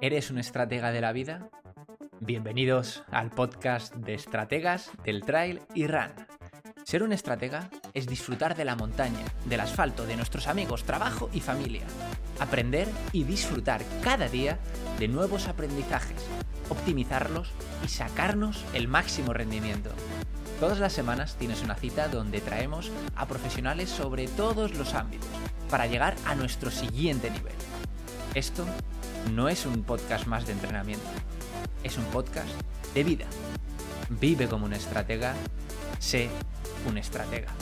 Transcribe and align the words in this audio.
¿Eres 0.00 0.30
un 0.30 0.38
estratega 0.38 0.92
de 0.92 1.00
la 1.00 1.12
vida? 1.12 1.50
Bienvenidos 2.20 3.02
al 3.10 3.30
podcast 3.30 3.94
de 3.94 4.14
estrategas 4.14 4.90
del 5.04 5.24
trail 5.24 5.60
y 5.74 5.86
run. 5.86 6.12
Ser 6.84 7.02
un 7.02 7.12
estratega 7.12 7.68
es 7.94 8.06
disfrutar 8.06 8.56
de 8.56 8.64
la 8.64 8.76
montaña, 8.76 9.24
del 9.44 9.60
asfalto, 9.60 10.06
de 10.06 10.16
nuestros 10.16 10.46
amigos, 10.46 10.84
trabajo 10.84 11.28
y 11.32 11.40
familia. 11.40 11.84
Aprender 12.38 12.88
y 13.12 13.24
disfrutar 13.24 13.82
cada 14.02 14.28
día 14.28 14.58
de 14.98 15.08
nuevos 15.08 15.48
aprendizajes, 15.48 16.26
optimizarlos 16.70 17.52
y 17.84 17.88
sacarnos 17.88 18.64
el 18.72 18.88
máximo 18.88 19.34
rendimiento. 19.34 19.90
Todas 20.60 20.78
las 20.78 20.92
semanas 20.92 21.36
tienes 21.36 21.62
una 21.62 21.74
cita 21.74 22.08
donde 22.08 22.40
traemos 22.40 22.90
a 23.16 23.26
profesionales 23.26 23.90
sobre 23.90 24.28
todos 24.28 24.74
los 24.76 24.94
ámbitos 24.94 25.39
para 25.70 25.86
llegar 25.86 26.16
a 26.26 26.34
nuestro 26.34 26.70
siguiente 26.70 27.30
nivel. 27.30 27.54
Esto 28.34 28.66
no 29.32 29.48
es 29.48 29.66
un 29.66 29.84
podcast 29.84 30.26
más 30.26 30.46
de 30.46 30.52
entrenamiento, 30.52 31.06
es 31.84 31.96
un 31.96 32.04
podcast 32.06 32.48
de 32.92 33.04
vida. 33.04 33.26
Vive 34.08 34.48
como 34.48 34.66
un 34.66 34.72
estratega, 34.72 35.34
sé 36.00 36.28
un 36.88 36.98
estratega. 36.98 37.52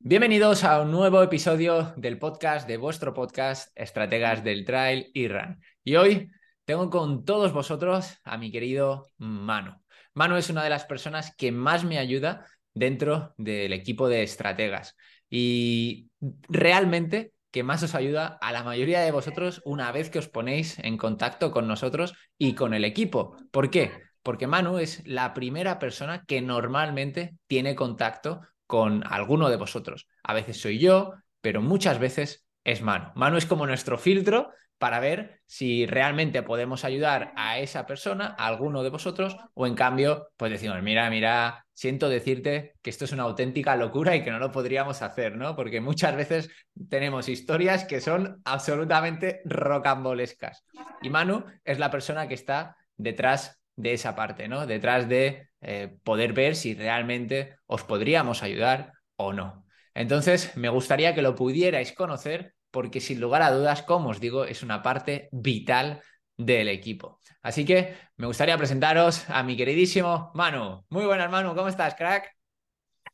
Bienvenidos 0.00 0.64
a 0.64 0.80
un 0.80 0.90
nuevo 0.90 1.22
episodio 1.22 1.92
del 1.96 2.18
podcast 2.18 2.66
de 2.66 2.78
vuestro 2.78 3.14
podcast 3.14 3.70
Estrategas 3.76 4.42
del 4.42 4.64
Trail 4.64 5.10
y 5.12 5.28
Run. 5.28 5.60
Y 5.84 5.96
hoy 5.96 6.30
tengo 6.68 6.90
con 6.90 7.24
todos 7.24 7.54
vosotros 7.54 8.18
a 8.24 8.36
mi 8.36 8.52
querido 8.52 9.08
Manu. 9.16 9.80
Manu 10.12 10.36
es 10.36 10.50
una 10.50 10.62
de 10.62 10.68
las 10.68 10.84
personas 10.84 11.34
que 11.34 11.50
más 11.50 11.82
me 11.82 11.96
ayuda 11.96 12.44
dentro 12.74 13.32
del 13.38 13.72
equipo 13.72 14.06
de 14.06 14.22
estrategas 14.22 14.94
y 15.30 16.10
realmente 16.46 17.32
que 17.50 17.62
más 17.62 17.82
os 17.82 17.94
ayuda 17.94 18.36
a 18.42 18.52
la 18.52 18.64
mayoría 18.64 19.00
de 19.00 19.10
vosotros 19.12 19.62
una 19.64 19.90
vez 19.92 20.10
que 20.10 20.18
os 20.18 20.28
ponéis 20.28 20.78
en 20.80 20.98
contacto 20.98 21.52
con 21.52 21.66
nosotros 21.66 22.12
y 22.36 22.52
con 22.52 22.74
el 22.74 22.84
equipo. 22.84 23.38
¿Por 23.50 23.70
qué? 23.70 24.02
Porque 24.22 24.46
Manu 24.46 24.76
es 24.76 25.00
la 25.06 25.32
primera 25.32 25.78
persona 25.78 26.26
que 26.26 26.42
normalmente 26.42 27.38
tiene 27.46 27.74
contacto 27.74 28.42
con 28.66 29.04
alguno 29.10 29.48
de 29.48 29.56
vosotros. 29.56 30.06
A 30.22 30.34
veces 30.34 30.60
soy 30.60 30.78
yo, 30.78 31.14
pero 31.40 31.62
muchas 31.62 31.98
veces 31.98 32.44
es 32.62 32.82
Manu. 32.82 33.10
Manu 33.14 33.38
es 33.38 33.46
como 33.46 33.66
nuestro 33.66 33.96
filtro 33.96 34.50
para 34.78 35.00
ver 35.00 35.40
si 35.46 35.86
realmente 35.86 36.42
podemos 36.42 36.84
ayudar 36.84 37.32
a 37.36 37.58
esa 37.58 37.84
persona, 37.86 38.34
a 38.38 38.46
alguno 38.46 38.82
de 38.82 38.90
vosotros, 38.90 39.36
o 39.54 39.66
en 39.66 39.74
cambio, 39.74 40.28
pues 40.36 40.52
decimos, 40.52 40.80
mira, 40.82 41.10
mira, 41.10 41.66
siento 41.72 42.08
decirte 42.08 42.74
que 42.82 42.90
esto 42.90 43.04
es 43.04 43.12
una 43.12 43.24
auténtica 43.24 43.76
locura 43.76 44.14
y 44.14 44.22
que 44.22 44.30
no 44.30 44.38
lo 44.38 44.52
podríamos 44.52 45.02
hacer, 45.02 45.36
¿no? 45.36 45.56
Porque 45.56 45.80
muchas 45.80 46.16
veces 46.16 46.50
tenemos 46.88 47.28
historias 47.28 47.84
que 47.84 48.00
son 48.00 48.40
absolutamente 48.44 49.40
rocambolescas. 49.44 50.64
Y 51.02 51.10
Manu 51.10 51.44
es 51.64 51.78
la 51.78 51.90
persona 51.90 52.28
que 52.28 52.34
está 52.34 52.76
detrás 52.96 53.60
de 53.76 53.92
esa 53.92 54.14
parte, 54.14 54.48
¿no? 54.48 54.66
Detrás 54.66 55.08
de 55.08 55.48
eh, 55.60 55.96
poder 56.02 56.32
ver 56.32 56.56
si 56.56 56.74
realmente 56.74 57.56
os 57.66 57.84
podríamos 57.84 58.42
ayudar 58.42 58.92
o 59.16 59.32
no. 59.32 59.64
Entonces, 59.94 60.56
me 60.56 60.68
gustaría 60.68 61.14
que 61.14 61.22
lo 61.22 61.34
pudierais 61.34 61.92
conocer 61.92 62.54
porque 62.70 63.00
sin 63.00 63.20
lugar 63.20 63.42
a 63.42 63.50
dudas, 63.50 63.82
como 63.82 64.10
os 64.10 64.20
digo, 64.20 64.44
es 64.44 64.62
una 64.62 64.82
parte 64.82 65.28
vital 65.32 66.02
del 66.36 66.68
equipo. 66.68 67.20
Así 67.42 67.64
que 67.64 67.94
me 68.16 68.26
gustaría 68.26 68.56
presentaros 68.56 69.28
a 69.30 69.42
mi 69.42 69.56
queridísimo 69.56 70.30
Manu. 70.34 70.84
Muy 70.90 71.04
buenas, 71.04 71.30
Manu, 71.30 71.54
¿cómo 71.54 71.68
estás, 71.68 71.94
crack? 71.94 72.34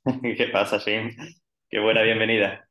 ¿Qué 0.23 0.49
pasa, 0.53 0.79
Sim? 0.81 1.11
Qué 1.69 1.81
buena 1.81 2.03
bienvenida. 2.03 2.69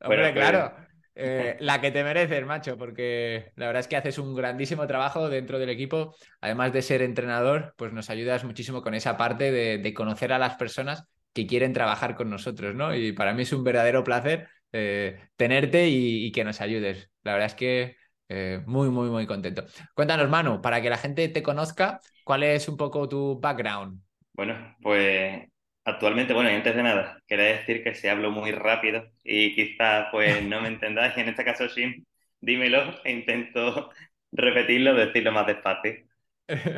Hombre, 0.00 0.32
claro. 0.32 0.74
Eh, 1.14 1.56
la 1.60 1.80
que 1.80 1.90
te 1.90 2.02
mereces, 2.02 2.46
macho, 2.46 2.78
porque 2.78 3.52
la 3.56 3.66
verdad 3.66 3.80
es 3.80 3.88
que 3.88 3.96
haces 3.96 4.16
un 4.16 4.34
grandísimo 4.34 4.86
trabajo 4.86 5.28
dentro 5.28 5.58
del 5.58 5.68
equipo. 5.68 6.14
Además 6.40 6.72
de 6.72 6.82
ser 6.82 7.02
entrenador, 7.02 7.74
pues 7.76 7.92
nos 7.92 8.08
ayudas 8.08 8.44
muchísimo 8.44 8.82
con 8.82 8.94
esa 8.94 9.16
parte 9.18 9.52
de, 9.52 9.78
de 9.78 9.94
conocer 9.94 10.32
a 10.32 10.38
las 10.38 10.54
personas 10.54 11.04
que 11.34 11.46
quieren 11.46 11.72
trabajar 11.72 12.14
con 12.14 12.30
nosotros, 12.30 12.74
¿no? 12.74 12.94
Y 12.94 13.12
para 13.12 13.34
mí 13.34 13.42
es 13.42 13.52
un 13.52 13.64
verdadero 13.64 14.04
placer 14.04 14.48
eh, 14.72 15.18
tenerte 15.36 15.88
y, 15.88 16.32
que 16.32 16.44
nos 16.44 16.60
ayudes. 16.60 17.10
La 17.22 17.32
verdad 17.32 17.46
es 17.46 17.54
que 17.54 17.96
eh, 18.28 18.62
muy, 18.66 18.88
muy, 18.88 19.10
muy 19.10 19.26
contento. 19.26 19.64
Cuéntanos, 19.94 20.28
Manu, 20.28 20.60
para 20.62 20.80
que 20.80 20.90
la 20.90 20.96
gente 20.96 21.28
te 21.28 21.42
conozca, 21.42 22.00
¿cuál 22.24 22.42
es 22.42 22.68
un 22.68 22.76
poco 22.76 23.08
tu 23.08 23.38
background? 23.40 24.00
Bueno, 24.32 24.76
pues 24.82 25.48
actualmente, 25.84 26.32
bueno, 26.32 26.50
y 26.50 26.54
antes 26.54 26.74
de 26.74 26.82
nada, 26.82 27.18
quería 27.26 27.46
decir 27.46 27.82
que 27.84 27.94
si 27.94 28.08
hablo 28.08 28.30
muy 28.30 28.52
rápido 28.52 29.04
y 29.22 29.54
quizás 29.54 30.08
pues 30.10 30.42
no 30.42 30.60
me 30.60 30.68
entendáis, 30.68 31.16
en 31.16 31.28
este 31.28 31.44
caso 31.44 31.68
sí, 31.68 32.04
dímelo 32.40 33.00
e 33.04 33.12
intento 33.12 33.90
repetirlo, 34.32 34.94
decirlo 34.94 35.32
más 35.32 35.46
despacio. 35.46 35.94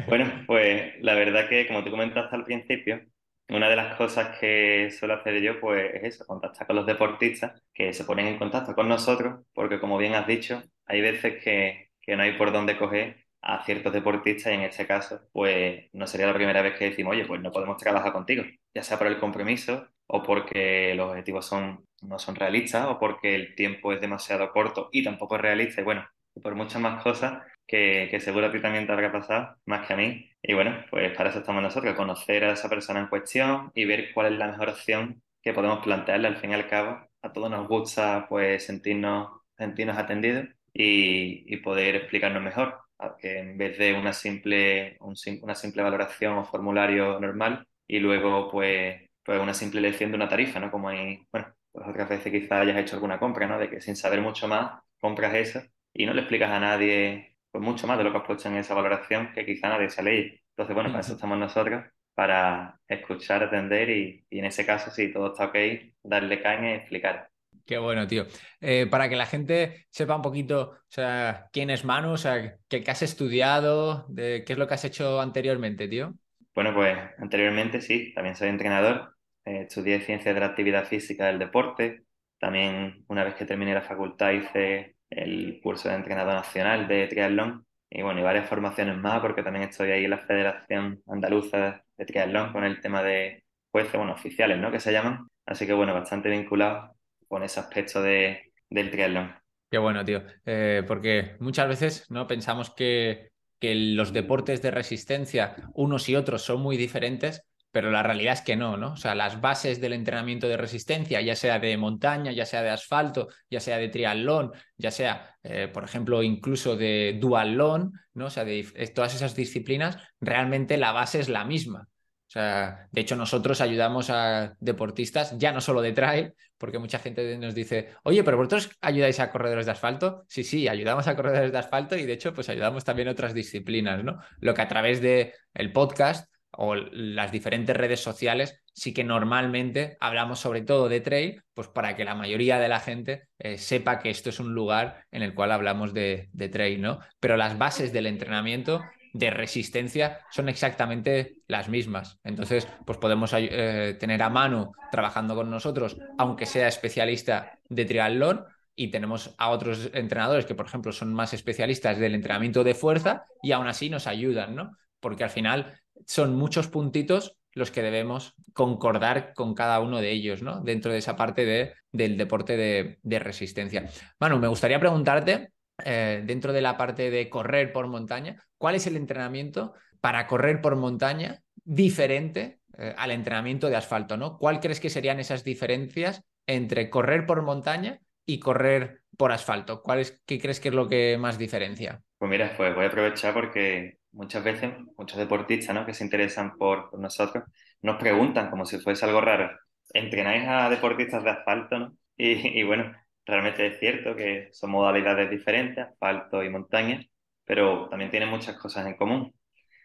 Bueno, 0.07 0.45
pues 0.47 0.95
la 1.01 1.15
verdad 1.15 1.49
que 1.49 1.67
como 1.67 1.83
te 1.83 1.91
comentaste 1.91 2.37
al 2.37 2.45
principio, 2.45 3.01
una 3.49 3.69
de 3.69 3.77
las 3.77 3.97
cosas 3.97 4.39
que 4.39 4.91
suelo 4.91 5.15
hacer 5.15 5.41
yo, 5.41 5.61
pues 5.61 5.95
es 5.95 6.05
eso, 6.15 6.27
contactar 6.27 6.67
con 6.67 6.77
los 6.77 6.87
deportistas 6.87 7.63
que 7.73 7.93
se 7.93 8.05
ponen 8.05 8.27
en 8.27 8.39
contacto 8.39 8.75
con 8.75 8.89
nosotros, 8.89 9.45
porque 9.55 9.81
como 9.81 9.99
bien 9.99 10.15
has 10.15 10.27
dicho, 10.27 10.63
hay 10.87 11.01
veces 11.01 11.43
que, 11.43 11.91
que 12.01 12.17
no 12.17 12.23
hay 12.23 12.33
por 12.39 12.53
dónde 12.53 12.79
coger 12.79 13.27
a 13.43 13.63
ciertos 13.65 13.93
deportistas 13.93 14.53
y 14.53 14.57
en 14.57 14.63
este 14.63 14.87
caso, 14.87 15.21
pues 15.33 15.89
no 15.93 16.07
sería 16.07 16.27
la 16.27 16.35
primera 16.35 16.63
vez 16.63 16.79
que 16.79 16.87
decimos, 16.91 17.13
oye, 17.13 17.27
pues 17.27 17.41
no 17.43 17.53
podemos 17.53 17.77
trabajar 17.77 18.13
contigo, 18.13 18.43
ya 18.75 18.83
sea 18.83 18.99
por 18.99 19.07
el 19.07 19.19
compromiso 19.19 19.89
o 20.07 20.23
porque 20.23 20.95
los 20.95 21.11
objetivos 21.11 21.47
son, 21.47 21.85
no 22.03 22.19
son 22.19 22.35
realistas 22.37 22.87
o 22.89 22.99
porque 22.99 23.35
el 23.35 23.55
tiempo 23.55 23.93
es 23.93 24.01
demasiado 24.01 24.51
corto 24.53 24.89
y 24.93 25.05
tampoco 25.05 25.37
es 25.37 25.43
realista. 25.43 25.81
Y 25.81 25.85
bueno, 25.85 26.07
por 26.43 26.55
muchas 26.55 26.81
más 26.81 27.03
cosas 27.03 27.43
que, 27.67 28.09
que 28.11 28.21
seguro 28.21 28.47
a 28.47 28.53
ti 28.53 28.61
también 28.61 28.87
te 28.87 28.93
habrá 28.93 29.13
pasado, 29.13 29.57
más 29.67 29.87
que 29.87 29.93
a 29.95 29.97
mí. 29.97 30.31
Y 30.43 30.55
bueno, 30.55 30.85
pues 30.91 31.17
para 31.17 31.31
eso 31.31 31.39
estamos 31.41 31.63
nosotros, 31.63 31.95
conocer 31.97 32.45
a 32.45 32.53
esa 32.53 32.69
persona 32.69 33.01
en 33.01 33.09
cuestión 33.09 33.71
y 33.75 33.85
ver 33.85 34.13
cuál 34.13 34.33
es 34.33 34.39
la 34.39 34.49
mejor 34.49 34.69
opción 34.71 35.23
que 35.43 35.53
podemos 35.53 35.83
plantearle 35.85 36.29
al 36.29 36.37
fin 36.37 36.51
y 36.51 36.55
al 36.55 36.69
cabo. 36.69 37.09
A 37.23 37.33
todos 37.33 37.51
nos 37.51 37.67
gusta 37.69 38.27
pues 38.29 38.65
sentirnos, 38.67 39.29
sentirnos 39.57 39.97
atendidos 39.99 40.47
y, 40.73 41.45
y 41.53 41.57
poder 41.59 41.97
explicarnos 41.97 42.43
mejor, 42.43 42.79
que 43.19 43.39
en 43.39 43.59
vez 43.59 43.79
de 43.79 43.95
una 43.95 44.13
simple, 44.13 44.97
un, 45.01 45.15
una 45.43 45.55
simple 45.55 45.83
valoración 45.83 46.39
o 46.39 46.45
formulario 46.45 47.21
normal 47.21 47.67
y 47.87 47.99
luego 48.01 48.51
pues, 48.51 49.03
pues 49.25 49.41
una 49.41 49.55
simple 49.55 49.81
elección 49.81 50.11
de 50.11 50.17
una 50.17 50.29
tarifa, 50.29 50.61
¿no? 50.61 50.71
Como 50.71 50.89
hay, 50.89 51.27
bueno, 51.33 51.55
pues 51.73 51.87
otras 51.89 52.09
veces 52.09 52.33
quizás 52.33 52.53
hayas 52.63 52.79
hecho 52.79 52.97
alguna 52.97 53.19
compra, 53.19 53.47
¿no? 53.47 53.59
De 53.59 53.69
que 53.71 53.81
sin 53.81 53.97
saber 53.97 54.21
mucho 54.21 54.49
más 54.49 54.83
compras 55.01 55.35
eso 55.35 55.63
y 55.93 56.07
no 56.07 56.15
le 56.15 56.23
explicas 56.23 56.51
a 56.51 56.61
nadie 56.61 57.34
pues 57.55 57.63
mucho 57.63 57.87
más 57.87 57.97
de 57.97 58.03
lo 58.03 58.11
que 58.11 58.19
has 58.19 58.27
puesto 58.27 58.49
en 58.49 58.57
esa 58.57 58.75
valoración 58.75 59.31
que 59.33 59.47
quizá 59.47 59.69
nadie 59.69 59.89
se 59.89 60.01
ha 60.01 60.05
leído. 60.05 60.35
Entonces, 60.51 60.75
bueno, 60.75 60.91
para 60.91 61.03
eso 61.03 61.13
estamos 61.13 61.39
nosotros, 61.39 61.85
para 62.13 62.81
escuchar, 62.89 63.45
atender 63.45 63.91
y, 63.91 64.27
en 64.29 64.45
ese 64.45 64.67
caso, 64.67 64.91
si 64.91 65.13
todo 65.13 65.29
está 65.29 65.45
ok, 65.47 65.57
darle 66.03 66.43
caña 66.43 66.73
y 66.73 66.75
explicar. 66.75 67.31
Qué 67.65 67.79
bueno, 67.79 68.09
tío. 68.09 68.27
Eh, 68.61 68.89
para 68.91 69.09
que 69.09 69.15
la 69.15 69.27
gente 69.27 69.87
sepa 69.89 70.17
un 70.17 70.23
poquito, 70.23 70.73
o 70.73 70.79
sea, 70.89 71.47
quién 71.53 71.71
es 71.71 71.85
Manu, 71.85 72.15
o 72.15 72.17
sea, 72.17 72.57
qué, 72.69 72.83
has 72.89 73.03
estudiado, 73.03 74.05
de, 74.09 74.43
qué 74.45 74.55
es 74.55 74.59
lo 74.59 74.67
que 74.67 74.75
has 74.75 74.85
hecho 74.85 75.21
anteriormente, 75.21 75.87
tío. 75.87 76.13
Bueno, 76.57 76.75
pues 76.75 76.99
anteriormente 77.19 77.81
sí, 77.81 78.13
también 78.15 78.35
soy 78.35 78.49
entrenador. 78.49 79.15
Eh, 79.45 79.67
estudié 79.69 80.01
Ciencias 80.01 80.35
de 80.35 80.41
la 80.41 80.47
Actividad 80.47 80.87
Física 80.87 81.27
del 81.27 81.39
Deporte. 81.39 82.03
También, 82.41 83.05
una 83.07 83.23
vez 83.23 83.37
que 83.37 83.45
terminé 83.45 83.75
la 83.75 83.83
facultad, 83.83 84.33
hice 84.33 84.94
el 85.17 85.61
curso 85.63 85.89
de 85.89 85.97
entrenador 85.97 86.35
nacional 86.35 86.89
de 86.89 87.07
triatlón 87.07 87.67
y 87.91 88.03
bueno, 88.03 88.21
y 88.21 88.25
varias 88.25 88.49
formaciones 88.49 88.97
más 88.97 89.21
porque 89.21 89.43
también 89.43 89.69
estoy 89.69 89.93
ahí 89.93 90.05
en 90.05 90.11
la 90.11 90.19
Federación 90.19 91.01
Andaluza 91.07 91.85
de 91.97 92.05
Triatlón 92.05 92.53
con 92.53 92.65
el 92.65 92.81
tema 92.81 93.03
de 93.03 93.45
jueces, 93.71 93.95
bueno, 93.95 94.13
oficiales, 94.13 94.59
¿no? 94.59 94.73
Que 94.73 94.81
se 94.81 94.93
llaman. 94.93 95.29
Así 95.47 95.65
que 95.67 95.73
bueno, 95.75 95.95
bastante 95.95 96.29
vinculado 96.29 96.97
con 97.29 97.45
ese 97.45 97.61
aspecto 97.61 98.03
de, 98.03 98.53
del 98.69 98.91
triatlón. 98.91 99.35
Qué 99.71 99.79
bueno, 99.79 100.05
tío. 100.05 100.25
Eh, 100.45 100.83
porque 100.87 101.37
muchas 101.39 101.69
veces 101.69 102.11
no 102.11 102.27
pensamos 102.27 102.71
que, 102.71 103.31
que 103.61 103.75
los 103.75 104.13
deportes 104.13 104.61
de 104.61 104.73
resistencia, 104.73 105.55
unos 105.75 106.09
y 106.09 106.17
otros, 106.17 106.43
son 106.43 106.61
muy 106.61 106.77
diferentes, 106.77 107.47
pero 107.75 107.91
la 107.91 108.05
realidad 108.05 108.35
es 108.35 108.43
que 108.43 108.55
no, 108.55 108.77
¿no? 108.77 108.93
O 108.93 108.97
sea, 108.97 109.17
las 109.17 109.41
bases 109.41 109.81
del 109.81 109.95
entrenamiento 109.95 110.47
de 110.47 110.57
resistencia, 110.57 111.21
ya 111.21 111.35
sea 111.35 111.59
de 111.59 111.77
montaña, 111.77 112.31
ya 112.31 112.47
sea 112.47 112.63
de 112.63 112.71
asfalto, 112.71 113.27
ya 113.51 113.59
sea 113.59 113.79
de 113.79 113.89
triatlón, 113.89 114.53
ya 114.77 114.93
sea, 114.93 115.37
eh, 115.43 115.67
por 115.67 115.83
ejemplo, 115.83 116.23
incluso 116.23 116.77
de 116.77 117.19
dualón, 117.21 117.95
¿no? 118.13 118.27
O 118.27 118.31
sea, 118.31 118.45
de 118.45 118.63
todas 118.95 119.17
esas 119.17 119.35
disciplinas, 119.35 119.99
realmente 120.21 120.77
la 120.77 120.93
base 120.93 121.19
es 121.19 121.29
la 121.29 121.45
misma. 121.45 121.89
O 122.29 122.31
sea, 122.31 122.87
de 122.93 123.01
hecho, 123.01 123.17
nosotros 123.17 123.61
ayudamos 123.61 124.09
a 124.09 124.55
deportistas, 124.61 125.37
ya 125.37 125.51
no 125.51 125.61
solo 125.61 125.83
de 125.83 125.93
trail, 125.93 126.33
porque 126.57 126.79
mucha 126.79 127.01
gente 127.01 127.37
nos 127.39 127.57
dice, 127.57 127.89
oye, 128.05 128.23
pero 128.23 128.37
vosotros 128.37 128.71
ayudáis 128.83 129.19
a 129.19 129.33
corredores 129.33 129.67
de 129.67 129.73
asfalto. 129.73 130.25
Sí, 130.29 130.45
sí, 130.45 130.69
ayudamos 130.69 131.09
a 131.09 131.17
corredores 131.17 131.51
de 131.51 131.59
asfalto 131.59 131.97
y 131.97 132.07
de 132.07 132.13
hecho, 132.13 132.33
pues 132.33 132.49
ayudamos 132.49 132.85
también 132.85 133.09
a 133.09 133.11
otras 133.11 133.35
disciplinas, 133.35 134.05
¿no? 134.05 134.21
Lo 134.39 134.55
que 134.55 134.63
a 134.63 134.69
través 134.69 135.01
del 135.01 135.33
el 135.55 135.73
podcast 135.73 136.33
o 136.57 136.75
las 136.75 137.33
diferentes 137.33 137.77
redes 137.77 138.01
sociales 138.01 138.63
sí 138.73 138.93
que 138.93 139.05
normalmente 139.05 139.97
hablamos 140.01 140.41
sobre 140.41 140.63
todo 140.63 140.89
de 140.89 141.01
trail, 141.01 141.43
pues 141.55 141.69
para 141.69 141.97
que 141.97 142.05
la 142.05 142.15
mayoría 142.15 142.59
de 142.59 142.69
la 142.69 142.81
gente 142.81 143.29
eh, 143.39 143.59
sepa 143.59 143.99
que 143.99 144.11
esto 144.11 144.31
es 144.31 144.41
un 144.41 144.55
lugar 144.55 145.05
en 145.11 145.23
el 145.23 145.35
cual 145.35 145.53
hablamos 145.53 145.95
de, 145.95 146.29
de 146.33 146.49
trail, 146.49 146.81
¿no? 146.81 146.99
Pero 147.21 147.37
las 147.37 147.57
bases 147.57 147.93
del 147.93 148.07
entrenamiento 148.07 148.83
de 149.13 149.31
resistencia 149.31 150.19
son 150.31 150.49
exactamente 150.49 151.37
las 151.47 151.69
mismas. 151.69 152.19
Entonces, 152.25 152.67
pues 152.85 152.99
podemos 152.99 153.33
eh, 153.33 153.97
tener 153.99 154.23
a 154.23 154.29
mano 154.29 154.73
trabajando 154.91 155.37
con 155.37 155.51
nosotros, 155.51 155.97
aunque 156.19 156.47
sea 156.47 156.67
especialista 156.67 157.59
de 157.69 157.85
triatlón, 157.85 158.45
y 158.77 158.89
tenemos 158.89 159.35
a 159.39 159.51
otros 159.51 159.91
entrenadores 159.93 160.47
que, 160.47 160.55
por 160.55 160.67
ejemplo, 160.67 160.93
son 160.93 161.15
más 161.15 161.33
especialistas 161.33 161.99
del 161.99 162.15
entrenamiento 162.15 162.65
de 162.65 162.75
fuerza 162.75 163.25
y 163.41 163.53
aún 163.53 163.69
así 163.69 163.89
nos 163.89 164.09
ayudan, 164.09 164.57
¿no? 164.57 164.77
Porque 165.05 165.25
al 165.25 165.31
final 165.31 165.79
son 166.07 166.35
muchos 166.35 166.69
puntitos 166.69 167.37
los 167.53 167.71
que 167.71 167.83
debemos 167.83 168.33
concordar 168.55 169.35
con 169.35 169.55
cada 169.55 169.81
uno 169.81 170.01
de 170.01 170.11
ellos, 170.11 170.41
¿no? 170.41 170.63
Dentro 170.63 170.91
de 170.91 170.99
esa 170.99 171.15
parte 171.15 171.45
de, 171.45 171.75
del 171.93 172.17
deporte 172.17 172.57
de, 172.57 172.99
de 173.03 173.19
resistencia. 173.19 173.87
Manu, 174.19 174.39
me 174.39 174.49
gustaría 174.49 174.81
preguntarte 174.81 175.51
eh, 175.85 176.23
dentro 176.25 176.53
de 176.53 176.63
la 176.63 176.77
parte 176.77 177.11
de 177.11 177.29
correr 177.29 177.73
por 177.73 177.89
montaña, 177.89 178.41
¿cuál 178.59 178.77
es 178.77 178.87
el 178.87 178.97
entrenamiento 178.97 179.75
para 180.01 180.27
correr 180.27 180.61
por 180.61 180.77
montaña 180.77 181.43
diferente 181.65 182.61
eh, 182.79 182.95
al 182.97 183.11
entrenamiento 183.11 183.69
de 183.69 183.77
asfalto? 183.77 184.17
¿no? 184.17 184.39
¿Cuál 184.39 184.61
crees 184.61 184.79
que 184.79 184.91
serían 184.91 185.19
esas 185.19 185.43
diferencias 185.43 186.23
entre 186.47 186.91
correr 186.91 187.27
por 187.27 187.43
montaña 187.43 187.99
y 188.25 188.39
correr 188.39 189.03
por 189.17 189.33
asfalto? 189.33 189.83
¿Cuál 189.83 190.01
es, 190.01 190.23
¿Qué 190.27 190.41
crees 190.41 190.61
que 190.61 190.69
es 190.69 190.75
lo 190.75 190.89
que 190.89 191.19
más 191.19 191.39
diferencia? 191.39 192.01
Pues 192.19 192.31
mira, 192.31 192.55
pues 192.57 192.75
voy 192.75 192.85
a 192.85 192.89
aprovechar 192.89 193.35
porque 193.35 193.99
muchas 194.15 194.45
veces 194.45 194.73
muchos 194.97 195.19
deportistas 195.19 195.75
¿no? 195.75 195.87
que 195.87 195.95
se 195.95 196.05
interesan 196.05 196.57
por, 196.57 196.91
por 196.91 197.01
nosotros 197.01 197.45
nos 197.83 197.97
preguntan 197.99 198.51
como 198.51 198.67
si 198.67 198.79
fuese 198.79 199.05
algo 199.07 199.21
raro. 199.21 199.51
¿Entrenáis 199.93 200.45
a 200.49 200.71
deportistas 200.71 201.25
de 201.25 201.31
asfalto? 201.31 201.79
¿no? 201.79 201.97
Y, 202.17 202.59
y 202.61 202.63
bueno, 202.65 202.95
Realmente 203.27 203.67
es 203.67 203.79
cierto 203.79 204.15
que 204.17 204.51
son 204.53 204.71
modalidades 204.71 205.31
diferentes, 205.31 205.83
asfalto 205.87 206.43
y 206.45 206.51
montaña, 206.51 207.01
pero 207.45 207.89
también 207.89 208.11
tienen 208.11 208.29
muchas 208.29 208.57
cosas 208.59 208.87
en 208.87 208.97
común. 208.97 209.35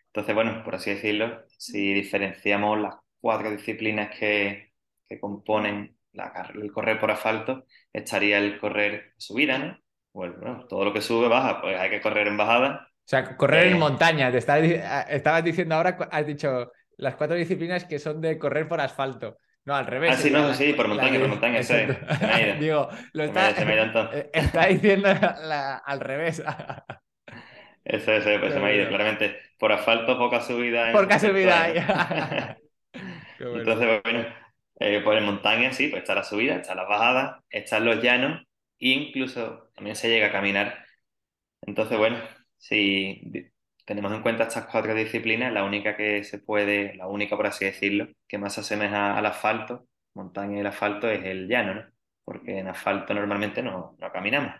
Entonces, 0.07 0.35
bueno, 0.35 0.63
por 0.63 0.75
así 0.75 0.91
decirlo, 0.91 1.43
si 1.57 1.93
diferenciamos 1.93 2.79
las 2.79 2.95
cuatro 3.21 3.51
disciplinas 3.51 4.17
que, 4.19 4.73
que 5.07 5.19
componen 5.19 5.97
la, 6.13 6.51
el 6.55 6.71
correr 6.71 6.99
por 6.99 7.11
asfalto, 7.11 7.65
estaría 7.93 8.39
el 8.39 8.59
correr 8.59 9.13
subida, 9.17 9.57
¿no? 9.59 9.79
Bueno, 10.13 10.65
todo 10.67 10.85
lo 10.85 10.93
que 10.93 11.01
sube 11.01 11.27
baja, 11.29 11.61
pues 11.61 11.79
hay 11.79 11.89
que 11.91 12.01
correr 12.01 12.27
en 12.27 12.37
bajada. 12.37 12.88
O 13.09 13.11
sea, 13.11 13.35
correr 13.35 13.69
en 13.69 13.73
eh, 13.73 13.79
montaña, 13.79 14.31
te 14.31 14.37
estabas 14.37 15.43
diciendo 15.43 15.73
ahora, 15.73 15.97
has 16.11 16.27
dicho 16.27 16.71
las 16.97 17.15
cuatro 17.15 17.35
disciplinas 17.35 17.85
que 17.85 17.97
son 17.97 18.21
de 18.21 18.37
correr 18.37 18.67
por 18.67 18.79
asfalto. 18.79 19.39
No, 19.65 19.75
al 19.75 19.87
revés. 19.87 20.11
Ah, 20.11 20.15
sí, 20.15 20.29
no, 20.29 20.53
sí, 20.53 20.73
por 20.73 20.87
montaña, 20.87 21.19
por 21.19 21.29
montaña, 21.29 21.63
sí. 21.63 21.73
Digo, 22.59 22.87
lo 23.13 23.23
está, 23.23 23.49
eh, 23.49 24.29
está 24.31 24.67
diciendo 24.67 25.09
al 25.09 25.99
revés. 25.99 26.43
eso, 27.83 28.11
eso, 28.11 28.29
pues 28.39 28.53
se 28.53 28.59
me 28.59 28.67
ha 28.67 28.75
ido, 28.75 28.87
claramente. 28.89 29.39
Por 29.57 29.71
asfalto, 29.71 30.15
poca 30.19 30.41
subida. 30.41 30.91
Poca 30.91 31.17
subida. 31.17 31.67
Entonces, 33.39 34.01
bueno, 34.03 34.23
eh, 34.81 35.01
por 35.03 35.17
en 35.17 35.25
montaña, 35.25 35.73
sí, 35.73 35.87
pues 35.87 36.03
está 36.03 36.13
la 36.13 36.23
subida, 36.23 36.57
está 36.57 36.75
la 36.75 36.83
bajada, 36.83 37.43
están 37.49 37.85
los 37.85 38.03
llanos 38.03 38.43
e 38.77 38.89
incluso 38.89 39.71
también 39.73 39.95
se 39.95 40.09
llega 40.09 40.27
a 40.27 40.31
caminar. 40.31 40.85
Entonces, 41.63 41.97
bueno, 41.97 42.19
si 42.59 43.51
tenemos 43.85 44.13
en 44.13 44.23
cuenta 44.23 44.43
estas 44.45 44.67
cuatro 44.67 44.95
disciplinas, 44.95 45.53
la 45.53 45.65
única 45.65 45.97
que 45.97 46.23
se 46.25 46.39
puede, 46.39 46.95
la 46.95 47.07
única 47.07 47.37
por 47.37 47.47
así 47.47 47.65
decirlo, 47.65 48.09
que 48.27 48.39
más 48.39 48.53
se 48.55 48.61
asemeja 48.61 49.17
al 49.17 49.25
asfalto, 49.27 49.87
montaña 50.15 50.57
y 50.57 50.61
el 50.61 50.67
asfalto, 50.67 51.09
es 51.09 51.25
el 51.25 51.47
llano, 51.49 51.75
¿no? 51.75 51.85
Porque 52.25 52.59
en 52.59 52.69
asfalto 52.69 53.13
normalmente 53.15 53.63
no, 53.63 53.97
no 53.99 54.11
caminamos. 54.11 54.53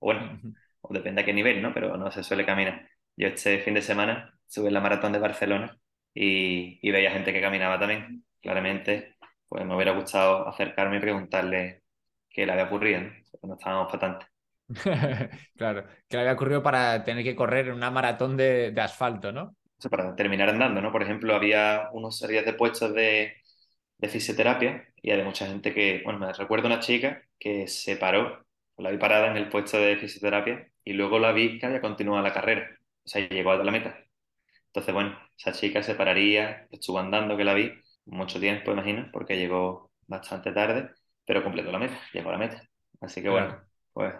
bueno, 0.00 0.40
o 0.82 0.92
depende 0.94 1.22
a 1.22 1.24
qué 1.24 1.32
nivel, 1.32 1.62
¿no? 1.62 1.72
Pero 1.74 1.96
no 1.96 2.10
se 2.10 2.22
suele 2.24 2.46
caminar. 2.46 2.88
Yo 3.16 3.28
este 3.28 3.58
fin 3.60 3.74
de 3.74 3.82
semana 3.82 4.38
sube 4.46 4.70
la 4.70 4.80
maratón 4.80 5.12
de 5.12 5.18
Barcelona 5.18 5.78
y, 6.14 6.78
y 6.86 6.90
veía 6.92 7.10
gente 7.12 7.32
que 7.32 7.40
caminaba 7.40 7.78
también. 7.78 8.24
Claramente, 8.42 9.16
pues 9.48 9.64
me 9.66 9.74
hubiera 9.74 9.92
gustado 9.92 10.48
acercarme 10.48 10.98
y 10.98 11.00
preguntarle 11.00 11.84
qué 12.30 12.46
le 12.46 12.52
había 12.52 12.64
ocurrido, 12.66 13.00
¿no? 13.02 13.10
no 13.48 13.54
estábamos 13.54 13.90
patantes. 13.92 14.28
claro, 15.56 15.84
que 16.08 16.16
le 16.16 16.20
había 16.20 16.32
ocurrido 16.32 16.62
para 16.62 17.04
tener 17.04 17.22
que 17.22 17.36
correr 17.36 17.68
en 17.68 17.74
una 17.74 17.90
maratón 17.90 18.36
de, 18.36 18.74
asfalto, 18.78 19.32
¿no? 19.32 19.56
para 19.90 20.16
terminar 20.16 20.48
andando, 20.48 20.80
¿no? 20.80 20.90
Por 20.90 21.02
ejemplo, 21.02 21.34
había 21.34 21.90
unos 21.92 22.16
series 22.16 22.46
de 22.46 22.54
puestos 22.54 22.94
de, 22.94 23.34
fisioterapia 24.08 24.86
y 25.00 25.10
había 25.10 25.24
mucha 25.24 25.46
gente 25.46 25.72
que, 25.72 26.02
bueno, 26.04 26.18
me 26.18 26.30
recuerdo 26.32 26.66
una 26.66 26.80
chica 26.80 27.22
que 27.38 27.66
se 27.68 27.96
paró, 27.96 28.44
la 28.76 28.90
vi 28.90 28.98
parada 28.98 29.28
en 29.30 29.38
el 29.38 29.48
puesto 29.48 29.78
de 29.78 29.96
fisioterapia 29.96 30.68
y 30.84 30.92
luego 30.92 31.18
la 31.18 31.32
vi 31.32 31.58
que 31.58 31.66
había 31.66 31.80
continuado 31.80 32.22
la 32.22 32.32
carrera, 32.34 32.68
o 33.04 33.08
sea, 33.08 33.26
llegó 33.26 33.52
a 33.52 33.64
la 33.64 33.72
meta. 33.72 33.98
Entonces, 34.66 34.92
bueno, 34.92 35.18
esa 35.38 35.52
chica 35.52 35.82
se 35.82 35.94
pararía, 35.94 36.66
estuvo 36.70 36.98
andando 36.98 37.36
que 37.36 37.44
la 37.44 37.54
vi 37.54 37.72
mucho 38.06 38.40
tiempo, 38.40 38.72
imagino, 38.72 39.08
porque 39.12 39.38
llegó 39.38 39.90
bastante 40.06 40.52
tarde, 40.52 40.90
pero 41.26 41.42
completó 41.42 41.72
la 41.72 41.78
meta, 41.78 41.98
llegó 42.12 42.28
a 42.30 42.32
la 42.32 42.38
meta. 42.38 42.62
Así 43.00 43.22
que 43.22 43.30
bueno, 43.30 43.58
pues 43.92 44.14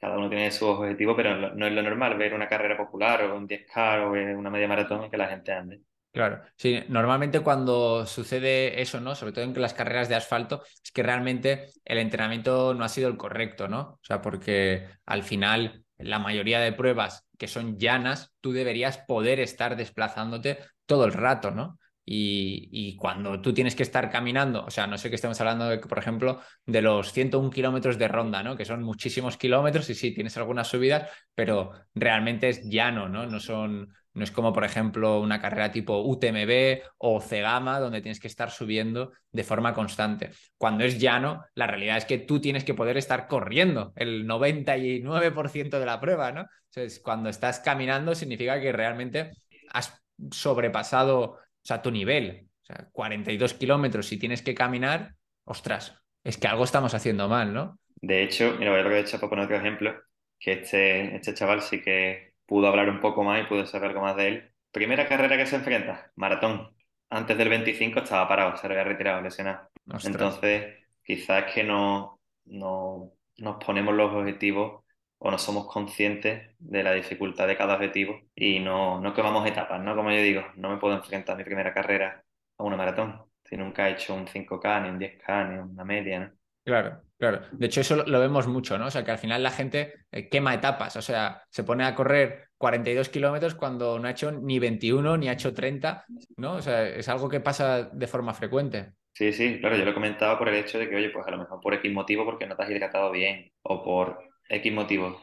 cada 0.00 0.16
uno 0.16 0.28
tiene 0.28 0.50
su 0.50 0.66
objetivo, 0.66 1.16
pero 1.16 1.54
no 1.54 1.66
es 1.66 1.72
lo 1.72 1.82
normal 1.82 2.16
ver 2.16 2.34
una 2.34 2.48
carrera 2.48 2.76
popular 2.76 3.24
o 3.24 3.36
un 3.36 3.48
10K 3.48 4.06
o 4.06 4.38
una 4.38 4.50
media 4.50 4.68
maratón 4.68 5.10
que 5.10 5.16
la 5.16 5.28
gente 5.28 5.52
ande. 5.52 5.80
Claro, 6.12 6.40
sí, 6.56 6.82
normalmente 6.88 7.40
cuando 7.40 8.06
sucede 8.06 8.80
eso, 8.80 9.00
¿no? 9.00 9.14
Sobre 9.14 9.32
todo 9.32 9.44
en 9.44 9.60
las 9.60 9.74
carreras 9.74 10.08
de 10.08 10.14
asfalto, 10.14 10.62
es 10.82 10.90
que 10.90 11.02
realmente 11.02 11.68
el 11.84 11.98
entrenamiento 11.98 12.74
no 12.74 12.84
ha 12.84 12.88
sido 12.88 13.08
el 13.08 13.16
correcto, 13.16 13.68
¿no? 13.68 13.80
O 13.80 14.00
sea, 14.02 14.22
porque 14.22 14.86
al 15.04 15.22
final 15.22 15.84
la 15.98 16.18
mayoría 16.18 16.60
de 16.60 16.72
pruebas 16.72 17.26
que 17.36 17.46
son 17.46 17.78
llanas, 17.78 18.32
tú 18.40 18.52
deberías 18.52 18.98
poder 18.98 19.38
estar 19.38 19.76
desplazándote 19.76 20.58
todo 20.86 21.04
el 21.04 21.12
rato, 21.12 21.50
¿no? 21.50 21.78
Y, 22.10 22.96
cuando 22.96 23.40
tú 23.42 23.52
tienes 23.52 23.74
que 23.76 23.82
estar 23.82 24.10
caminando, 24.10 24.64
o 24.64 24.70
sea, 24.70 24.86
no 24.86 24.96
sé 24.96 25.10
que 25.10 25.16
estemos 25.16 25.38
hablando, 25.40 25.68
de, 25.68 25.78
por 25.78 25.98
ejemplo, 25.98 26.40
de 26.64 26.80
los 26.80 27.12
101 27.12 27.50
kilómetros 27.50 27.98
de 27.98 28.08
ronda, 28.08 28.42
¿no? 28.42 28.56
Que 28.56 28.64
son 28.64 28.82
muchísimos 28.82 29.36
kilómetros 29.36 29.90
y 29.90 29.94
sí, 29.94 30.14
tienes 30.14 30.36
algunas 30.38 30.68
subidas, 30.68 31.10
pero 31.34 31.72
realmente 31.94 32.48
es 32.48 32.64
llano, 32.64 33.10
¿no? 33.10 33.26
No 33.26 33.40
son, 33.40 33.92
no 34.14 34.24
es 34.24 34.30
como, 34.30 34.54
por 34.54 34.64
ejemplo, 34.64 35.20
una 35.20 35.38
carrera 35.38 35.70
tipo 35.70 36.00
UTMB 36.00 36.80
o 36.96 37.20
Cegama, 37.20 37.78
donde 37.78 38.00
tienes 38.00 38.20
que 38.20 38.28
estar 38.28 38.50
subiendo 38.50 39.12
de 39.30 39.44
forma 39.44 39.74
constante. 39.74 40.30
Cuando 40.56 40.84
es 40.84 40.98
llano, 40.98 41.44
la 41.54 41.66
realidad 41.66 41.98
es 41.98 42.06
que 42.06 42.16
tú 42.16 42.40
tienes 42.40 42.64
que 42.64 42.72
poder 42.72 42.96
estar 42.96 43.28
corriendo 43.28 43.92
el 43.96 44.26
99% 44.26 45.78
de 45.78 45.86
la 45.86 46.00
prueba, 46.00 46.32
¿no? 46.32 46.46
Entonces, 46.70 47.00
cuando 47.00 47.28
estás 47.28 47.60
caminando, 47.60 48.14
significa 48.14 48.58
que 48.60 48.72
realmente 48.72 49.32
has 49.70 49.92
sobrepasado 50.30 51.38
sea, 51.68 51.82
tu 51.82 51.90
nivel. 51.90 52.48
O 52.62 52.66
sea, 52.66 52.88
42 52.92 53.54
kilómetros 53.54 54.06
si 54.06 54.18
tienes 54.18 54.42
que 54.42 54.54
caminar, 54.54 55.14
ostras, 55.44 55.94
es 56.24 56.36
que 56.36 56.46
algo 56.46 56.64
estamos 56.64 56.94
haciendo 56.94 57.28
mal, 57.28 57.52
¿no? 57.52 57.78
De 58.00 58.22
hecho, 58.22 58.56
mira, 58.58 58.70
voy 58.70 58.80
a 58.80 58.82
aprovechar 58.82 59.20
para 59.20 59.30
poner 59.30 59.44
otro 59.44 59.56
ejemplo, 59.56 59.94
que 60.38 60.52
este, 60.52 61.16
este 61.16 61.34
chaval 61.34 61.62
sí 61.62 61.82
que 61.82 62.32
pudo 62.46 62.68
hablar 62.68 62.88
un 62.88 63.00
poco 63.00 63.24
más 63.24 63.42
y 63.42 63.46
pudo 63.46 63.66
saber 63.66 63.90
algo 63.90 64.02
más 64.02 64.16
de 64.16 64.28
él. 64.28 64.52
Primera 64.72 65.06
carrera 65.06 65.36
que 65.36 65.46
se 65.46 65.56
enfrenta, 65.56 66.10
maratón. 66.16 66.74
Antes 67.10 67.38
del 67.38 67.48
25 67.48 68.00
estaba 68.00 68.28
parado, 68.28 68.56
se 68.56 68.66
había 68.66 68.84
retirado, 68.84 69.22
lesionado. 69.22 69.68
Entonces, 70.04 70.76
quizás 71.02 71.52
que 71.52 71.64
no, 71.64 72.20
no 72.44 73.12
nos 73.38 73.64
ponemos 73.64 73.94
los 73.94 74.12
objetivos 74.12 74.84
o 75.18 75.30
no 75.30 75.38
somos 75.38 75.66
conscientes 75.66 76.54
de 76.58 76.82
la 76.82 76.92
dificultad 76.92 77.46
de 77.46 77.56
cada 77.56 77.74
objetivo 77.74 78.20
y 78.34 78.60
no, 78.60 79.00
no 79.00 79.14
quemamos 79.14 79.46
etapas, 79.46 79.80
¿no? 79.82 79.96
Como 79.96 80.10
yo 80.10 80.22
digo, 80.22 80.42
no 80.56 80.70
me 80.70 80.78
puedo 80.78 80.94
enfrentar 80.94 81.36
mi 81.36 81.44
primera 81.44 81.74
carrera 81.74 82.24
a 82.58 82.64
una 82.64 82.76
maratón 82.76 83.28
si 83.48 83.56
nunca 83.56 83.88
he 83.88 83.92
hecho 83.92 84.14
un 84.14 84.26
5K, 84.26 84.82
ni 84.82 84.90
un 84.90 84.98
10K, 84.98 85.48
ni 85.48 85.58
una 85.58 85.84
media, 85.84 86.20
¿no? 86.20 86.30
Claro, 86.64 87.00
claro. 87.16 87.40
De 87.52 87.66
hecho, 87.66 87.80
eso 87.80 88.04
lo 88.04 88.20
vemos 88.20 88.46
mucho, 88.46 88.76
¿no? 88.76 88.86
O 88.86 88.90
sea, 88.90 89.02
que 89.02 89.10
al 89.10 89.18
final 89.18 89.42
la 89.42 89.50
gente 89.50 89.94
eh, 90.12 90.28
quema 90.28 90.52
etapas, 90.52 90.96
o 90.96 91.02
sea, 91.02 91.42
se 91.48 91.64
pone 91.64 91.84
a 91.84 91.94
correr 91.94 92.48
42 92.58 93.08
kilómetros 93.08 93.54
cuando 93.54 93.98
no 93.98 94.06
ha 94.06 94.10
hecho 94.10 94.32
ni 94.32 94.58
21 94.58 95.16
ni 95.16 95.28
ha 95.28 95.32
hecho 95.32 95.54
30, 95.54 96.04
¿no? 96.36 96.56
O 96.56 96.62
sea, 96.62 96.86
es 96.86 97.08
algo 97.08 97.28
que 97.30 97.40
pasa 97.40 97.84
de 97.84 98.06
forma 98.06 98.34
frecuente. 98.34 98.92
Sí, 99.14 99.32
sí, 99.32 99.58
claro, 99.60 99.76
yo 99.76 99.84
lo 99.86 99.94
comentaba 99.94 100.38
por 100.38 100.48
el 100.50 100.56
hecho 100.56 100.78
de 100.78 100.90
que, 100.90 100.96
oye, 100.96 101.10
pues 101.10 101.26
a 101.26 101.30
lo 101.30 101.38
mejor 101.38 101.58
por 101.60 101.72
X 101.72 101.90
motivo 101.90 102.26
porque 102.26 102.46
no 102.46 102.54
te 102.54 102.62
has 102.62 102.70
hidratado 102.70 103.10
bien 103.10 103.50
o 103.62 103.82
por 103.82 104.27
X 104.48 104.72
motivos 104.72 105.22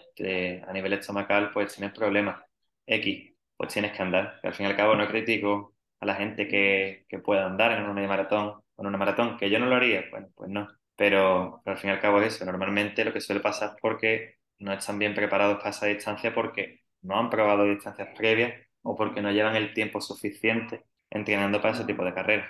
a 0.67 0.73
nivel 0.73 0.93
estomacal, 0.93 1.51
pues 1.51 1.75
tienes 1.75 1.93
problemas. 1.95 2.41
X, 2.85 3.33
pues 3.57 3.73
tienes 3.73 3.91
que 3.93 4.01
andar. 4.01 4.39
al 4.43 4.53
fin 4.53 4.65
y 4.67 4.69
al 4.69 4.75
cabo 4.75 4.95
no 4.95 5.07
critico 5.07 5.73
a 5.99 6.05
la 6.05 6.15
gente 6.15 6.47
que, 6.47 7.05
que 7.09 7.19
pueda 7.19 7.45
andar 7.45 7.71
en 7.73 7.85
una 7.85 8.07
maratón 8.07 8.61
en 8.77 8.87
una 8.87 8.97
maratón, 8.97 9.37
que 9.37 9.49
yo 9.49 9.59
no 9.59 9.67
lo 9.67 9.75
haría, 9.75 10.05
bueno, 10.11 10.29
pues 10.35 10.49
no. 10.49 10.67
Pero, 10.95 11.61
al 11.65 11.77
fin 11.77 11.89
y 11.89 11.93
al 11.93 11.99
cabo 11.99 12.21
es 12.21 12.35
eso. 12.35 12.45
Normalmente 12.45 13.03
lo 13.03 13.13
que 13.13 13.21
suele 13.21 13.41
pasar 13.41 13.69
es 13.69 13.75
porque 13.81 14.35
no 14.59 14.73
están 14.73 14.97
bien 14.99 15.13
preparados 15.13 15.57
para 15.57 15.69
esa 15.69 15.87
distancia 15.87 16.33
porque 16.33 16.81
no 17.01 17.19
han 17.19 17.29
probado 17.29 17.65
distancias 17.65 18.09
previas 18.15 18.53
o 18.81 18.95
porque 18.95 19.21
no 19.21 19.31
llevan 19.31 19.55
el 19.55 19.73
tiempo 19.73 19.99
suficiente 19.99 20.85
entrenando 21.09 21.61
para 21.61 21.73
ese 21.73 21.85
tipo 21.85 22.03
de 22.03 22.13
carreras. 22.13 22.49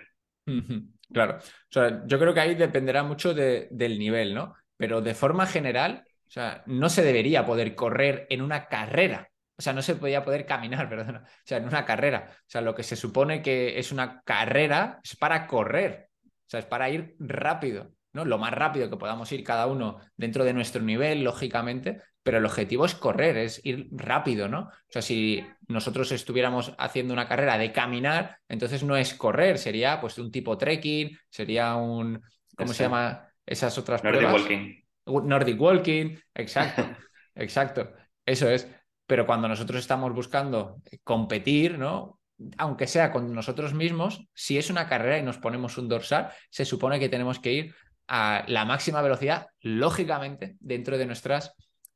Claro, 1.12 1.38
o 1.38 1.72
sea, 1.72 2.04
yo 2.06 2.20
creo 2.20 2.34
que 2.34 2.40
ahí 2.40 2.56
dependerá 2.56 3.04
mucho 3.04 3.34
de, 3.34 3.68
del 3.72 3.98
nivel, 3.98 4.34
¿no? 4.34 4.56
Pero 4.78 5.02
de 5.02 5.16
forma 5.16 5.46
general, 5.48 6.04
o 6.36 6.38
sea, 6.38 6.64
no 6.66 6.90
se 6.90 7.02
debería 7.02 7.46
poder 7.46 7.76
correr 7.76 8.28
en 8.30 8.42
una 8.42 8.68
carrera. 8.68 9.30
O 9.58 9.62
sea, 9.62 9.72
no 9.72 9.82
se 9.82 9.96
podía 9.96 10.26
poder 10.26 10.46
caminar, 10.46 10.90
perdona. 10.90 11.24
O 11.26 11.42
sea, 11.46 11.60
en 11.60 11.66
una 11.66 11.86
carrera. 11.86 12.28
O 12.30 12.44
sea, 12.46 12.60
lo 12.60 12.76
que 12.76 12.84
se 12.84 12.98
supone 12.98 13.42
que 13.42 13.80
es 13.80 13.94
una 13.94 14.22
carrera 14.22 15.00
es 15.02 15.16
para 15.16 15.48
correr. 15.48 16.10
O 16.26 16.50
sea, 16.50 16.60
es 16.60 16.66
para 16.66 16.90
ir 16.90 17.16
rápido. 17.20 17.94
¿no? 18.12 18.26
Lo 18.26 18.38
más 18.38 18.52
rápido 18.52 18.90
que 18.90 18.98
podamos 18.98 19.32
ir 19.32 19.46
cada 19.46 19.68
uno 19.68 20.00
dentro 20.18 20.44
de 20.44 20.54
nuestro 20.54 20.82
nivel, 20.82 21.24
lógicamente, 21.24 22.02
pero 22.22 22.40
el 22.40 22.46
objetivo 22.46 22.86
es 22.86 22.96
correr, 22.96 23.38
es 23.38 23.66
ir 23.66 23.88
rápido, 23.92 24.50
¿no? 24.50 24.60
O 24.64 24.90
sea, 24.90 25.02
si 25.02 25.46
nosotros 25.68 26.12
estuviéramos 26.12 26.74
haciendo 26.78 27.14
una 27.14 27.30
carrera 27.30 27.58
de 27.58 27.72
caminar, 27.72 28.40
entonces 28.50 28.84
no 28.84 28.98
es 28.98 29.14
correr, 29.14 29.58
sería 29.58 30.02
pues 30.02 30.18
un 30.18 30.32
tipo 30.32 30.58
trekking, 30.58 31.18
sería 31.30 31.76
un, 31.76 32.22
¿cómo 32.58 32.74
se 32.74 32.84
llama 32.84 33.28
esas 33.46 33.78
otras 33.78 34.04
Nordic 34.04 34.22
pruebas? 34.22 34.42
Walking. 34.42 34.85
Nordic 35.06 35.60
Walking, 35.60 36.18
exacto, 36.34 36.84
exacto, 37.36 37.92
eso 38.26 38.50
es. 38.50 38.68
Pero 39.08 39.26
cuando 39.26 39.48
nosotros 39.48 39.80
estamos 39.82 40.14
buscando 40.14 40.82
competir, 41.04 41.78
¿no? 41.78 42.20
Aunque 42.58 42.88
sea 42.88 43.12
con 43.12 43.34
nosotros 43.34 43.74
mismos, 43.74 44.28
si 44.34 44.58
es 44.58 44.70
una 44.70 44.88
carrera 44.88 45.20
y 45.20 45.24
nos 45.24 45.38
ponemos 45.38 45.78
un 45.78 45.88
dorsal, 45.88 46.32
se 46.50 46.66
supone 46.66 47.00
que 47.00 47.08
tenemos 47.08 47.40
que 47.40 47.54
ir 47.54 47.76
a 48.08 48.44
la 48.48 48.66
máxima 48.66 49.02
velocidad, 49.02 49.48
lógicamente, 49.62 50.56
dentro 50.60 50.98
de 50.98 51.06
nuestras 51.06 51.54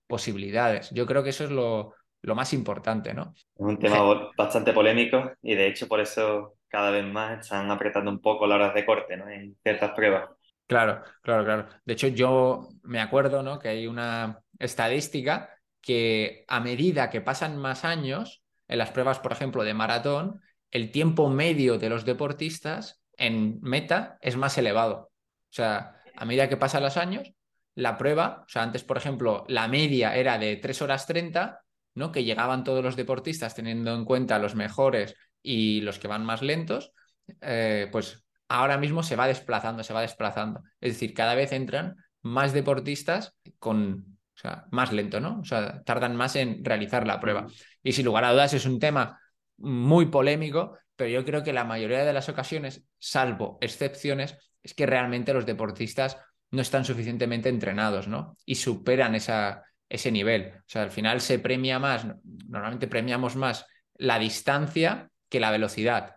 posibilidades. 0.08 0.92
Yo 0.92 1.06
creo 1.06 1.24
que 1.24 1.30
eso 1.30 1.44
es 1.44 1.52
lo, 1.52 1.94
lo 2.22 2.36
más 2.36 2.54
importante, 2.54 3.14
¿no? 3.14 3.34
Es 3.36 3.46
un 3.56 3.78
tema 3.80 4.32
bastante 4.38 4.74
polémico 4.74 5.32
y 5.42 5.56
de 5.56 5.68
hecho 5.68 5.88
por 5.88 6.00
eso 6.00 6.56
cada 6.68 6.92
vez 6.92 7.06
más 7.06 7.42
están 7.42 7.70
apretando 7.72 8.12
un 8.12 8.22
poco 8.22 8.46
las 8.48 8.56
horas 8.56 8.74
de 8.74 8.86
corte, 8.86 9.18
¿no? 9.18 9.30
En 9.30 9.56
ciertas 9.64 9.92
pruebas. 9.92 10.30
Claro, 10.70 11.02
claro, 11.24 11.44
claro. 11.46 11.68
De 11.84 11.94
hecho, 11.94 12.08
yo 12.10 12.70
me 12.84 13.00
acuerdo, 13.02 13.42
¿no? 13.42 13.58
Que 13.58 13.70
hay 13.70 13.88
una 13.88 14.40
estadística 14.60 15.50
que 15.82 16.46
a 16.48 16.60
medida 16.60 17.10
que 17.10 17.22
pasan 17.22 17.58
más 17.58 17.84
años, 17.86 18.44
en 18.68 18.78
las 18.78 18.92
pruebas, 18.92 19.18
por 19.18 19.32
ejemplo, 19.32 19.64
de 19.64 19.74
maratón, 19.74 20.42
el 20.70 20.92
tiempo 20.92 21.28
medio 21.30 21.80
de 21.80 21.90
los 21.90 22.06
deportistas 22.06 23.02
en 23.18 23.60
meta 23.62 24.20
es 24.22 24.38
más 24.38 24.60
elevado. 24.60 25.12
O 25.50 25.54
sea, 25.54 25.96
a 26.16 26.26
medida 26.26 26.48
que 26.50 26.58
pasan 26.58 26.84
los 26.84 26.98
años, 26.98 27.34
la 27.74 27.98
prueba, 27.98 28.44
o 28.46 28.50
sea, 28.50 28.62
antes, 28.62 28.84
por 28.84 28.98
ejemplo, 28.98 29.46
la 29.48 29.68
media 29.68 30.16
era 30.16 30.38
de 30.38 30.58
3 30.58 30.84
horas 30.84 31.08
30, 31.08 31.64
¿no? 31.96 32.12
Que 32.12 32.24
llegaban 32.24 32.64
todos 32.64 32.84
los 32.84 32.96
deportistas 32.96 33.56
teniendo 33.56 33.96
en 33.96 34.06
cuenta 34.06 34.38
los 34.38 34.54
mejores 34.54 35.16
y 35.42 35.82
los 35.82 35.98
que 35.98 36.08
van 36.08 36.26
más 36.26 36.44
lentos, 36.44 36.94
eh, 37.42 37.90
pues 37.92 38.24
ahora 38.50 38.78
mismo 38.78 39.04
se 39.04 39.16
va 39.16 39.28
desplazando, 39.28 39.84
se 39.84 39.94
va 39.94 40.02
desplazando. 40.02 40.64
Es 40.82 40.94
decir, 40.94 41.14
cada 41.14 41.36
vez 41.36 41.52
entran 41.52 41.96
más 42.22 42.52
deportistas 42.52 43.36
con, 43.60 44.18
o 44.36 44.40
sea, 44.40 44.66
más 44.72 44.92
lento, 44.92 45.20
¿no? 45.20 45.40
O 45.40 45.46
sea, 45.46 45.82
tardan 45.84 46.16
más 46.16 46.36
en 46.36 46.66
realizar 46.66 47.08
la 47.08 47.20
prueba. 47.20 47.48
Y 47.84 47.94
sin 47.94 48.06
lugar 48.06 48.26
a 48.26 48.34
dudas 48.34 48.54
es 48.54 48.66
un 48.66 48.80
tema 48.80 49.20
muy 49.58 50.08
polémico, 50.08 50.78
pero 50.96 51.10
yo 51.10 51.24
creo 51.24 51.44
que 51.44 51.54
la 51.54 51.64
mayoría 51.64 52.04
de 52.04 52.12
las 52.12 52.28
ocasiones, 52.28 52.84
salvo 52.98 53.58
excepciones, 53.62 54.36
es 54.62 54.74
que 54.74 54.86
realmente 54.86 55.34
los 55.34 55.46
deportistas 55.46 56.18
no 56.52 56.62
están 56.62 56.84
suficientemente 56.84 57.50
entrenados, 57.50 58.08
¿no? 58.08 58.36
Y 58.46 58.56
superan 58.56 59.16
esa, 59.16 59.64
ese 59.88 60.12
nivel. 60.12 60.54
O 60.58 60.64
sea, 60.66 60.82
al 60.82 60.92
final 60.92 61.22
se 61.22 61.40
premia 61.40 61.78
más, 61.80 62.06
normalmente 62.48 62.88
premiamos 62.88 63.36
más 63.36 63.66
la 63.96 64.18
distancia 64.18 65.10
que 65.30 65.40
la 65.40 65.52
velocidad. 65.52 66.16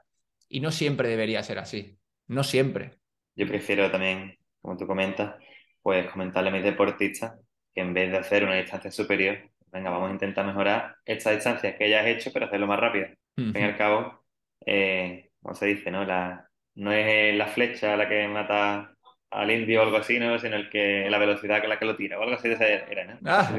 Y 0.48 0.60
no 0.60 0.70
siempre 0.70 1.08
debería 1.08 1.42
ser 1.42 1.58
así. 1.58 1.98
No 2.32 2.42
siempre. 2.42 2.92
Yo 3.36 3.46
prefiero 3.46 3.90
también, 3.90 4.38
como 4.62 4.76
tú 4.78 4.86
comentas, 4.86 5.34
pues 5.82 6.10
comentarle 6.10 6.48
a 6.48 6.52
mis 6.52 6.64
deportistas 6.64 7.34
que 7.74 7.82
en 7.82 7.92
vez 7.92 8.10
de 8.10 8.18
hacer 8.18 8.44
una 8.44 8.54
distancia 8.54 8.90
superior, 8.90 9.38
venga, 9.70 9.90
vamos 9.90 10.08
a 10.08 10.12
intentar 10.12 10.46
mejorar 10.46 10.96
esta 11.04 11.30
distancia 11.30 11.76
que 11.76 11.90
ya 11.90 12.00
has 12.00 12.06
hecho, 12.06 12.30
pero 12.32 12.46
hacerlo 12.46 12.66
más 12.66 12.80
rápido. 12.80 13.06
Al 13.36 13.52
fin 13.52 13.62
y 13.62 13.64
al 13.64 13.76
cabo, 13.76 14.24
eh, 14.64 15.30
como 15.42 15.54
se 15.54 15.66
dice, 15.66 15.90
¿no? 15.90 16.04
La, 16.04 16.48
no 16.74 16.92
es 16.92 17.36
la 17.36 17.48
flecha 17.48 17.96
la 17.96 18.08
que 18.08 18.26
mata 18.28 18.94
al 19.30 19.50
indio 19.50 19.80
o 19.80 19.84
algo 19.84 19.98
así, 19.98 20.18
¿no? 20.18 20.38
Sino 20.38 20.56
el 20.56 20.70
que, 20.70 21.08
la 21.10 21.18
velocidad 21.18 21.60
con 21.60 21.68
la 21.68 21.78
que 21.78 21.84
lo 21.84 21.96
tira, 21.96 22.18
o 22.18 22.22
algo 22.22 22.36
así 22.36 22.48
de 22.48 22.54
esa 22.54 22.66
era, 22.66 23.04
¿no? 23.04 23.18
Ah, 23.26 23.50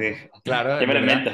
claro. 0.44 0.82
Yo 0.82 0.88
me 0.88 0.94
lo 0.96 1.00
invento. 1.00 1.32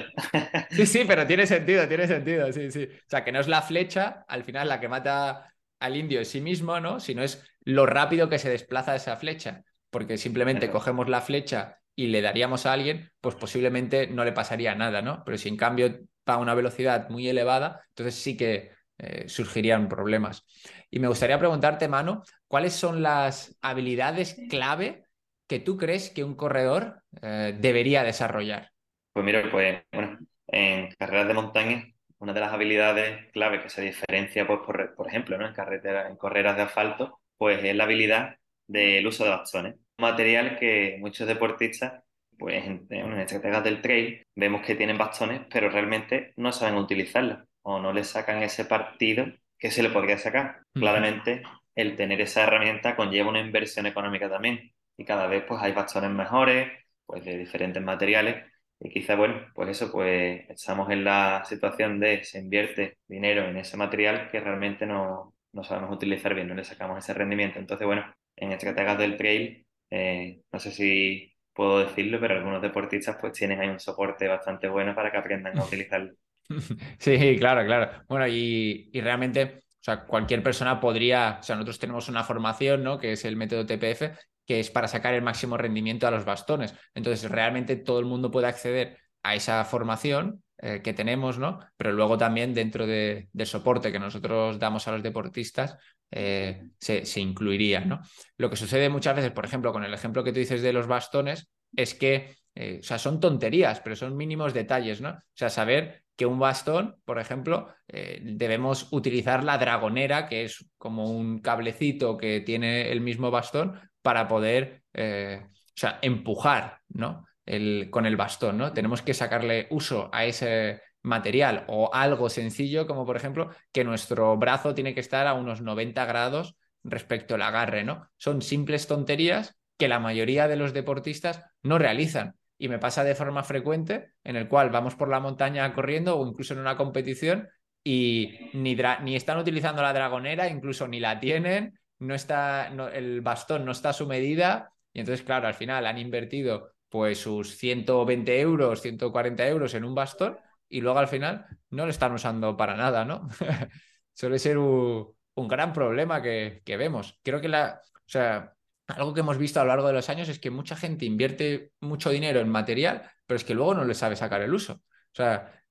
Sí, 0.71 0.85
sí, 0.85 1.03
pero 1.07 1.25
tiene 1.25 1.45
sentido, 1.45 1.87
tiene 1.87 2.07
sentido, 2.07 2.51
sí, 2.51 2.69
sí. 2.69 2.83
O 2.83 3.09
sea, 3.09 3.23
que 3.23 3.31
no 3.31 3.39
es 3.39 3.47
la 3.47 3.61
flecha, 3.61 4.25
al 4.27 4.43
final, 4.43 4.67
la 4.67 4.79
que 4.79 4.87
mata 4.87 5.45
al 5.79 5.97
indio 5.97 6.19
en 6.19 6.25
sí 6.25 6.41
mismo, 6.41 6.79
¿no? 6.79 6.99
Sino 6.99 7.23
es 7.23 7.43
lo 7.61 7.85
rápido 7.85 8.29
que 8.29 8.39
se 8.39 8.49
desplaza 8.49 8.95
esa 8.95 9.17
flecha. 9.17 9.63
Porque 9.89 10.17
simplemente 10.17 10.69
cogemos 10.69 11.09
la 11.09 11.21
flecha 11.21 11.79
y 11.95 12.07
le 12.07 12.21
daríamos 12.21 12.65
a 12.65 12.73
alguien, 12.73 13.11
pues 13.21 13.35
posiblemente 13.35 14.07
no 14.07 14.23
le 14.23 14.31
pasaría 14.31 14.75
nada, 14.75 15.01
¿no? 15.01 15.23
Pero 15.25 15.37
si 15.37 15.49
en 15.49 15.57
cambio 15.57 15.99
va 16.27 16.35
a 16.35 16.37
una 16.37 16.53
velocidad 16.53 17.09
muy 17.09 17.27
elevada, 17.27 17.81
entonces 17.89 18.15
sí 18.15 18.37
que 18.37 18.71
eh, 18.99 19.27
surgirían 19.27 19.89
problemas. 19.89 20.45
Y 20.91 20.99
me 20.99 21.07
gustaría 21.07 21.39
preguntarte, 21.39 21.87
Mano, 21.87 22.23
¿cuáles 22.47 22.73
son 22.73 23.01
las 23.01 23.57
habilidades 23.61 24.37
clave 24.49 25.05
que 25.47 25.59
tú 25.59 25.77
crees 25.77 26.09
que 26.09 26.23
un 26.23 26.35
corredor 26.35 27.01
eh, 27.21 27.55
debería 27.59 28.03
desarrollar? 28.03 28.71
Pues 29.13 29.25
mira, 29.25 29.49
pues 29.51 29.81
bueno, 29.91 30.19
en 30.47 30.91
carreras 30.95 31.27
de 31.27 31.33
montaña, 31.33 31.87
una 32.19 32.33
de 32.33 32.39
las 32.41 32.53
habilidades 32.53 33.31
clave 33.31 33.61
que 33.61 33.69
se 33.69 33.81
diferencia, 33.81 34.45
pues 34.47 34.59
por, 34.65 34.95
por 34.95 35.07
ejemplo, 35.07 35.37
¿no? 35.37 35.47
En 35.47 35.53
carreteras, 35.53 36.09
en 36.09 36.17
carreras 36.17 36.55
de 36.57 36.63
asfalto, 36.63 37.19
pues 37.37 37.63
es 37.63 37.75
la 37.75 37.85
habilidad 37.85 38.35
del 38.67 39.05
uso 39.07 39.23
de 39.23 39.29
bastones. 39.31 39.73
Un 39.75 39.81
material 40.03 40.57
que 40.59 40.97
muchos 40.99 41.27
deportistas, 41.27 42.03
pues 42.37 42.65
en, 42.65 42.85
en 42.89 43.19
estrategias 43.19 43.63
del 43.63 43.81
trail, 43.81 44.23
vemos 44.35 44.61
que 44.65 44.75
tienen 44.75 44.97
bastones, 44.97 45.41
pero 45.49 45.69
realmente 45.69 46.33
no 46.37 46.51
saben 46.51 46.75
utilizarlos 46.77 47.39
o 47.61 47.79
no 47.79 47.93
le 47.93 48.03
sacan 48.03 48.43
ese 48.43 48.65
partido 48.65 49.25
que 49.57 49.71
se 49.71 49.83
le 49.83 49.89
podría 49.89 50.17
sacar. 50.17 50.61
Claramente, 50.77 51.43
el 51.75 51.95
tener 51.95 52.21
esa 52.21 52.43
herramienta 52.43 52.95
conlleva 52.95 53.29
una 53.29 53.39
inversión 53.41 53.85
económica 53.85 54.29
también. 54.29 54.71
Y 54.97 55.05
cada 55.05 55.27
vez 55.27 55.43
pues 55.47 55.61
hay 55.61 55.71
bastones 55.73 56.11
mejores, 56.11 56.71
pues 57.05 57.23
de 57.25 57.37
diferentes 57.37 57.81
materiales. 57.83 58.48
Y 58.79 58.89
quizá, 58.89 59.15
bueno, 59.15 59.47
pues 59.53 59.69
eso, 59.69 59.91
pues 59.91 60.41
estamos 60.49 60.89
en 60.89 61.03
la 61.03 61.43
situación 61.45 61.99
de 61.99 62.23
se 62.23 62.39
invierte 62.39 62.97
dinero 63.07 63.43
en 63.45 63.57
ese 63.57 63.75
material 63.77 64.29
que 64.31 64.39
realmente 64.39 64.85
no, 64.85 65.35
no 65.51 65.63
sabemos 65.63 65.95
utilizar 65.95 66.33
bien, 66.33 66.47
no 66.47 66.55
le 66.55 66.63
sacamos 66.63 66.97
ese 66.99 67.13
rendimiento. 67.13 67.59
Entonces, 67.59 67.85
bueno, 67.85 68.05
en 68.37 68.51
estrategas 68.53 68.97
del 68.97 69.17
trail, 69.17 69.65
eh, 69.89 70.41
no 70.51 70.59
sé 70.59 70.71
si 70.71 71.33
puedo 71.53 71.79
decirlo, 71.79 72.19
pero 72.21 72.35
algunos 72.35 72.61
deportistas 72.61 73.17
pues 73.19 73.33
tienen 73.33 73.59
ahí 73.59 73.67
un 73.69 73.79
soporte 73.81 74.27
bastante 74.27 74.69
bueno 74.69 74.95
para 74.95 75.11
que 75.11 75.17
aprendan 75.17 75.57
a 75.57 75.65
utilizarlo. 75.65 76.13
Sí, 76.99 77.37
claro, 77.39 77.65
claro. 77.65 78.03
Bueno, 78.07 78.27
y, 78.27 78.89
y 78.91 79.01
realmente, 79.01 79.59
o 79.59 79.83
sea, 79.83 80.05
cualquier 80.05 80.41
persona 80.43 80.79
podría, 80.79 81.37
o 81.39 81.43
sea, 81.43 81.55
nosotros 81.55 81.79
tenemos 81.79 82.09
una 82.09 82.23
formación, 82.23 82.83
¿no? 82.83 82.97
Que 82.97 83.13
es 83.13 83.25
el 83.25 83.35
método 83.35 83.65
TPF, 83.65 84.11
que 84.49 84.59
es 84.59 84.71
para 84.71 84.87
sacar 84.87 85.13
el 85.13 85.21
máximo 85.21 85.57
rendimiento 85.57 86.07
a 86.07 86.11
los 86.11 86.25
bastones. 86.25 86.73
Entonces, 86.95 87.29
realmente 87.29 87.75
todo 87.75 87.99
el 87.99 88.05
mundo 88.07 88.31
puede 88.31 88.47
acceder 88.47 88.97
a 89.21 89.35
esa 89.35 89.63
formación 89.63 90.43
eh, 90.57 90.81
que 90.83 90.91
tenemos, 90.91 91.37
¿no? 91.37 91.59
Pero 91.77 91.91
luego 91.91 92.17
también 92.17 92.55
dentro 92.55 92.87
de- 92.87 93.29
del 93.31 93.45
soporte 93.45 93.91
que 93.91 93.99
nosotros 93.99 94.57
damos 94.57 94.87
a 94.87 94.91
los 94.93 95.03
deportistas 95.03 95.77
eh, 96.09 96.71
se, 96.79 97.19
incluiría, 97.21 97.81
¿no? 97.81 98.01
Lo 98.37 98.49
que 98.49 98.55
sucede 98.55 98.89
muchas 98.89 99.15
veces, 99.15 99.31
por 99.31 99.45
ejemplo, 99.45 99.71
con 99.71 99.83
el 99.83 99.93
ejemplo 99.93 100.23
que 100.23 100.33
tú 100.33 100.39
dices 100.39 100.63
de 100.63 100.73
los 100.73 100.87
bastones, 100.87 101.47
es 101.75 101.93
que, 101.93 102.35
eh, 102.55 102.79
o 102.79 102.83
sea, 102.83 102.97
son 102.97 103.19
tonterías, 103.19 103.81
pero 103.81 103.95
son 103.95 104.17
mínimos 104.17 104.55
detalles, 104.55 104.99
¿no? 104.99 105.11
O 105.11 105.21
sea, 105.35 105.49
saber 105.51 106.01
que 106.15 106.25
un 106.25 106.39
bastón, 106.39 106.95
por 107.05 107.19
ejemplo, 107.19 107.69
debemos 107.87 108.89
utilizar 108.91 109.41
la 109.45 109.57
dragonera, 109.57 110.27
que 110.27 110.43
es 110.43 110.65
como 110.77 111.09
un 111.09 111.39
cablecito 111.39 112.17
que 112.17 112.41
tiene 112.41 112.91
el 112.91 112.99
mismo 112.99 113.31
bastón 113.31 113.79
para 114.01 114.27
poder, 114.27 114.83
eh, 114.93 115.41
o 115.45 115.49
sea, 115.75 115.99
empujar, 116.01 116.79
¿no? 116.89 117.25
El, 117.45 117.89
con 117.89 118.05
el 118.05 118.17
bastón, 118.17 118.57
¿no? 118.57 118.73
Tenemos 118.73 119.01
que 119.01 119.13
sacarle 119.13 119.67
uso 119.71 120.09
a 120.13 120.25
ese 120.25 120.81
material 121.01 121.65
o 121.67 121.93
algo 121.93 122.29
sencillo, 122.29 122.85
como 122.85 123.05
por 123.05 123.15
ejemplo 123.15 123.49
que 123.71 123.83
nuestro 123.83 124.37
brazo 124.37 124.75
tiene 124.75 124.93
que 124.93 124.99
estar 124.99 125.27
a 125.27 125.33
unos 125.33 125.61
90 125.61 126.05
grados 126.05 126.55
respecto 126.83 127.35
al 127.35 127.41
agarre, 127.41 127.83
¿no? 127.83 128.09
Son 128.17 128.41
simples 128.41 128.87
tonterías 128.87 129.55
que 129.77 129.87
la 129.87 129.99
mayoría 129.99 130.47
de 130.47 130.57
los 130.57 130.73
deportistas 130.73 131.43
no 131.63 131.77
realizan. 131.77 132.35
Y 132.57 132.67
me 132.67 132.79
pasa 132.79 133.05
de 133.05 133.15
forma 133.15 133.43
frecuente 133.43 134.11
en 134.23 134.35
el 134.35 134.49
cual 134.49 134.69
vamos 134.69 134.95
por 134.95 135.09
la 135.09 135.21
montaña 135.21 135.73
corriendo 135.73 136.17
o 136.17 136.27
incluso 136.27 136.53
en 136.53 136.59
una 136.59 136.75
competición 136.75 137.47
y 137.83 138.37
ni, 138.53 138.75
ni 139.03 139.15
están 139.15 139.37
utilizando 139.37 139.81
la 139.81 139.93
dragonera, 139.93 140.49
incluso 140.49 140.85
ni 140.87 140.99
la 140.99 141.19
tienen, 141.21 141.78
no 141.99 142.15
está, 142.15 142.67
el 142.93 143.21
bastón 143.21 143.65
no 143.65 143.71
está 143.71 143.89
a 143.89 143.93
su 143.93 144.07
medida 144.07 144.73
y 144.93 144.99
entonces, 145.01 145.25
claro, 145.25 145.47
al 145.47 145.53
final 145.53 145.85
han 145.85 145.97
invertido 145.97 146.73
pues 146.89 147.19
sus 147.19 147.55
120 147.57 148.39
euros, 148.39 148.81
140 148.81 149.47
euros 149.47 149.73
en 149.75 149.83
un 149.83 149.93
bastón 149.93 150.37
y 150.67 150.81
luego 150.81 150.99
al 150.99 151.07
final 151.07 151.45
no 151.69 151.85
lo 151.85 151.91
están 151.91 152.13
usando 152.13 152.57
para 152.57 152.75
nada, 152.75 153.05
¿no? 153.05 153.27
Suele 154.13 154.39
ser 154.39 154.57
un, 154.57 155.15
gran 155.47 155.71
problema 155.71 156.21
que, 156.21 156.61
que, 156.65 156.75
vemos. 156.75 157.19
Creo 157.23 157.39
que 157.39 157.47
la, 157.47 157.79
o 157.95 158.09
sea, 158.09 158.53
algo 158.87 159.13
que 159.13 159.21
hemos 159.21 159.37
visto 159.37 159.59
a 159.59 159.63
lo 159.63 159.69
largo 159.69 159.87
de 159.87 159.93
los 159.93 160.09
años 160.09 160.27
es 160.29 160.39
que 160.39 160.49
mucha 160.49 160.75
gente 160.75 161.05
invierte 161.05 161.71
mucho 161.79 162.09
dinero 162.09 162.39
en 162.39 162.49
material, 162.49 163.09
pero 163.25 163.37
es 163.37 163.43
que 163.43 163.53
luego 163.53 163.73
no 163.73 163.85
le 163.85 163.93
sabe 163.93 164.15
sacar 164.15 164.41
el 164.41 164.53
uso. 164.53 164.73
O 164.73 165.15
sea, 165.15 165.63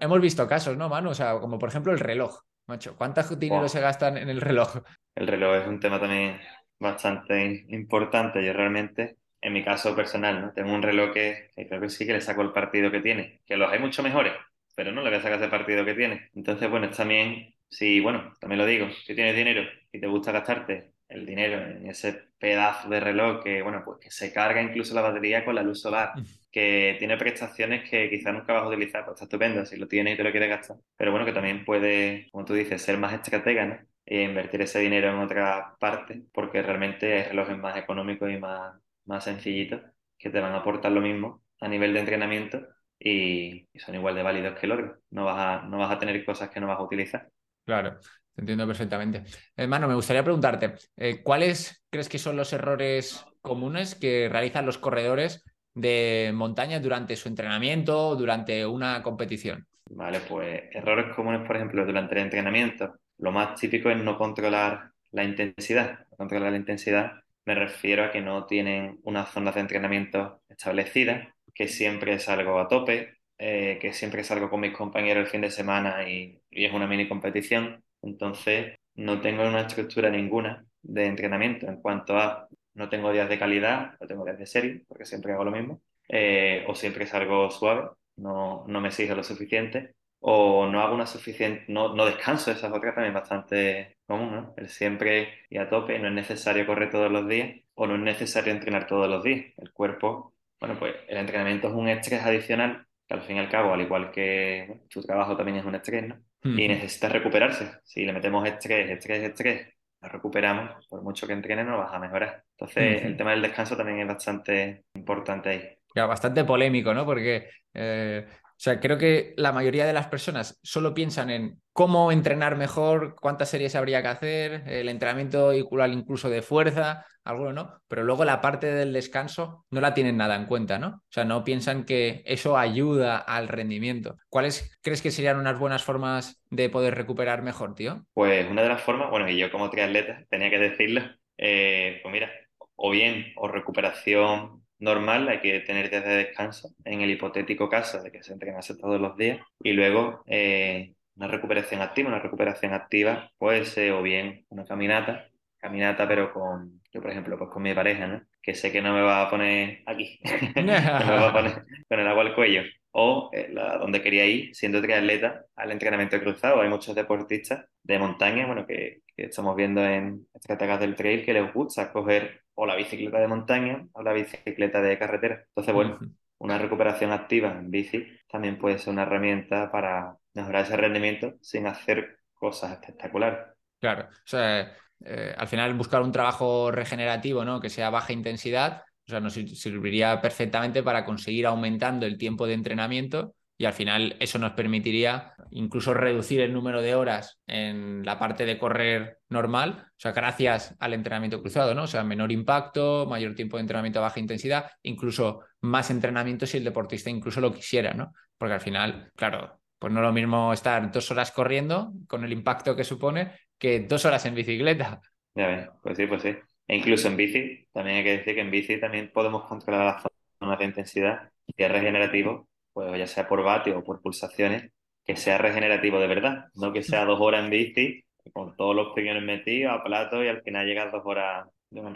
hemos 0.00 0.20
visto 0.20 0.46
casos, 0.46 0.76
¿no, 0.76 0.88
mano? 0.88 1.10
O 1.10 1.14
sea, 1.14 1.38
como 1.38 1.58
por 1.58 1.68
ejemplo 1.68 1.92
el 1.92 2.00
reloj, 2.00 2.40
macho. 2.66 2.96
¿Cuánto 2.96 3.22
dinero 3.36 3.68
se 3.68 3.80
gastan 3.80 4.16
en 4.16 4.28
el 4.28 4.40
reloj? 4.40 4.82
El 5.16 5.26
reloj 5.26 5.56
es 5.62 5.66
un 5.66 5.80
tema 5.80 5.98
también 5.98 6.38
bastante 6.78 7.64
importante. 7.70 8.44
Yo 8.44 8.52
realmente, 8.52 9.16
en 9.40 9.52
mi 9.54 9.64
caso 9.64 9.96
personal, 9.96 10.40
¿no? 10.42 10.52
Tengo 10.52 10.74
un 10.74 10.82
reloj 10.82 11.12
que, 11.14 11.50
creo 11.54 11.80
que 11.80 11.88
sí 11.88 12.06
que 12.06 12.12
le 12.12 12.20
saco 12.20 12.42
el 12.42 12.52
partido 12.52 12.90
que 12.90 13.00
tiene. 13.00 13.40
Que 13.46 13.56
los 13.56 13.72
hay 13.72 13.78
mucho 13.78 14.02
mejores, 14.02 14.34
pero 14.74 14.92
no 14.92 15.02
le 15.02 15.08
voy 15.08 15.18
a 15.18 15.22
sacar 15.22 15.38
ese 15.38 15.48
partido 15.48 15.84
que 15.86 15.94
tiene. 15.94 16.30
Entonces, 16.34 16.68
bueno, 16.70 16.90
también, 16.90 17.54
sí, 17.68 18.00
bueno, 18.00 18.34
también 18.40 18.58
lo 18.58 18.66
digo, 18.66 18.90
si 18.90 19.14
tienes 19.14 19.34
dinero 19.34 19.62
y 19.90 20.00
te 20.00 20.06
gusta 20.06 20.32
gastarte 20.32 20.92
el 21.08 21.24
dinero 21.24 21.62
en 21.62 21.88
ese 21.88 22.12
pedazo 22.38 22.88
de 22.90 23.00
reloj 23.00 23.42
que, 23.42 23.62
bueno, 23.62 23.82
pues 23.84 23.98
que 24.00 24.10
se 24.10 24.32
carga 24.32 24.60
incluso 24.60 24.94
la 24.94 25.00
batería 25.00 25.44
con 25.44 25.54
la 25.54 25.62
luz 25.62 25.80
solar, 25.80 26.12
que 26.52 26.96
tiene 26.98 27.16
prestaciones 27.16 27.88
que 27.88 28.10
quizás 28.10 28.34
nunca 28.34 28.52
vas 28.52 28.64
a 28.64 28.68
utilizar, 28.68 29.04
pues 29.04 29.14
está 29.14 29.24
estupendo 29.24 29.64
si 29.64 29.76
lo 29.76 29.88
tienes 29.88 30.14
y 30.14 30.16
te 30.18 30.24
lo 30.24 30.30
quieres 30.30 30.50
gastar. 30.50 30.76
Pero 30.96 31.10
bueno, 31.10 31.24
que 31.24 31.32
también 31.32 31.64
puede, 31.64 32.28
como 32.32 32.44
tú 32.44 32.54
dices, 32.54 32.82
ser 32.82 32.98
más 32.98 33.14
estratega, 33.14 33.66
¿no? 33.66 33.95
E 34.06 34.22
invertir 34.22 34.62
ese 34.62 34.78
dinero 34.78 35.10
en 35.10 35.18
otra 35.18 35.76
parte, 35.78 36.22
porque 36.32 36.62
realmente 36.62 37.12
hay 37.12 37.22
relojes 37.24 37.58
más 37.58 37.76
económicos 37.76 38.30
y 38.30 38.38
más, 38.38 38.76
más 39.04 39.24
sencillitos 39.24 39.82
que 40.16 40.30
te 40.30 40.40
van 40.40 40.54
a 40.54 40.58
aportar 40.58 40.92
lo 40.92 41.00
mismo 41.00 41.42
a 41.60 41.68
nivel 41.68 41.92
de 41.92 42.00
entrenamiento 42.00 42.66
y, 42.98 43.68
son 43.78 43.96
igual 43.96 44.14
de 44.14 44.22
válidos 44.22 44.58
que 44.58 44.66
el 44.66 44.72
otro. 44.72 44.98
No 45.10 45.24
vas, 45.24 45.38
a, 45.38 45.66
no 45.66 45.78
vas 45.78 45.90
a 45.90 45.98
tener 45.98 46.24
cosas 46.24 46.50
que 46.50 46.60
no 46.60 46.68
vas 46.68 46.78
a 46.78 46.84
utilizar. 46.84 47.28
Claro. 47.64 47.98
Te 48.36 48.42
entiendo 48.42 48.66
perfectamente. 48.66 49.24
Hermano, 49.56 49.88
me 49.88 49.94
gustaría 49.94 50.22
preguntarte, 50.22 50.74
eh, 50.96 51.22
¿cuáles 51.22 51.82
crees 51.88 52.08
que 52.10 52.18
son 52.18 52.36
los 52.36 52.52
errores 52.52 53.24
comunes 53.40 53.94
que 53.94 54.28
realizan 54.30 54.66
los 54.66 54.76
corredores 54.76 55.42
de 55.72 56.32
montaña 56.34 56.78
durante 56.78 57.16
su 57.16 57.28
entrenamiento 57.28 58.08
o 58.08 58.16
durante 58.16 58.66
una 58.66 59.02
competición? 59.02 59.66
Vale, 59.88 60.20
pues 60.20 60.64
errores 60.72 61.14
comunes, 61.14 61.46
por 61.46 61.56
ejemplo, 61.56 61.86
durante 61.86 62.14
el 62.14 62.24
entrenamiento. 62.24 62.98
Lo 63.18 63.32
más 63.32 63.58
típico 63.60 63.90
es 63.90 63.98
no 64.02 64.18
controlar 64.18 64.92
la 65.12 65.24
intensidad. 65.24 66.06
Controlar 66.16 66.52
la 66.52 66.58
intensidad 66.58 67.12
me 67.46 67.54
refiero 67.54 68.04
a 68.04 68.10
que 68.10 68.20
no 68.20 68.46
tienen 68.46 68.98
una 69.04 69.24
zona 69.26 69.52
de 69.52 69.60
entrenamiento 69.60 70.42
establecida, 70.48 71.34
que 71.54 71.68
siempre 71.68 72.18
salgo 72.18 72.58
a 72.58 72.68
tope, 72.68 73.18
eh, 73.38 73.78
que 73.80 73.92
siempre 73.92 74.24
salgo 74.24 74.50
con 74.50 74.60
mis 74.60 74.72
compañeros 74.76 75.24
el 75.24 75.30
fin 75.30 75.40
de 75.42 75.50
semana 75.50 76.08
y 76.08 76.40
es 76.50 76.72
una 76.72 76.86
mini 76.88 77.08
competición. 77.08 77.84
Entonces, 78.02 78.76
no 78.96 79.20
tengo 79.20 79.46
una 79.46 79.62
estructura 79.62 80.10
ninguna 80.10 80.64
de 80.82 81.06
entrenamiento. 81.06 81.66
En 81.68 81.80
cuanto 81.80 82.16
a 82.18 82.48
no 82.74 82.88
tengo 82.88 83.12
días 83.12 83.28
de 83.28 83.38
calidad, 83.38 83.94
no 84.00 84.06
tengo 84.06 84.24
días 84.24 84.38
de 84.38 84.46
serie, 84.46 84.84
porque 84.88 85.06
siempre 85.06 85.32
hago 85.32 85.44
lo 85.44 85.50
mismo, 85.50 85.82
eh, 86.08 86.64
o 86.68 86.74
siempre 86.74 87.04
es 87.04 87.14
algo 87.14 87.50
suave, 87.50 87.90
no, 88.16 88.64
no 88.68 88.80
me 88.80 88.88
exige 88.88 89.14
lo 89.14 89.22
suficiente, 89.24 89.94
o 90.20 90.66
no 90.66 90.80
hago 90.80 90.94
una 90.94 91.06
suficiente, 91.06 91.64
no, 91.68 91.94
no 91.94 92.04
descanso, 92.06 92.50
esa 92.50 92.66
es 92.68 92.72
otra 92.72 92.94
también 92.94 93.14
bastante 93.14 93.98
común, 94.06 94.32
¿no? 94.32 94.54
El 94.56 94.68
siempre 94.68 95.28
y 95.50 95.58
a 95.58 95.68
tope, 95.68 95.98
no 95.98 96.08
es 96.08 96.14
necesario 96.14 96.66
correr 96.66 96.90
todos 96.90 97.10
los 97.10 97.28
días, 97.28 97.60
o 97.74 97.86
no 97.86 97.94
es 97.94 98.00
necesario 98.00 98.52
entrenar 98.52 98.86
todos 98.86 99.08
los 99.08 99.22
días. 99.22 99.52
El 99.58 99.72
cuerpo, 99.72 100.34
bueno, 100.60 100.78
pues 100.78 100.94
el 101.08 101.18
entrenamiento 101.18 101.68
es 101.68 101.74
un 101.74 101.88
estrés 101.88 102.22
adicional, 102.22 102.86
que 103.06 103.14
al 103.14 103.22
fin 103.22 103.36
y 103.36 103.40
al 103.40 103.50
cabo, 103.50 103.72
al 103.72 103.80
igual 103.82 104.10
que 104.10 104.82
tu 104.90 105.02
trabajo 105.02 105.36
también 105.36 105.58
es 105.58 105.64
un 105.64 105.74
estrés, 105.74 106.08
¿no? 106.08 106.16
y 106.42 106.68
necesita 106.68 107.08
recuperarse. 107.08 107.80
Si 107.84 108.04
le 108.04 108.12
metemos 108.12 108.46
estrés, 108.46 108.88
estrés, 108.90 109.22
estrés, 109.24 109.74
lo 110.00 110.08
recuperamos, 110.08 110.86
por 110.86 111.02
mucho 111.02 111.26
que 111.26 111.32
entrene 111.32 111.64
no 111.64 111.78
vas 111.78 111.92
a 111.92 111.98
mejorar. 111.98 112.44
Entonces, 112.52 113.02
el 113.02 113.16
tema 113.16 113.32
del 113.32 113.42
descanso 113.42 113.76
también 113.76 114.00
es 114.00 114.06
bastante 114.06 114.84
importante 114.94 115.48
ahí. 115.48 115.78
Ya, 115.94 116.06
bastante 116.06 116.44
polémico, 116.44 116.92
¿no? 116.94 117.04
Porque 117.04 117.48
eh, 117.74 118.26
o 118.56 118.58
sea, 118.58 118.80
creo 118.80 118.96
que 118.96 119.34
la 119.36 119.52
mayoría 119.52 119.84
de 119.86 119.92
las 119.92 120.06
personas 120.06 120.58
solo 120.62 120.94
piensan 120.94 121.28
en 121.28 121.60
cómo 121.74 122.10
entrenar 122.10 122.56
mejor, 122.56 123.14
cuántas 123.20 123.50
series 123.50 123.74
habría 123.74 124.00
que 124.00 124.08
hacer, 124.08 124.62
el 124.66 124.88
entrenamiento 124.88 125.52
igual 125.52 125.92
incluso 125.92 126.30
de 126.30 126.40
fuerza, 126.40 127.04
alguno 127.22 127.52
no, 127.52 127.80
pero 127.86 128.02
luego 128.02 128.24
la 128.24 128.40
parte 128.40 128.68
del 128.68 128.94
descanso 128.94 129.66
no 129.70 129.82
la 129.82 129.92
tienen 129.92 130.16
nada 130.16 130.36
en 130.36 130.46
cuenta, 130.46 130.78
¿no? 130.78 130.88
O 130.88 131.10
sea, 131.10 131.26
no 131.26 131.44
piensan 131.44 131.84
que 131.84 132.22
eso 132.24 132.56
ayuda 132.56 133.18
al 133.18 133.48
rendimiento. 133.48 134.16
¿Cuáles 134.30 134.78
crees 134.80 135.02
que 135.02 135.10
serían 135.10 135.38
unas 135.38 135.58
buenas 135.58 135.84
formas 135.84 136.42
de 136.48 136.70
poder 136.70 136.94
recuperar 136.94 137.42
mejor, 137.42 137.74
tío? 137.74 138.06
Pues 138.14 138.50
una 138.50 138.62
de 138.62 138.68
las 138.70 138.80
formas, 138.80 139.10
bueno, 139.10 139.28
y 139.28 139.36
yo 139.36 139.50
como 139.50 139.68
triatleta 139.68 140.24
tenía 140.30 140.48
que 140.48 140.58
decirlo, 140.58 141.02
eh, 141.36 142.00
pues 142.02 142.10
mira, 142.10 142.30
o 142.76 142.90
bien 142.90 143.32
o 143.36 143.48
recuperación 143.48 144.55
normal, 144.78 145.28
hay 145.28 145.40
que 145.40 145.60
tener 145.60 145.90
días 145.90 146.04
de 146.04 146.16
descanso 146.16 146.70
en 146.84 147.00
el 147.00 147.10
hipotético 147.10 147.68
caso 147.68 148.02
de 148.02 148.10
que 148.10 148.22
se 148.22 148.32
entrenase 148.32 148.76
todos 148.76 149.00
los 149.00 149.16
días 149.16 149.40
y 149.60 149.72
luego 149.72 150.22
eh, 150.26 150.94
una 151.16 151.28
recuperación 151.28 151.80
activa, 151.80 152.08
una 152.08 152.18
recuperación 152.18 152.74
activa 152.74 153.30
puede 153.38 153.64
ser 153.64 153.92
o 153.92 154.02
bien 154.02 154.44
una 154.50 154.64
caminata, 154.64 155.28
caminata 155.58 156.06
pero 156.06 156.32
con, 156.32 156.82
yo 156.92 157.00
por 157.00 157.10
ejemplo, 157.10 157.38
pues 157.38 157.50
con 157.50 157.62
mi 157.62 157.74
pareja, 157.74 158.06
¿no? 158.06 158.22
Que 158.42 158.54
sé 158.54 158.70
que 158.70 158.82
no 158.82 158.92
me 158.92 159.02
va 159.02 159.22
a 159.22 159.30
poner 159.30 159.82
aquí, 159.86 160.20
no 160.56 160.62
me 160.62 160.80
va 160.80 161.28
a 161.28 161.32
poner 161.32 161.64
con 161.88 162.00
el 162.00 162.06
agua 162.06 162.22
al 162.22 162.34
cuello. 162.34 162.62
O 162.98 163.28
eh, 163.32 163.52
donde 163.78 164.00
quería 164.00 164.24
ir, 164.24 164.54
siendo 164.54 164.80
triatleta, 164.80 165.44
al 165.54 165.70
entrenamiento 165.70 166.18
cruzado. 166.18 166.62
Hay 166.62 166.70
muchos 166.70 166.94
deportistas 166.94 167.66
de 167.82 167.98
montaña, 167.98 168.46
bueno, 168.46 168.66
que, 168.66 169.02
que 169.14 169.24
estamos 169.24 169.54
viendo 169.54 169.84
en 169.84 170.26
estrategias 170.32 170.80
del 170.80 170.94
trail 170.94 171.24
que 171.24 171.34
les 171.34 171.52
gusta 171.52 171.92
coger 171.92 172.40
o 172.54 172.64
la 172.64 172.74
bicicleta 172.74 173.18
de 173.18 173.28
montaña 173.28 173.86
o 173.92 174.02
la 174.02 174.14
bicicleta 174.14 174.80
de 174.80 174.98
carretera. 174.98 175.44
Entonces, 175.48 175.74
bueno, 175.74 175.98
una 176.38 176.58
recuperación 176.58 177.12
activa 177.12 177.50
en 177.52 177.70
bici 177.70 178.06
también 178.30 178.58
puede 178.58 178.78
ser 178.78 178.94
una 178.94 179.02
herramienta 179.02 179.70
para 179.70 180.16
mejorar 180.32 180.64
ese 180.64 180.76
rendimiento 180.76 181.34
sin 181.40 181.66
hacer 181.66 182.18
cosas 182.34 182.72
espectaculares. 182.72 183.40
Claro, 183.78 184.08
o 184.08 184.26
sea, 184.26 184.72
eh, 185.04 185.34
al 185.36 185.48
final 185.48 185.74
buscar 185.74 186.02
un 186.02 186.12
trabajo 186.12 186.70
regenerativo, 186.70 187.44
¿no? 187.44 187.60
Que 187.60 187.70
sea 187.70 187.90
baja 187.90 188.12
intensidad, 188.12 188.82
o 189.06 189.10
sea, 189.10 189.20
nos 189.20 189.34
serviría 189.34 190.20
perfectamente 190.20 190.82
para 190.82 191.04
conseguir 191.04 191.46
aumentando 191.46 192.06
el 192.06 192.18
tiempo 192.18 192.46
de 192.46 192.54
entrenamiento 192.54 193.34
y 193.58 193.64
al 193.64 193.72
final 193.72 194.16
eso 194.20 194.38
nos 194.38 194.52
permitiría 194.52 195.32
incluso 195.50 195.94
reducir 195.94 196.40
el 196.40 196.52
número 196.52 196.82
de 196.82 196.94
horas 196.94 197.38
en 197.46 198.04
la 198.04 198.18
parte 198.18 198.44
de 198.44 198.58
correr 198.58 199.18
normal, 199.28 199.86
o 199.86 199.94
sea, 199.96 200.12
gracias 200.12 200.74
al 200.78 200.92
entrenamiento 200.92 201.40
cruzado, 201.40 201.74
¿no? 201.74 201.84
O 201.84 201.86
sea, 201.86 202.04
menor 202.04 202.32
impacto, 202.32 203.06
mayor 203.08 203.34
tiempo 203.34 203.56
de 203.56 203.62
entrenamiento 203.62 204.00
a 204.00 204.02
baja 204.02 204.20
intensidad, 204.20 204.70
incluso 204.82 205.40
más 205.60 205.90
entrenamiento 205.90 206.46
si 206.46 206.58
el 206.58 206.64
deportista 206.64 207.08
incluso 207.08 207.40
lo 207.40 207.54
quisiera, 207.54 207.94
¿no? 207.94 208.12
Porque 208.36 208.54
al 208.54 208.60
final, 208.60 209.10
claro, 209.16 209.60
pues 209.78 209.92
no 209.92 210.00
es 210.00 210.06
lo 210.06 210.12
mismo 210.12 210.52
estar 210.52 210.90
dos 210.90 211.10
horas 211.10 211.30
corriendo 211.30 211.92
con 212.06 212.24
el 212.24 212.32
impacto 212.32 212.76
que 212.76 212.84
supone 212.84 213.32
que 213.58 213.80
dos 213.80 214.04
horas 214.04 214.26
en 214.26 214.34
bicicleta. 214.34 215.00
Ya 215.34 215.46
ves, 215.46 215.68
pues 215.82 215.96
sí, 215.96 216.06
pues 216.06 216.22
sí. 216.22 216.36
E 216.68 216.76
incluso 216.76 217.08
en 217.08 217.16
bici, 217.16 217.68
también 217.72 217.98
hay 217.98 218.04
que 218.04 218.18
decir 218.18 218.34
que 218.34 218.40
en 218.40 218.50
bici 218.50 218.80
también 218.80 219.10
podemos 219.12 219.44
controlar 219.44 219.84
las 219.84 220.02
zonas 220.38 220.58
de 220.58 220.64
intensidad 220.64 221.30
y 221.46 221.62
es 221.62 221.70
regenerativo 221.70 222.48
pues 222.76 222.98
ya 222.98 223.06
sea 223.06 223.26
por 223.26 223.42
vatio 223.42 223.78
o 223.78 223.84
por 223.84 224.02
pulsaciones, 224.02 224.70
que 225.02 225.16
sea 225.16 225.38
regenerativo 225.38 225.98
de 225.98 226.06
verdad, 226.08 226.48
no 226.54 226.74
que 226.74 226.82
sea 226.82 227.06
dos 227.06 227.18
horas 227.22 227.42
en 227.42 227.48
bici, 227.48 228.04
con 228.34 228.54
todos 228.54 228.76
los 228.76 228.92
piñones 228.94 229.22
metidos 229.22 229.72
a 229.72 229.82
plato 229.82 230.22
y 230.22 230.28
al 230.28 230.42
final 230.42 230.66
llegas 230.66 230.92
dos 230.92 231.00
horas. 231.06 231.48
De 231.70 231.80
un 231.80 231.94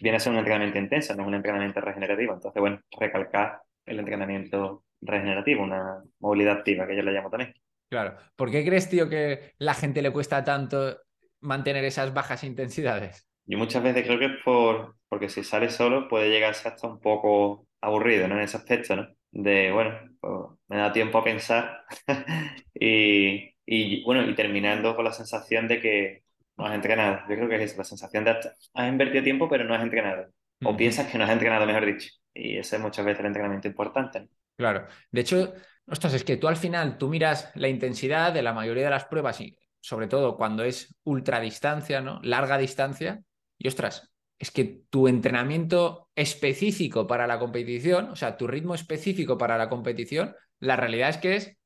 viene 0.00 0.16
a 0.16 0.20
ser 0.20 0.32
un 0.32 0.38
entrenamiento 0.38 0.78
intenso, 0.78 1.14
no 1.14 1.22
es 1.22 1.28
un 1.28 1.34
entrenamiento 1.34 1.82
regenerativo. 1.82 2.32
Entonces, 2.32 2.58
bueno, 2.60 2.80
recalcar 2.98 3.60
el 3.84 3.98
entrenamiento 3.98 4.84
regenerativo, 5.02 5.62
una 5.62 6.02
movilidad 6.20 6.58
activa, 6.58 6.86
que 6.86 6.96
yo 6.96 7.02
le 7.02 7.12
llamo 7.12 7.28
también. 7.28 7.54
Claro. 7.90 8.16
¿Por 8.34 8.50
qué 8.50 8.64
crees, 8.64 8.88
tío, 8.88 9.10
que 9.10 9.52
la 9.58 9.74
gente 9.74 10.00
le 10.00 10.10
cuesta 10.12 10.42
tanto 10.42 10.96
mantener 11.40 11.84
esas 11.84 12.14
bajas 12.14 12.42
intensidades? 12.42 13.28
Yo 13.52 13.58
muchas 13.58 13.82
veces 13.82 14.04
creo 14.06 14.18
que 14.18 14.26
es 14.26 14.42
por, 14.44 14.96
porque 15.08 15.28
si 15.28 15.44
sale 15.44 15.68
solo 15.70 16.08
puede 16.08 16.30
llegarse 16.30 16.68
hasta 16.68 16.88
un 16.88 17.00
poco 17.00 17.66
aburrido, 17.80 18.28
¿no? 18.28 18.36
En 18.36 18.42
ese 18.42 18.56
aspecto, 18.56 18.96
¿no? 18.96 19.08
de, 19.32 19.72
bueno, 19.72 19.98
pues, 20.20 20.32
me 20.68 20.76
da 20.76 20.92
tiempo 20.92 21.18
a 21.18 21.24
pensar 21.24 21.84
y, 22.74 23.54
y, 23.66 24.04
bueno, 24.04 24.22
y 24.28 24.34
terminando 24.34 24.94
con 24.94 25.04
la 25.04 25.12
sensación 25.12 25.66
de 25.66 25.80
que 25.80 26.22
no 26.56 26.66
has 26.66 26.74
entrenado. 26.74 27.20
Yo 27.28 27.36
creo 27.36 27.48
que 27.48 27.62
es 27.62 27.76
la 27.76 27.84
sensación 27.84 28.24
de 28.24 28.30
has 28.30 28.88
invertido 28.88 29.24
tiempo 29.24 29.48
pero 29.48 29.64
no 29.64 29.74
has 29.74 29.82
entrenado. 29.82 30.28
O 30.64 30.76
piensas 30.76 31.10
que 31.10 31.18
no 31.18 31.24
has 31.24 31.30
entrenado, 31.30 31.66
mejor 31.66 31.86
dicho. 31.86 32.08
Y 32.32 32.56
ese 32.56 32.76
es 32.76 32.82
muchas 32.82 33.04
veces 33.04 33.20
el 33.20 33.26
entrenamiento 33.26 33.66
importante. 33.66 34.28
Claro. 34.56 34.86
De 35.10 35.22
hecho, 35.22 35.54
ostras, 35.86 36.14
es 36.14 36.22
que 36.22 36.36
tú 36.36 36.46
al 36.46 36.56
final, 36.56 36.98
tú 36.98 37.08
miras 37.08 37.50
la 37.56 37.68
intensidad 37.68 38.32
de 38.32 38.42
la 38.42 38.52
mayoría 38.52 38.84
de 38.84 38.90
las 38.90 39.06
pruebas 39.06 39.40
y 39.40 39.58
sobre 39.80 40.06
todo 40.06 40.36
cuando 40.36 40.62
es 40.62 40.94
ultradistancia, 41.02 42.00
¿no? 42.00 42.20
Larga 42.22 42.58
distancia, 42.58 43.22
y 43.62 43.68
ostras, 43.68 44.12
es 44.40 44.50
que 44.50 44.82
tu 44.90 45.06
entrenamiento 45.06 46.10
específico 46.16 47.06
para 47.06 47.28
la 47.28 47.38
competición, 47.38 48.10
o 48.10 48.16
sea, 48.16 48.36
tu 48.36 48.48
ritmo 48.48 48.74
específico 48.74 49.38
para 49.38 49.56
la 49.56 49.68
competición, 49.68 50.34
la 50.58 50.74
realidad 50.74 51.10
es 51.10 51.18
que 51.18 51.36
es 51.36 51.56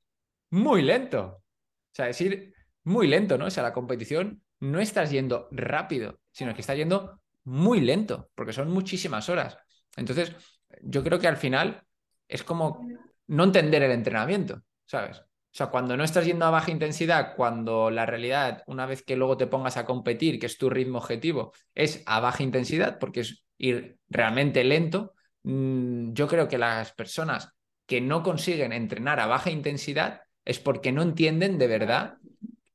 muy 0.50 0.82
lento. 0.82 1.38
O 1.38 1.94
sea, 1.94 2.04
decir 2.04 2.52
muy 2.84 3.06
lento, 3.06 3.38
¿no? 3.38 3.46
O 3.46 3.50
sea, 3.50 3.62
la 3.62 3.72
competición 3.72 4.42
no 4.60 4.78
estás 4.78 5.10
yendo 5.10 5.48
rápido, 5.50 6.20
sino 6.30 6.52
que 6.52 6.60
estás 6.60 6.76
yendo 6.76 7.18
muy 7.44 7.80
lento, 7.80 8.28
porque 8.34 8.52
son 8.52 8.70
muchísimas 8.70 9.30
horas. 9.30 9.56
Entonces, 9.96 10.36
yo 10.82 11.02
creo 11.02 11.18
que 11.18 11.28
al 11.28 11.38
final 11.38 11.82
es 12.28 12.44
como 12.44 12.86
no 13.28 13.44
entender 13.44 13.84
el 13.84 13.92
entrenamiento, 13.92 14.60
¿sabes? 14.84 15.22
O 15.56 15.58
sea, 15.58 15.68
cuando 15.68 15.96
no 15.96 16.04
estás 16.04 16.26
yendo 16.26 16.44
a 16.44 16.50
baja 16.50 16.70
intensidad, 16.70 17.34
cuando 17.34 17.90
la 17.90 18.04
realidad, 18.04 18.62
una 18.66 18.84
vez 18.84 19.02
que 19.02 19.16
luego 19.16 19.38
te 19.38 19.46
pongas 19.46 19.78
a 19.78 19.86
competir, 19.86 20.38
que 20.38 20.44
es 20.44 20.58
tu 20.58 20.68
ritmo 20.68 20.98
objetivo, 20.98 21.54
es 21.74 22.02
a 22.04 22.20
baja 22.20 22.42
intensidad, 22.42 22.98
porque 22.98 23.20
es 23.20 23.42
ir 23.56 23.96
realmente 24.10 24.62
lento, 24.64 25.14
mm, 25.44 26.12
yo 26.12 26.28
creo 26.28 26.46
que 26.46 26.58
las 26.58 26.92
personas 26.92 27.54
que 27.86 28.02
no 28.02 28.22
consiguen 28.22 28.74
entrenar 28.74 29.18
a 29.18 29.26
baja 29.26 29.48
intensidad 29.50 30.20
es 30.44 30.58
porque 30.58 30.92
no 30.92 31.00
entienden 31.00 31.56
de 31.56 31.68
verdad 31.68 32.18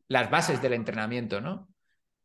las 0.08 0.32
bases 0.32 0.60
del 0.60 0.74
entrenamiento, 0.74 1.40
¿no? 1.40 1.70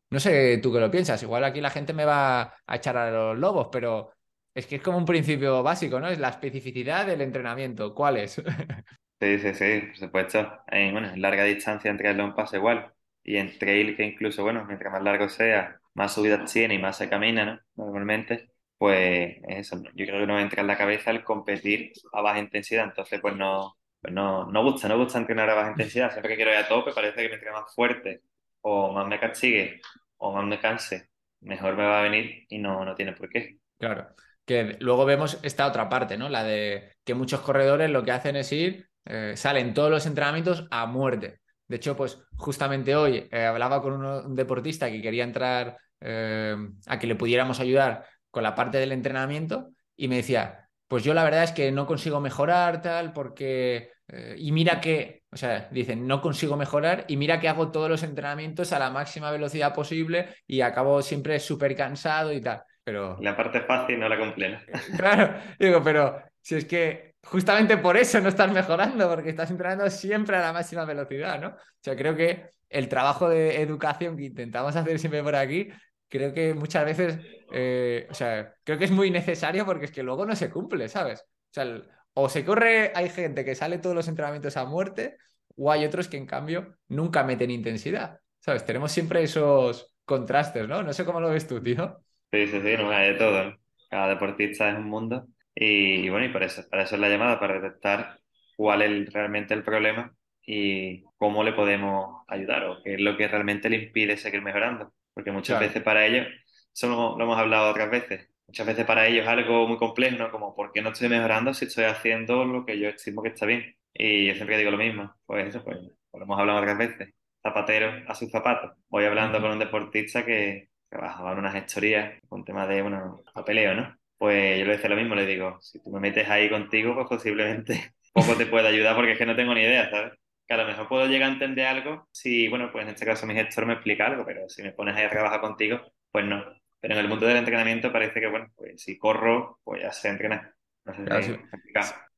No 0.09 0.19
sé 0.19 0.57
tú 0.57 0.73
qué 0.73 0.79
lo 0.79 0.89
piensas, 0.89 1.21
igual 1.21 1.43
aquí 1.43 1.61
la 1.61 1.69
gente 1.69 1.93
me 1.93 2.05
va 2.05 2.55
a 2.65 2.75
echar 2.75 2.97
a 2.97 3.11
los 3.11 3.37
lobos, 3.37 3.67
pero 3.71 4.11
es 4.55 4.65
que 4.65 4.77
es 4.77 4.81
como 4.81 4.97
un 4.97 5.05
principio 5.05 5.61
básico, 5.61 5.99
¿no? 5.99 6.07
Es 6.09 6.17
la 6.17 6.29
especificidad 6.29 7.05
del 7.05 7.21
entrenamiento. 7.21 7.93
¿Cuál 7.93 8.17
es? 8.17 8.41
Sí, 9.19 9.39
sí, 9.39 9.53
sí, 9.55 9.81
por 9.87 9.97
supuesto. 9.97 10.59
En, 10.67 10.91
bueno, 10.93 11.09
en 11.09 11.21
larga 11.21 11.43
distancia 11.43 11.89
entre 11.89 12.09
el 12.09 12.33
pasa 12.33 12.57
igual. 12.57 12.93
Y 13.23 13.37
en 13.37 13.57
trail, 13.57 13.95
que 13.97 14.03
incluso, 14.05 14.43
bueno, 14.43 14.63
mientras 14.65 14.93
más 14.93 15.01
largo 15.03 15.27
sea, 15.27 15.79
más 15.95 16.13
subidas 16.13 16.51
tiene 16.51 16.75
y 16.75 16.79
más 16.79 16.97
se 16.97 17.09
camina, 17.09 17.45
¿no? 17.45 17.59
Normalmente, 17.75 18.51
pues 18.77 19.37
eso, 19.47 19.81
yo 19.95 20.05
creo 20.05 20.19
que 20.19 20.27
nos 20.27 20.41
entra 20.41 20.61
en 20.61 20.67
la 20.67 20.77
cabeza 20.77 21.11
el 21.11 21.23
competir 21.23 21.93
a 22.13 22.21
baja 22.21 22.39
intensidad. 22.39 22.85
Entonces, 22.85 23.19
pues 23.19 23.35
no, 23.35 23.77
pues 24.01 24.13
no, 24.13 24.45
no 24.45 24.63
gusta, 24.63 24.87
no 24.87 24.97
gusta 24.97 25.17
entrenar 25.17 25.49
a 25.49 25.55
baja 25.55 25.71
intensidad. 25.71 26.11
Siempre 26.11 26.29
que 26.29 26.35
quiero 26.35 26.51
ir 26.51 26.57
a 26.57 26.67
tope, 26.67 26.91
parece 26.93 27.23
que 27.23 27.29
mientras 27.29 27.53
más 27.53 27.73
fuerte 27.73 28.21
o 28.61 28.93
más 28.93 29.07
me 29.07 29.19
castigue 29.19 29.81
o 30.17 30.31
más 30.31 30.45
me 30.45 30.59
canse, 30.59 31.09
mejor 31.41 31.75
me 31.75 31.85
va 31.85 31.99
a 31.99 32.03
venir 32.03 32.45
y 32.49 32.59
no, 32.59 32.85
no 32.85 32.95
tiene 32.95 33.13
por 33.13 33.29
qué. 33.29 33.57
Claro. 33.79 34.07
Que 34.45 34.77
luego 34.79 35.05
vemos 35.05 35.39
esta 35.43 35.67
otra 35.67 35.89
parte, 35.89 36.17
¿no? 36.17 36.29
La 36.29 36.43
de 36.43 36.93
que 37.03 37.13
muchos 37.15 37.41
corredores 37.41 37.89
lo 37.89 38.03
que 38.03 38.11
hacen 38.11 38.35
es 38.37 38.51
ir 38.51 38.86
eh, 39.07 39.33
salen 39.37 39.73
todos 39.73 39.89
los 39.89 40.05
entrenamientos 40.05 40.67
a 40.69 40.85
muerte. 40.85 41.39
De 41.67 41.77
hecho, 41.77 41.95
pues 41.95 42.21
justamente 42.35 42.95
hoy 42.95 43.27
eh, 43.31 43.45
hablaba 43.45 43.81
con 43.81 44.05
un, 44.05 44.35
deportista 44.35 44.91
que 44.91 45.01
quería 45.01 45.23
entrar 45.23 45.77
eh, 46.01 46.55
a 46.85 46.99
que 46.99 47.07
le 47.07 47.15
pudiéramos 47.15 47.59
ayudar 47.59 48.05
con 48.29 48.43
la 48.43 48.53
parte 48.53 48.77
del 48.77 48.91
entrenamiento 48.91 49.69
y 49.95 50.07
me 50.07 50.17
decía, 50.17 50.69
pues 50.87 51.03
yo 51.03 51.13
la 51.13 51.23
verdad 51.23 51.43
es 51.43 51.51
que 51.51 51.71
no 51.71 51.85
consigo 51.85 52.19
mejorar 52.19 52.81
tal 52.81 53.13
porque... 53.13 53.91
y 54.37 54.51
mira 54.51 54.79
que, 54.79 55.23
o 55.31 55.37
sea, 55.37 55.67
dicen, 55.71 56.07
no 56.07 56.21
consigo 56.21 56.55
mejorar 56.55 57.05
y 57.07 57.17
mira 57.17 57.39
que 57.39 57.49
hago 57.49 57.71
todos 57.71 57.89
los 57.89 58.03
entrenamientos 58.03 58.71
a 58.71 58.79
la 58.79 58.89
máxima 58.89 59.31
velocidad 59.31 59.73
posible 59.73 60.29
y 60.45 60.61
acabo 60.61 61.01
siempre 61.01 61.39
súper 61.39 61.75
cansado 61.75 62.31
y 62.31 62.41
tal. 62.41 62.63
Pero... 62.83 63.17
La 63.19 63.35
parte 63.35 63.61
fácil 63.61 63.99
no 63.99 64.07
la 64.07 64.17
cumple. 64.17 64.59
Claro, 64.97 65.33
digo, 65.59 65.83
pero 65.83 66.21
si 66.41 66.55
es 66.55 66.65
que 66.65 67.15
justamente 67.31 67.77
por 67.77 67.97
eso 67.97 68.19
no 68.21 68.29
estás 68.29 68.51
mejorando, 68.51 69.09
porque 69.09 69.29
estás 69.29 69.51
entrenando 69.51 69.89
siempre 69.89 70.37
a 70.37 70.41
la 70.41 70.53
máxima 70.53 70.85
velocidad, 70.85 71.39
¿no? 71.39 71.49
O 71.49 71.81
sea, 71.81 71.95
creo 71.95 72.15
que 72.15 72.49
el 72.69 72.89
trabajo 72.89 73.29
de 73.29 73.61
educación 73.61 74.17
que 74.17 74.25
intentamos 74.25 74.75
hacer 74.75 74.99
siempre 74.99 75.23
por 75.23 75.35
aquí, 75.35 75.69
creo 76.09 76.33
que 76.33 76.53
muchas 76.53 76.85
veces, 76.85 77.19
eh, 77.51 78.07
o 78.09 78.13
sea, 78.13 78.53
creo 78.63 78.77
que 78.77 78.85
es 78.85 78.91
muy 78.91 79.11
necesario 79.11 79.65
porque 79.65 79.85
es 79.85 79.91
que 79.91 80.03
luego 80.03 80.25
no 80.25 80.35
se 80.35 80.49
cumple, 80.49 80.89
¿sabes? 80.89 81.21
O 81.21 81.53
sea, 81.53 81.81
o 82.13 82.29
se 82.29 82.43
corre, 82.43 82.91
hay 82.95 83.09
gente 83.09 83.45
que 83.45 83.55
sale 83.55 83.77
todos 83.77 83.95
los 83.95 84.07
entrenamientos 84.07 84.57
a 84.57 84.65
muerte, 84.65 85.17
o 85.55 85.71
hay 85.71 85.85
otros 85.85 86.07
que 86.07 86.17
en 86.17 86.25
cambio 86.25 86.77
nunca 86.87 87.23
meten 87.23 87.51
intensidad, 87.51 88.19
¿sabes? 88.39 88.65
Tenemos 88.65 88.91
siempre 88.91 89.23
esos 89.23 89.93
contrastes, 90.05 90.67
¿no? 90.67 90.81
No 90.83 90.93
sé 90.93 91.05
cómo 91.05 91.19
lo 91.19 91.29
ves 91.29 91.47
tú, 91.47 91.61
tío. 91.61 91.99
Sí, 92.31 92.47
sí, 92.47 92.61
sí, 92.61 92.77
no 92.77 92.89
hay 92.89 93.13
de 93.13 93.19
todo. 93.19 93.57
Cada 93.89 94.09
deportista 94.09 94.69
es 94.69 94.77
un 94.77 94.85
mundo 94.85 95.27
y, 95.59 96.07
bueno, 96.09 96.27
y 96.27 96.29
para 96.29 96.45
eso, 96.45 96.63
para 96.69 96.83
eso 96.83 96.95
es 96.95 97.01
la 97.01 97.09
llamada, 97.09 97.39
para 97.39 97.59
detectar 97.59 98.19
cuál 98.55 98.83
es 98.83 99.11
realmente 99.11 99.55
el 99.55 99.63
problema 99.63 100.15
y 100.45 101.03
cómo 101.17 101.43
le 101.43 101.53
podemos 101.53 102.23
ayudar 102.27 102.65
o 102.65 102.83
qué 102.83 102.93
es 102.93 103.01
lo 103.01 103.17
que 103.17 103.27
realmente 103.27 103.69
le 103.69 103.77
impide 103.85 104.17
seguir 104.17 104.41
mejorando. 104.43 104.93
Porque 105.13 105.31
muchas 105.31 105.59
veces 105.59 105.81
para 105.81 106.05
ellos, 106.05 106.27
eso 106.73 107.15
lo, 107.17 107.23
hemos 107.23 107.37
hablado 107.39 107.71
otras 107.71 107.89
veces, 107.89 108.29
muchas 108.47 108.67
veces 108.67 108.85
para 108.85 109.07
ellos 109.07 109.23
es 109.23 109.27
algo 109.29 109.67
muy 109.67 109.77
complejo, 109.77 110.17
¿no? 110.17 110.31
Como, 110.31 110.55
¿por 110.55 110.71
qué 110.71 110.81
no 110.83 110.89
estoy 110.89 111.09
mejorando 111.09 111.53
si 111.55 111.65
estoy 111.65 111.85
haciendo 111.85 112.45
lo 112.45 112.63
que 112.65 112.79
yo 112.79 112.89
estimo 112.89 113.23
que 113.23 113.29
está 113.29 113.47
bien? 113.47 113.75
Y 113.93 114.27
yo 114.27 114.35
siempre 114.35 114.57
digo 114.59 114.69
lo 114.71 114.77
mismo, 114.77 115.15
pues 115.25 115.47
eso, 115.47 115.63
pues 115.63 115.77
lo 116.13 116.21
hemos 116.23 116.39
hablado 116.39 116.59
otras 116.59 116.77
veces, 116.77 117.15
zapatero 117.41 118.03
a 118.07 118.13
sus 118.15 118.29
zapatos. 118.31 118.77
Voy 118.89 119.05
hablando 119.05 119.41
con 119.41 119.51
un 119.51 119.59
deportista 119.59 120.23
que 120.23 120.69
trabajaba 120.89 121.31
en 121.33 121.39
unas 121.39 121.53
gestorías 121.53 122.21
con 122.29 122.45
tema 122.45 122.67
de, 122.67 122.81
bueno, 122.83 123.23
papeleo, 123.33 123.73
¿no? 123.73 123.97
Pues 124.17 124.59
yo 124.59 124.65
le 124.65 124.73
decía 124.73 124.89
lo 124.89 124.95
mismo, 124.95 125.15
le 125.15 125.25
digo, 125.25 125.59
si 125.61 125.81
tú 125.81 125.91
me 125.91 125.99
metes 125.99 126.27
ahí 126.29 126.49
contigo, 126.49 126.95
pues 126.95 127.07
posiblemente 127.07 127.93
poco 128.13 128.35
te 128.35 128.45
pueda 128.45 128.69
ayudar 128.69 128.95
porque 128.95 129.11
es 129.13 129.17
que 129.17 129.25
no 129.25 129.35
tengo 129.35 129.53
ni 129.53 129.61
idea, 129.61 129.89
¿sabes? 129.89 130.13
Que 130.47 130.53
a 130.53 130.57
lo 130.57 130.65
mejor 130.65 130.87
puedo 130.87 131.05
llegar 131.05 131.29
a 131.29 131.33
entender 131.33 131.67
algo 131.67 132.07
si, 132.11 132.47
bueno, 132.47 132.71
pues 132.71 132.83
en 132.83 132.89
este 132.93 133.05
caso 133.05 133.25
mi 133.25 133.33
gestor 133.33 133.65
me 133.65 133.73
explica 133.73 134.07
algo, 134.07 134.25
pero 134.25 134.47
si 134.49 134.63
me 134.63 134.71
pones 134.71 134.95
ahí 134.95 135.03
a 135.03 135.09
trabajar 135.09 135.41
contigo, 135.41 135.81
pues 136.11 136.25
no. 136.25 136.43
Pero 136.79 136.93
en 136.93 136.99
el 136.99 137.09
mundo 137.09 137.25
del 137.25 137.37
entrenamiento 137.37 137.91
parece 137.91 138.19
que, 138.19 138.27
bueno, 138.27 138.47
pues 138.55 138.81
si 138.81 138.97
corro, 138.97 139.59
pues 139.63 139.81
ya 139.81 139.91
sé 139.91 140.09
entrenar. 140.09 140.53
No 140.85 140.93
sé 140.93 141.23
si, 141.23 141.35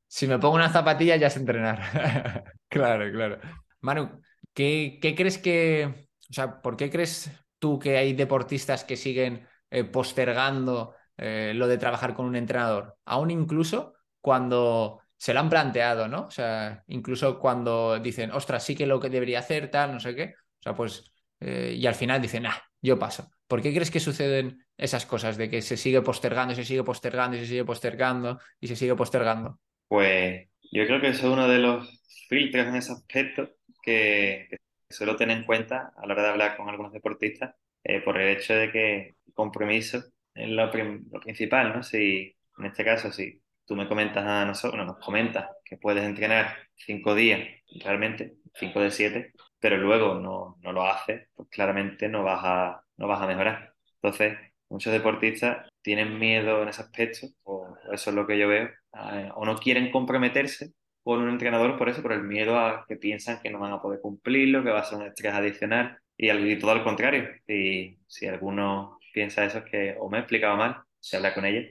si, 0.08 0.28
me 0.28 0.38
pongo 0.38 0.56
una 0.56 0.70
zapatilla, 0.70 1.16
ya 1.16 1.30
sé 1.30 1.40
entrenar. 1.40 2.54
claro, 2.70 3.12
claro. 3.12 3.40
Manu, 3.82 4.22
¿qué, 4.54 5.00
¿qué, 5.02 5.16
crees 5.16 5.38
que, 5.38 6.08
o 6.30 6.34
sea, 6.34 6.62
por 6.62 6.78
qué 6.78 6.92
crees 6.92 7.32
tú 7.58 7.80
que 7.80 7.98
hay 7.98 8.14
deportistas 8.14 8.84
que 8.84 8.96
siguen 8.96 9.48
eh, 9.72 9.84
postergando 9.84 10.96
eh, 11.22 11.52
lo 11.54 11.68
de 11.68 11.78
trabajar 11.78 12.14
con 12.14 12.26
un 12.26 12.38
entrenador, 12.38 12.96
aún 13.04 13.30
incluso 13.30 13.94
cuando 14.22 15.02
se 15.18 15.34
lo 15.34 15.42
han 15.42 15.50
planteado, 15.50 16.08
¿no? 16.08 16.28
O 16.28 16.32
sea, 16.32 16.84
incluso 16.88 17.40
cuando 17.40 18.00
dicen, 18.00 18.32
ostras, 18.32 18.64
sí 18.64 18.74
que 18.74 18.86
lo 18.86 19.02
que 19.02 19.10
debería 19.10 19.40
hacer, 19.40 19.70
tal, 19.70 19.92
no 19.92 20.00
sé 20.00 20.16
qué. 20.16 20.34
O 20.60 20.64
sea, 20.64 20.74
pues, 20.74 21.12
eh, 21.42 21.76
y 21.78 21.86
al 21.86 21.96
final 21.96 22.22
dicen, 22.22 22.46
ah, 22.46 22.64
yo 22.82 22.98
paso. 22.98 23.30
¿Por 23.48 23.62
qué 23.62 23.74
crees 23.74 23.92
que 23.92 24.00
suceden 24.00 24.66
esas 24.78 25.06
cosas 25.06 25.36
de 25.36 25.50
que 25.50 25.62
se 25.62 25.76
sigue 25.76 26.02
postergando, 26.02 26.56
se 26.56 26.64
sigue 26.64 26.86
postergando 26.86 27.36
se 27.38 27.46
sigue 27.46 27.66
postergando 27.66 28.40
y 28.62 28.68
se 28.68 28.78
sigue 28.78 28.96
postergando? 28.96 29.60
Pues 29.90 30.48
yo 30.72 30.86
creo 30.86 31.02
que 31.02 31.10
eso 31.10 31.28
es 31.28 31.34
uno 31.34 31.50
de 31.50 31.60
los 31.60 32.02
filtros 32.30 32.68
en 32.68 32.76
ese 32.76 32.94
aspecto 32.94 33.50
que, 33.84 34.48
suelo 34.90 35.18
tener 35.18 35.38
en 35.38 35.44
cuenta 35.44 35.92
a 35.98 36.06
la 36.08 36.14
hora 36.14 36.24
de 36.24 36.30
hablar 36.30 36.56
con 36.56 36.70
algunos 36.70 36.94
deportistas, 36.94 37.56
eh, 37.84 38.02
por 38.02 38.18
el 38.18 38.38
hecho 38.38 38.54
de 38.54 38.72
que 38.72 39.16
el 39.28 39.34
compromiso 39.34 40.02
es 40.40 40.50
lo, 40.50 40.72
principal, 41.22 41.74
¿no? 41.74 41.84
Si, 41.84 42.36
en 42.58 42.66
este 42.66 42.84
caso, 42.86 43.12
si 43.12 43.42
tú 43.66 43.76
me 43.76 43.88
comentas 43.88 44.26
a 44.26 44.46
nosotros, 44.46 44.86
nos 44.86 44.98
comentas 45.00 45.50
que 45.64 45.78
puedes 45.78 46.04
entrenar 46.04 46.58
cinco 46.76 47.16
días, 47.16 47.42
realmente, 47.84 48.36
cinco 48.56 48.82
de 48.82 48.92
siete, 48.92 49.34
pero 49.60 49.78
luego 49.78 50.16
no, 50.16 50.58
no 50.62 50.72
lo 50.72 50.84
haces, 50.84 51.28
pues 51.36 51.50
claramente 51.50 52.10
no 52.10 52.24
vas 52.24 52.42
a, 52.44 52.84
no 52.98 53.08
vas 53.08 53.22
a 53.22 53.28
mejorar. 53.28 53.74
Entonces, 54.02 54.38
muchos 54.70 54.94
deportistas 54.94 55.68
tienen 55.82 56.18
miedo 56.20 56.64
en 56.64 56.70
ese 56.70 56.82
aspecto, 56.82 57.28
o 57.44 57.76
eso 57.92 58.10
es 58.10 58.16
lo 58.16 58.26
que 58.28 58.38
yo 58.38 58.48
veo, 58.48 58.70
o 59.36 59.46
no 59.46 59.58
quieren 59.58 59.92
comprometerse 59.92 60.74
con 61.04 61.22
un 61.22 61.30
entrenador 61.30 61.78
por 61.78 61.90
eso, 61.90 62.02
por 62.02 62.14
el 62.14 62.24
miedo 62.24 62.58
a 62.60 62.86
que 62.88 62.96
piensan 62.96 63.42
que 63.42 63.50
no 63.50 63.60
van 63.60 63.74
a 63.74 63.82
poder 63.82 64.02
cumplirlo, 64.02 64.64
que 64.64 64.72
va 64.72 64.80
a 64.80 64.84
ser 64.84 65.00
un 65.00 65.08
estrés 65.08 65.34
adicional, 65.34 65.98
y, 66.18 66.30
y 66.30 66.60
todo 66.60 66.72
al 66.72 66.84
contrario. 66.84 67.30
Y 67.48 67.98
si 68.08 68.28
alguno 68.28 68.99
piensa 69.14 69.46
eso 69.46 69.60
es 69.60 69.66
que 69.66 69.96
o 70.00 70.10
me 70.10 70.18
he 70.18 70.22
explicado 70.22 70.58
mal, 70.58 70.82
si 71.00 71.16
habla 71.16 71.34
con 71.34 71.46
ella, 71.46 71.70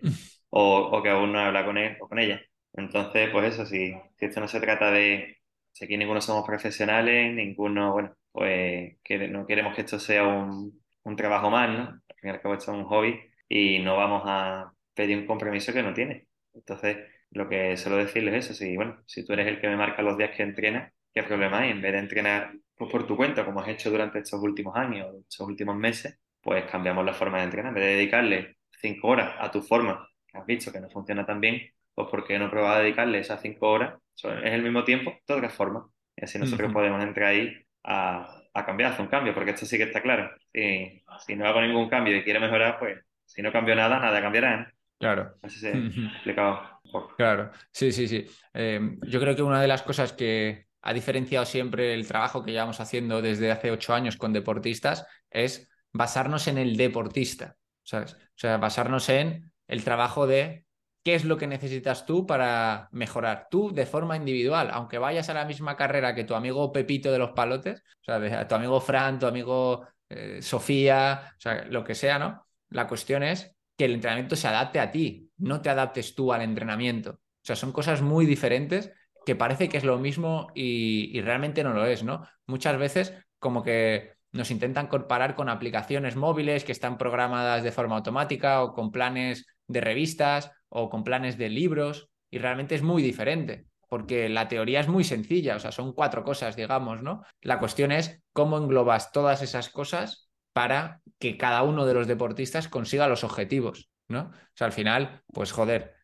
o, 0.51 0.79
o, 0.93 1.03
que 1.03 1.11
aún 1.11 1.33
no 1.33 1.41
habla 1.41 1.65
con 1.65 1.79
él 1.79 1.97
o 2.01 2.09
con 2.09 2.19
ella. 2.19 2.41
Entonces, 2.75 3.31
pues 3.31 3.55
eso, 3.55 3.67
si, 3.67 3.93
si 4.17 4.25
esto 4.27 4.41
no 4.41 4.49
se 4.49 4.61
trata 4.61 4.91
de, 4.91 5.39
si 5.73 5.85
aquí 5.85 5.97
ninguno 5.97 6.21
somos 6.21 6.47
profesionales, 6.47 7.35
ninguno, 7.35 7.93
bueno, 7.93 8.17
pues 8.33 8.97
que 9.03 9.29
no 9.29 9.47
queremos 9.47 9.75
que 9.75 9.83
esto 9.83 9.99
sea 9.99 10.25
un, 10.27 10.83
un 11.05 11.17
trabajo 11.17 11.51
más, 11.51 11.69
¿no? 11.71 11.83
Al 11.83 12.17
fin 12.21 12.31
y 12.31 12.33
al 12.33 12.41
cabo 12.41 12.55
esto 12.55 12.73
es 12.73 12.79
un 12.79 12.85
hobby 12.85 13.19
y 13.49 13.79
no 13.81 13.97
vamos 13.97 14.23
a 14.27 14.73
pedir 14.95 15.19
un 15.19 15.27
compromiso 15.27 15.73
que 15.73 15.83
no 15.83 15.95
tiene. 15.95 16.29
Entonces, 16.55 16.99
lo 17.31 17.49
que 17.49 17.77
suelo 17.77 17.97
decirles 17.99 18.35
es 18.35 18.45
eso, 18.47 18.55
si, 18.55 18.77
bueno, 18.77 19.03
si 19.07 19.25
tú 19.25 19.33
eres 19.33 19.47
el 19.47 19.61
que 19.61 19.69
me 19.69 19.77
marca 19.77 20.03
los 20.03 20.17
días 20.19 20.31
que 20.37 20.43
entrenas, 20.43 20.93
¿qué 21.13 21.23
problema 21.23 21.61
hay? 21.61 21.71
En 21.71 21.83
vez 21.83 21.93
de 21.93 21.99
entrenar 21.99 22.53
pues, 22.77 22.91
por 22.91 23.07
tu 23.07 23.17
cuenta, 23.17 23.45
como 23.45 23.61
has 23.61 23.69
hecho 23.69 23.91
durante 23.91 24.19
estos 24.21 24.41
últimos 24.43 24.77
años, 24.77 25.15
estos 25.21 25.47
últimos 25.47 25.77
meses, 25.77 26.19
pues 26.49 26.65
cambiamos 26.65 27.05
la 27.05 27.13
forma 27.13 27.37
de 27.37 27.45
entrenar. 27.45 27.69
En 27.69 27.75
vez 27.75 27.85
de 27.85 27.95
dedicarle 27.97 28.57
cinco 28.81 29.09
horas 29.09 29.35
a 29.39 29.51
tu 29.51 29.61
forma, 29.61 30.09
que 30.27 30.39
has 30.39 30.47
visto 30.47 30.73
que 30.73 30.81
no 30.81 30.89
funciona 30.89 31.27
tan 31.27 31.43
bien, 31.43 31.61
pues 31.95 32.09
¿por 32.09 32.27
qué 32.27 32.39
no 32.39 32.51
probar 32.51 32.79
a 32.79 32.81
dedicarle 32.81 33.19
esas 33.19 33.43
cinco 33.43 33.69
horas? 33.69 34.01
es 34.17 34.53
el 34.53 34.63
mismo 34.63 34.83
tiempo, 34.83 35.15
de 35.27 35.35
otra 35.35 35.51
forma. 35.51 35.91
Y 36.17 36.25
así 36.25 36.39
nosotros 36.39 36.73
podemos 36.73 37.05
entrar 37.05 37.29
ahí 37.29 37.53
a, 37.85 38.35
a, 38.55 38.65
cambiar, 38.65 38.93
hacer 38.93 39.03
un 39.03 39.11
cambio, 39.11 39.35
porque 39.35 39.51
esto 39.51 39.67
sí 39.67 39.77
que 39.77 39.85
está 39.85 40.01
claro. 40.01 40.31
Si, 40.51 41.03
si 41.27 41.37
no 41.37 41.47
hago 41.47 41.61
ningún 41.61 41.91
cambio 41.91 42.17
y 42.17 42.25
quiero 42.25 42.41
mejorar, 42.41 42.79
pues 42.79 42.99
si 43.27 43.43
no 43.43 43.53
cambio 43.53 43.75
nada, 43.75 43.99
nada 43.99 44.19
cambiará. 44.23 44.73
Claro. 44.99 45.35
Así 45.43 45.59
se 45.59 45.69
ha 45.69 45.77
explicado. 45.77 46.81
Claro, 47.19 47.51
sí, 47.71 47.93
sí, 47.93 48.09
sí. 48.09 48.27
Em, 48.55 48.99
yo 49.03 49.21
creo 49.21 49.37
que 49.37 49.43
una 49.43 49.61
de 49.61 49.69
las 49.69 49.83
cosas 49.83 50.15
que 50.15 50.65
ha 50.81 50.95
diferenciado 50.95 51.45
siempre 51.45 51.93
el 51.93 52.09
trabajo 52.09 52.43
que 52.43 52.53
llevamos 52.53 52.81
haciendo 52.81 53.21
desde 53.21 53.51
hace 53.51 53.71
ocho 53.71 53.93
años 53.93 54.17
con 54.17 54.33
deportistas 54.33 55.07
es 55.31 55.69
basarnos 55.93 56.49
en 56.49 56.59
el 56.59 56.77
deportista, 56.77 57.57
¿sabes? 57.83 58.15
O 58.15 58.19
sea, 58.37 58.57
basarnos 58.59 59.09
en 59.09 59.53
el 59.67 59.85
trabajo 59.85 60.27
de 60.27 60.65
qué 61.05 61.15
es 61.15 61.25
lo 61.25 61.37
que 61.37 61.47
necesitas 61.47 62.07
tú 62.07 62.27
para 62.27 62.89
mejorar 62.93 63.49
tú 63.51 63.73
de 63.73 63.87
forma 63.87 64.17
individual, 64.17 64.71
aunque 64.73 64.99
vayas 64.99 65.29
a 65.29 65.35
la 65.35 65.45
misma 65.45 65.77
carrera 65.77 66.15
que 66.15 66.25
tu 66.25 66.35
amigo 66.35 66.73
Pepito 66.73 67.11
de 67.11 67.19
los 67.19 67.31
palotes, 67.31 67.83
o 68.03 68.05
sea, 68.05 68.47
tu 68.47 68.55
amigo 68.55 68.81
Fran, 68.81 69.19
tu 69.19 69.27
amigo 69.27 69.87
eh, 70.09 70.43
Sofía, 70.43 71.33
o 71.37 71.41
sea, 71.41 71.65
lo 71.65 71.85
que 71.85 71.95
sea, 71.95 72.19
¿no? 72.19 72.47
La 72.71 72.87
cuestión 72.87 73.23
es 73.23 73.55
que 73.77 73.85
el 73.85 73.95
entrenamiento 73.95 74.37
se 74.37 74.49
adapte 74.49 74.81
a 74.81 74.91
ti, 74.91 75.31
no 75.39 75.63
te 75.63 75.71
adaptes 75.71 76.15
tú 76.15 76.33
al 76.33 76.43
entrenamiento. 76.43 77.13
O 77.13 77.45
sea, 77.49 77.57
son 77.57 77.73
cosas 77.73 78.03
muy 78.03 78.27
diferentes 78.27 78.93
que 79.25 79.37
parece 79.37 79.69
que 79.69 79.77
es 79.77 79.85
lo 79.85 79.99
mismo 79.99 80.49
y, 80.55 81.21
realmente 81.21 81.63
no 81.63 81.73
lo 81.73 81.87
es, 81.87 82.03
¿no? 82.03 82.27
Muchas 82.47 82.77
veces 82.79 83.15
como 83.39 83.63
que 83.63 84.15
nos 84.33 84.51
intentan 84.51 84.87
comparar 84.87 85.35
con 85.35 85.49
aplicaciones 85.49 86.17
móviles 86.17 86.65
que 86.65 86.73
están 86.73 86.99
programadas 86.99 87.63
de 87.63 87.73
forma 87.73 87.97
automática 87.97 88.63
o 88.63 88.75
con 88.75 88.93
planes 88.93 89.47
de 89.67 89.81
revistas 89.81 90.51
o 90.69 90.91
con 90.91 91.05
planes 91.05 91.39
de 91.39 91.49
libros 91.49 92.11
y 92.31 92.39
realmente 92.39 92.75
es 92.75 92.83
muy 92.83 93.03
diferente 93.03 93.69
porque 93.89 94.29
la 94.29 94.49
teoría 94.49 94.81
es 94.81 94.89
muy 94.89 95.03
sencilla, 95.03 95.57
o 95.57 95.59
sea, 95.59 95.73
son 95.73 95.93
cuatro 95.93 96.23
cosas, 96.23 96.57
digamos, 96.57 97.03
¿no? 97.03 97.23
La 97.41 97.59
cuestión 97.59 97.91
es 97.91 98.23
cómo 98.33 98.59
englobas 98.59 99.13
todas 99.13 99.43
esas 99.43 99.71
cosas 99.71 100.29
para 100.53 101.01
que 101.19 101.37
cada 101.39 101.63
uno 101.63 101.87
de 101.87 101.95
los 101.95 102.07
deportistas 102.07 102.69
consiga 102.69 103.09
los 103.09 103.25
objetivos, 103.25 103.91
¿no? 104.09 104.31
O 104.31 104.51
sea, 104.55 104.67
al 104.67 104.73
final, 104.73 105.23
pues 105.33 105.53
joder, 105.53 105.95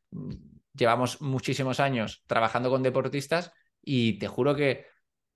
llevamos 0.73 1.21
muchísimos 1.21 1.79
años 1.79 2.25
trabajando 2.27 2.71
con 2.71 2.83
deportistas 2.83 3.53
y 3.83 4.19
te 4.19 4.29
juro 4.29 4.55
que, 4.55 4.87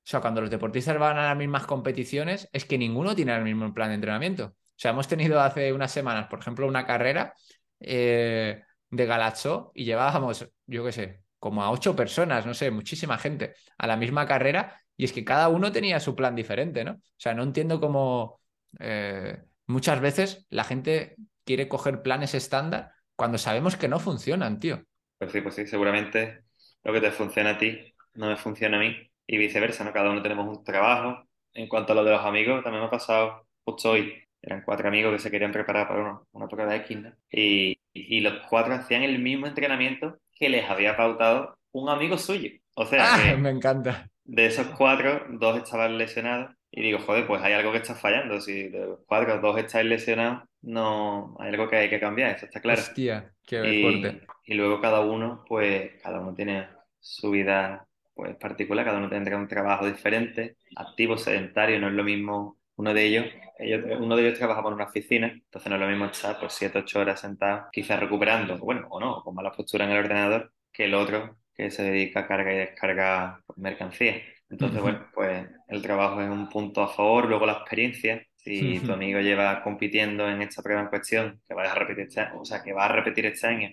o 0.08 0.10
sea, 0.10 0.22
cuando 0.22 0.40
los 0.40 0.48
deportistas 0.48 0.98
van 0.98 1.18
a 1.18 1.26
las 1.26 1.36
mismas 1.36 1.66
competiciones, 1.66 2.48
es 2.54 2.64
que 2.64 2.78
ninguno 2.78 3.14
tiene 3.14 3.36
el 3.36 3.44
mismo 3.44 3.74
plan 3.74 3.90
de 3.90 3.96
entrenamiento. 3.96 4.44
O 4.46 4.74
sea, 4.74 4.92
hemos 4.92 5.06
tenido 5.06 5.38
hace 5.38 5.70
unas 5.70 5.92
semanas, 5.92 6.28
por 6.28 6.38
ejemplo, 6.38 6.66
una 6.66 6.86
carrera 6.86 7.34
eh, 7.78 8.62
de 8.88 9.06
Galacho 9.06 9.70
y 9.74 9.84
llevábamos, 9.84 10.48
yo 10.64 10.82
qué 10.86 10.92
sé, 10.92 11.22
como 11.38 11.62
a 11.62 11.70
ocho 11.70 11.94
personas, 11.94 12.46
no 12.46 12.54
sé, 12.54 12.70
muchísima 12.70 13.18
gente 13.18 13.52
a 13.76 13.86
la 13.86 13.98
misma 13.98 14.26
carrera 14.26 14.80
y 14.96 15.04
es 15.04 15.12
que 15.12 15.26
cada 15.26 15.50
uno 15.50 15.72
tenía 15.72 16.00
su 16.00 16.16
plan 16.16 16.34
diferente, 16.34 16.84
¿no? 16.84 16.92
O 16.92 17.18
sea, 17.18 17.34
no 17.34 17.42
entiendo 17.42 17.78
cómo 17.78 18.40
eh, 18.78 19.42
muchas 19.66 20.00
veces 20.00 20.46
la 20.48 20.64
gente 20.64 21.16
quiere 21.44 21.68
coger 21.68 22.00
planes 22.00 22.32
estándar 22.32 22.92
cuando 23.14 23.36
sabemos 23.36 23.76
que 23.76 23.88
no 23.88 24.00
funcionan, 24.00 24.58
tío. 24.58 24.82
Pues 25.18 25.32
sí, 25.32 25.42
pues 25.42 25.54
sí, 25.54 25.66
seguramente 25.66 26.44
lo 26.82 26.94
que 26.94 27.02
te 27.02 27.10
funciona 27.10 27.50
a 27.50 27.58
ti 27.58 27.94
no 28.14 28.28
me 28.28 28.38
funciona 28.38 28.78
a 28.78 28.80
mí 28.80 29.07
y 29.28 29.36
viceversa, 29.36 29.84
¿no? 29.84 29.92
Cada 29.92 30.10
uno 30.10 30.22
tenemos 30.22 30.48
un 30.48 30.64
trabajo. 30.64 31.22
En 31.52 31.68
cuanto 31.68 31.92
a 31.92 31.96
lo 31.96 32.04
de 32.04 32.12
los 32.12 32.24
amigos, 32.24 32.64
también 32.64 32.80
me 32.80 32.88
ha 32.88 32.90
pasado 32.90 33.46
justo 33.64 33.90
hoy. 33.90 34.14
Eran 34.40 34.62
cuatro 34.64 34.88
amigos 34.88 35.12
que 35.12 35.18
se 35.18 35.30
querían 35.30 35.52
preparar 35.52 35.86
para 35.86 36.00
una, 36.00 36.20
una 36.32 36.48
prueba 36.48 36.72
de 36.72 36.78
X, 36.78 36.98
y, 37.30 37.78
y, 37.92 38.20
los 38.20 38.46
cuatro 38.48 38.74
hacían 38.74 39.02
el 39.02 39.18
mismo 39.18 39.46
entrenamiento 39.46 40.18
que 40.32 40.48
les 40.48 40.68
había 40.70 40.96
pautado 40.96 41.58
un 41.72 41.90
amigo 41.90 42.16
suyo. 42.16 42.50
O 42.74 42.86
sea, 42.86 43.14
ah, 43.14 43.36
me 43.38 43.50
encanta. 43.50 44.08
De 44.24 44.46
esos 44.46 44.68
cuatro, 44.68 45.26
dos 45.30 45.58
estaban 45.58 45.98
lesionados 45.98 46.54
y 46.70 46.82
digo, 46.82 47.00
joder, 47.00 47.26
pues 47.26 47.42
hay 47.42 47.52
algo 47.52 47.72
que 47.72 47.78
está 47.78 47.94
fallando. 47.94 48.40
Si 48.40 48.68
de 48.68 48.86
los 48.86 49.00
cuatro, 49.06 49.40
dos 49.40 49.58
estáis 49.58 49.86
lesionados, 49.86 50.44
no 50.62 51.36
hay 51.40 51.48
algo 51.48 51.68
que 51.68 51.76
hay 51.76 51.90
que 51.90 52.00
cambiar, 52.00 52.36
eso 52.36 52.46
está 52.46 52.60
claro. 52.60 52.80
Hostia, 52.80 53.32
qué 53.44 53.74
y, 53.74 53.82
fuerte. 53.82 54.26
Y 54.44 54.54
luego 54.54 54.80
cada 54.80 55.00
uno, 55.00 55.44
pues, 55.48 56.00
cada 56.02 56.20
uno 56.20 56.34
tiene 56.34 56.68
su 57.00 57.30
vida 57.30 57.87
pues 58.18 58.34
particular, 58.34 58.84
cada 58.84 58.98
uno 58.98 59.08
tendrá 59.08 59.36
un 59.36 59.46
trabajo 59.46 59.86
diferente, 59.86 60.56
activo, 60.74 61.16
sedentario, 61.16 61.78
no 61.78 61.86
es 61.86 61.94
lo 61.94 62.02
mismo 62.02 62.58
uno 62.74 62.92
de 62.92 63.04
ellos, 63.04 63.26
ellos, 63.60 63.84
uno 64.00 64.16
de 64.16 64.26
ellos 64.26 64.36
trabaja 64.36 64.60
por 64.60 64.72
una 64.72 64.86
oficina, 64.86 65.28
entonces 65.28 65.70
no 65.70 65.76
es 65.76 65.80
lo 65.82 65.86
mismo 65.86 66.06
estar 66.06 66.36
pues 66.40 66.52
7, 66.54 66.80
8 66.80 66.98
horas 66.98 67.20
sentado, 67.20 67.68
quizás 67.70 68.00
recuperando, 68.00 68.58
bueno, 68.58 68.88
o 68.90 68.98
no, 68.98 69.22
con 69.22 69.36
mala 69.36 69.52
postura 69.52 69.84
en 69.84 69.92
el 69.92 69.98
ordenador, 69.98 70.52
que 70.72 70.86
el 70.86 70.94
otro 70.94 71.38
que 71.54 71.70
se 71.70 71.84
dedica 71.84 72.20
a 72.20 72.26
carga 72.26 72.52
y 72.52 72.56
descarga 72.56 73.40
mercancía. 73.54 74.20
Entonces, 74.50 74.82
bueno, 74.82 75.06
pues 75.14 75.46
el 75.68 75.80
trabajo 75.80 76.20
es 76.20 76.28
un 76.28 76.48
punto 76.48 76.82
a 76.82 76.88
favor, 76.88 77.28
luego 77.28 77.46
la 77.46 77.52
experiencia. 77.52 78.20
Si 78.34 78.80
tu 78.80 78.92
amigo 78.92 79.20
lleva 79.20 79.62
compitiendo 79.62 80.28
en 80.28 80.42
esta 80.42 80.62
prueba 80.62 80.82
en 80.82 80.88
cuestión, 80.88 81.40
que 81.46 81.54
vas 81.54 81.68
a 81.68 81.74
repetir 81.76 82.06
este, 82.08 82.26
o 82.34 82.44
sea, 82.44 82.64
que 82.64 82.72
va 82.72 82.86
a 82.86 82.88
repetir 82.88 83.26
este 83.26 83.46
año, 83.46 83.70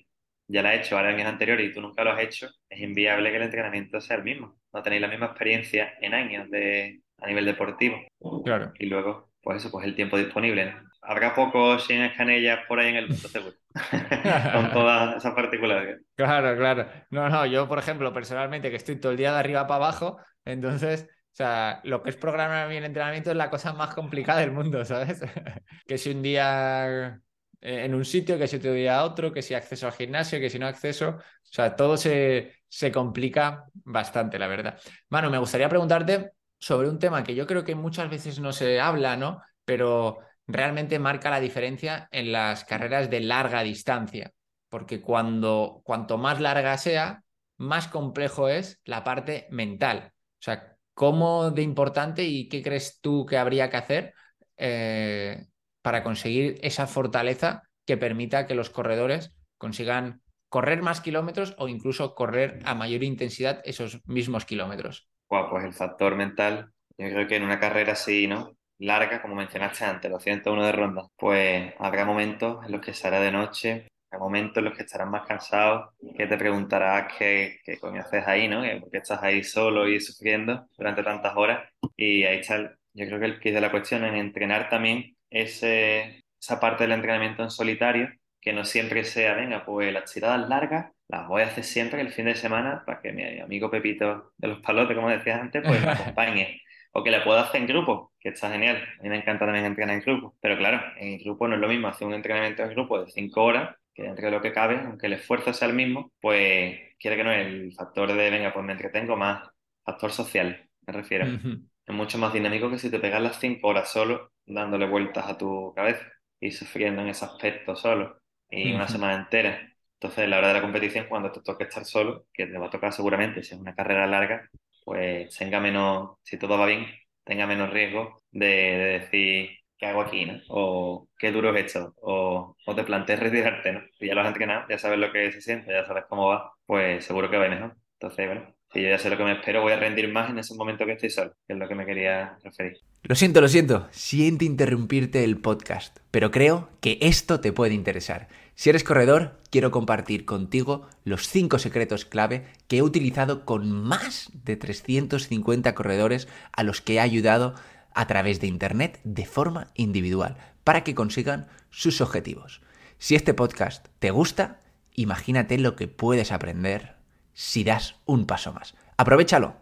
ya 0.48 0.62
la 0.62 0.70
ha 0.70 0.76
hecho 0.76 0.98
ahora 0.98 1.10
años 1.10 1.28
anteriores 1.28 1.70
y 1.70 1.74
tú 1.74 1.82
nunca 1.82 2.04
lo 2.04 2.12
has 2.12 2.22
hecho, 2.22 2.50
es 2.70 2.80
inviable 2.80 3.32
que 3.32 3.38
el 3.38 3.44
entrenamiento 3.44 4.00
sea 4.00 4.18
el 4.18 4.24
mismo. 4.24 4.58
No 4.74 4.84
tenéis 4.84 5.02
la 5.02 5.08
misma 5.08 5.28
experiencia 5.28 5.94
en 6.02 6.14
años 6.14 6.50
de, 6.50 7.02
a 7.20 7.28
nivel 7.28 7.46
deportivo. 7.46 7.98
Claro. 8.44 8.72
Y 8.80 8.86
luego, 8.88 9.30
pues 9.42 9.58
eso, 9.58 9.72
pues 9.72 9.86
el 9.86 9.96
tiempo 9.96 10.18
disponible. 10.18 10.76
Habrá 11.02 11.34
pocos 11.36 11.86
sin 11.86 12.02
escanellas 12.02 12.66
por 12.68 12.80
ahí 12.80 12.90
en 12.90 12.96
el 12.96 13.10
mundo, 13.10 13.28
seguro. 13.28 13.56
Con 14.54 14.72
todas 14.72 15.18
esas 15.18 15.34
particularidades. 15.34 16.02
Claro, 16.16 16.58
claro. 16.58 16.88
No, 17.12 17.30
no, 17.30 17.46
yo, 17.46 17.68
por 17.68 17.78
ejemplo, 17.78 18.12
personalmente, 18.12 18.70
que 18.70 18.78
estoy 18.78 18.96
todo 19.00 19.12
el 19.12 19.18
día 19.18 19.32
de 19.32 19.40
arriba 19.40 19.68
para 19.68 19.86
abajo, 19.86 20.18
entonces, 20.46 21.08
o 21.10 21.36
sea, 21.36 21.82
lo 21.84 22.02
que 22.02 22.10
es 22.10 22.16
programar 22.16 22.72
el 22.72 22.86
entrenamiento 22.86 23.30
es 23.30 23.38
la 23.38 23.50
cosa 23.50 23.74
más 23.74 23.94
complicada 23.94 24.40
del 24.40 24.52
mundo, 24.52 24.84
¿sabes? 24.86 25.22
que 25.88 25.98
si 25.98 26.12
un 26.12 26.22
día 26.24 27.20
en 27.62 27.96
un 27.96 28.06
sitio, 28.06 28.38
que 28.38 28.48
si 28.48 28.58
otro 28.58 28.74
día 28.74 29.00
a 29.00 29.06
otro, 29.06 29.32
que 29.32 29.42
si 29.42 29.54
acceso 29.54 29.88
al 29.88 29.94
gimnasio, 29.94 30.40
que 30.40 30.50
si 30.50 30.60
no 30.60 30.68
acceso, 30.68 31.10
o 31.10 31.22
sea, 31.44 31.76
todo 31.76 31.98
se, 31.98 32.54
se 32.68 32.92
complica 32.92 33.66
bastante, 33.84 34.38
la 34.40 34.48
verdad. 34.48 34.80
Manu, 35.10 35.30
me 35.30 35.38
gustaría 35.38 35.70
preguntarte 35.70 36.32
sobre 36.60 36.90
un 36.90 37.00
tema 37.00 37.24
que 37.24 37.36
yo 37.36 37.48
creo 37.48 37.64
que 37.64 37.76
muchas 37.76 38.10
veces 38.10 38.40
no 38.40 38.52
se 38.54 38.80
habla, 38.80 39.18
¿no? 39.18 39.42
Pero 39.66 40.20
realmente 40.48 41.00
marca 41.00 41.30
la 41.30 41.40
diferencia 41.40 42.08
en 42.12 42.32
las 42.32 42.66
carreras 42.66 43.10
de 43.10 43.22
larga 43.22 43.64
distancia, 43.64 44.32
porque 44.70 45.02
cuando 45.02 45.82
cuanto 45.84 46.18
más 46.18 46.40
larga 46.40 46.78
sea, 46.78 47.24
más 47.58 47.88
complejo 47.88 48.50
es 48.50 48.80
la 48.84 49.04
parte 49.04 49.48
mental. 49.50 50.12
O 50.14 50.44
sea, 50.46 50.78
¿cómo 50.94 51.52
de 51.52 51.62
importante 51.62 52.24
y 52.24 52.50
qué 52.50 52.62
crees 52.62 53.00
tú 53.02 53.26
que 53.26 53.38
habría 53.38 53.70
que 53.70 53.78
hacer 53.78 54.14
eh, 54.58 55.46
para 55.86 56.02
conseguir 56.02 56.58
esa 56.64 56.88
fortaleza 56.88 57.62
que 57.86 57.96
permita 57.96 58.48
que 58.48 58.56
los 58.56 58.72
corredores 58.72 59.36
consigan 59.60 60.24
correr 60.50 60.82
más 60.82 61.00
kilómetros 61.00 61.54
o 61.60 61.68
incluso 61.68 62.16
correr 62.16 62.58
a 62.66 62.74
mayor 62.74 63.04
intensidad 63.04 63.62
esos 63.66 64.02
mismos 64.08 64.46
kilómetros? 64.46 65.08
pues 65.28 65.64
el 65.64 65.74
factor 65.74 66.16
mental, 66.16 66.72
yo 66.98 67.08
creo 67.08 67.28
que 67.28 67.36
en 67.36 67.44
una 67.44 67.60
carrera 67.60 67.94
así, 67.94 68.26
¿no? 68.26 68.58
larga, 68.80 69.22
como 69.22 69.36
mencionaste 69.36 69.86
antes, 69.86 70.10
los 70.10 70.24
101 70.24 70.66
de 70.66 70.72
ronda, 70.72 71.04
pues 71.16 71.72
habrá 71.78 72.04
momentos 72.04 72.66
en 72.66 72.72
los 72.72 72.82
que 72.82 72.96
será 72.96 73.20
de 73.20 73.32
noche, 73.32 73.88
habrá 74.10 74.24
momentos 74.24 74.58
en 74.58 74.66
los 74.66 74.74
que 74.76 74.86
estarás 74.86 75.08
más 75.08 75.28
cansado, 75.28 75.94
que 76.18 76.26
te 76.26 76.36
preguntarás 76.36 77.14
qué, 77.16 77.60
qué 77.64 77.78
coño 77.78 78.02
haces 78.02 78.26
ahí, 78.26 78.48
¿no? 78.48 78.64
¿Por 78.80 78.90
qué 78.90 78.98
estás 78.98 79.22
ahí 79.22 79.44
solo 79.44 79.88
y 79.88 80.02
sufriendo 80.02 80.66
durante 80.76 81.04
tantas 81.04 81.38
horas? 81.38 81.70
Y 81.96 82.24
ahí 82.24 82.40
está, 82.40 82.76
yo 82.96 83.06
creo 83.06 83.20
que 83.20 83.26
el 83.26 83.40
que 83.40 83.52
de 83.52 83.62
la 83.62 83.70
cuestión 83.70 84.04
es 84.04 84.16
entrenar 84.16 84.68
también 84.68 85.15
ese, 85.30 86.24
esa 86.40 86.60
parte 86.60 86.84
del 86.84 86.94
entrenamiento 86.94 87.44
en 87.44 87.52
solitario, 87.52 88.10
que 88.42 88.54
no 88.54 88.66
siempre 88.66 89.04
sea, 89.04 89.34
venga, 89.34 89.66
pues 89.66 89.92
las 89.94 90.12
tiradas 90.12 90.48
largas 90.48 90.92
las 91.08 91.28
voy 91.28 91.44
a 91.44 91.48
hacer 91.48 91.64
siempre 91.64 92.02
el 92.02 92.12
fin 92.12 92.26
de 92.26 92.36
semana 92.36 92.84
para 92.86 93.02
que 93.02 93.12
mi 93.12 93.40
amigo 93.40 93.70
Pepito 93.70 94.34
de 94.38 94.48
los 94.48 94.60
palotes, 94.60 94.96
como 94.96 95.10
decías 95.10 95.42
antes, 95.42 95.64
pues 95.66 95.82
me 95.82 95.92
acompañe 95.92 96.62
o 96.98 97.04
que 97.04 97.12
le 97.12 97.20
puedo 97.22 97.38
hacer 97.40 97.60
en 97.60 97.68
grupo, 97.68 98.14
que 98.22 98.30
está 98.30 98.50
genial. 98.50 98.78
A 99.00 99.04
mí 99.04 99.10
me 99.10 99.18
encanta 99.18 99.46
también 99.46 99.66
entrenar 99.66 99.98
en 99.98 100.02
grupo. 100.02 100.38
Pero 100.40 100.58
claro, 100.58 100.82
en 100.98 101.18
grupo 101.20 101.46
no 101.46 101.56
es 101.56 101.62
lo 101.62 101.68
mismo 101.68 101.90
hacer 101.90 102.08
un 102.08 102.14
entrenamiento 102.14 102.64
en 102.64 102.70
grupo 102.70 103.04
de 103.04 103.12
cinco 103.12 103.44
horas, 103.44 103.76
que 103.94 104.04
dentro 104.04 104.26
de 104.26 104.32
lo 104.32 104.42
que 104.42 104.54
cabe, 104.54 104.80
aunque 104.80 105.08
el 105.08 105.14
esfuerzo 105.14 105.52
sea 105.52 105.68
el 105.68 105.74
mismo, 105.74 106.14
pues 106.22 106.80
quiere 106.98 107.18
que 107.18 107.24
no 107.26 107.34
es 107.34 107.48
el 107.48 107.74
factor 107.74 108.14
de, 108.14 108.30
venga, 108.30 108.54
pues 108.54 108.66
me 108.66 108.72
entretengo 108.72 109.18
más, 109.18 109.50
factor 109.84 110.12
social, 110.14 110.70
me 110.88 110.94
refiero. 110.94 111.26
Es 111.26 111.94
mucho 111.94 112.18
más 112.18 112.32
dinámico 112.32 112.70
que 112.70 112.80
si 112.80 112.90
te 112.90 113.00
pegas 113.00 113.22
las 113.22 113.40
cinco 113.42 113.68
horas 113.68 113.92
solo, 113.92 114.32
dándole 114.46 114.88
vueltas 114.88 115.28
a 115.28 115.38
tu 115.38 115.74
cabeza 115.76 116.06
y 116.40 116.52
sufriendo 116.52 117.02
en 117.02 117.10
ese 117.10 117.26
aspecto 117.26 117.76
solo, 117.76 118.20
y 118.50 118.74
una 118.74 118.88
semana 118.88 119.16
entera. 119.16 119.60
Entonces, 120.00 120.30
la 120.30 120.38
hora 120.38 120.50
de 120.50 120.54
la 120.56 120.62
competición, 120.62 121.08
cuando 121.10 121.32
te 121.32 121.42
toque 121.42 121.64
estar 121.66 121.86
solo, 121.86 122.26
que 122.34 122.48
te 122.48 122.58
va 122.58 122.68
a 122.68 122.70
tocar 122.70 122.94
seguramente 122.94 123.44
si 123.44 123.56
es 123.56 123.60
una 123.60 123.76
carrera 123.76 124.08
larga, 124.08 124.50
pues 124.84 125.36
tenga 125.38 125.60
menos, 125.60 126.18
si 126.24 126.38
todo 126.38 126.58
va 126.58 126.68
bien, 126.68 126.86
tenga 127.24 127.48
menos 127.48 127.72
riesgo 127.72 128.22
de, 128.32 129.00
decir 129.00 129.50
¿qué 129.78 129.88
hago 129.88 130.02
aquí, 130.02 130.26
no? 130.26 130.40
O 130.50 131.10
qué 131.18 131.32
duro 131.32 131.56
es 131.56 131.66
esto, 131.66 131.94
o, 132.02 132.56
o 132.66 132.76
te 132.76 132.84
planteas 132.84 133.20
retirarte, 133.20 133.74
¿no? 133.74 133.82
Y 134.00 134.08
ya 134.08 134.16
lo 134.16 134.22
has 134.22 134.28
entrenado, 134.28 134.68
ya 134.70 134.78
sabes 134.78 135.00
lo 135.00 135.12
que 135.12 135.32
se 135.32 135.42
siente, 135.42 135.72
ya 135.72 135.86
sabes 135.86 136.06
cómo 136.08 136.28
va, 136.28 136.54
pues 136.66 137.04
seguro 137.06 137.30
que 137.30 137.38
va 137.38 137.50
mejor. 137.50 137.76
Entonces, 137.94 138.28
bueno, 138.28 138.56
si 138.74 138.82
yo 138.82 138.90
ya 138.90 139.00
sé 139.00 139.10
lo 139.10 139.18
que 139.18 139.24
me 139.24 139.34
espero, 139.34 139.62
voy 139.62 139.72
a 139.72 139.78
rendir 139.78 140.12
más 140.12 140.30
en 140.30 140.40
ese 140.40 140.54
momento 140.54 140.86
que 140.86 140.94
estoy 140.94 141.10
solo, 141.10 141.34
que 141.48 141.54
es 141.54 141.60
lo 141.60 141.68
que 141.68 141.76
me 141.76 141.86
quería 141.86 142.38
referir. 142.44 142.78
Lo 143.04 143.16
siento, 143.16 143.40
lo 143.40 143.48
siento, 143.48 143.88
siento 143.92 144.44
interrumpirte 144.44 145.24
el 145.24 145.38
podcast, 145.38 145.98
pero 146.12 146.32
creo 146.32 146.70
que 146.82 146.98
esto 147.02 147.40
te 147.40 147.54
puede 147.54 147.74
interesar. 147.74 148.28
Si 148.56 148.70
eres 148.70 148.84
corredor, 148.84 149.40
quiero 149.50 149.72
compartir 149.72 150.26
contigo 150.26 150.88
los 151.04 151.28
5 151.30 151.60
secretos 151.60 152.06
clave 152.06 152.46
que 152.68 152.78
he 152.78 152.82
utilizado 152.82 153.46
con 153.46 153.72
más 153.72 154.30
de 154.44 154.58
350 154.58 155.76
corredores 155.76 156.28
a 156.52 156.64
los 156.64 156.82
que 156.82 156.96
he 156.96 157.00
ayudado 157.00 157.56
a 157.94 158.08
través 158.08 158.42
de 158.42 158.48
Internet 158.48 159.00
de 159.04 159.26
forma 159.26 159.68
individual 159.76 160.38
para 160.64 160.84
que 160.84 160.96
consigan 160.96 161.48
sus 161.70 162.02
objetivos. 162.02 162.62
Si 162.98 163.16
este 163.16 163.34
podcast 163.34 163.88
te 164.00 164.12
gusta, 164.12 164.62
imagínate 164.94 165.58
lo 165.58 165.76
que 165.76 165.88
puedes 165.88 166.32
aprender 166.32 166.95
si 167.36 167.64
das 167.64 168.00
un 168.06 168.26
paso 168.26 168.52
más. 168.54 168.74
Aprovechalo. 168.98 169.58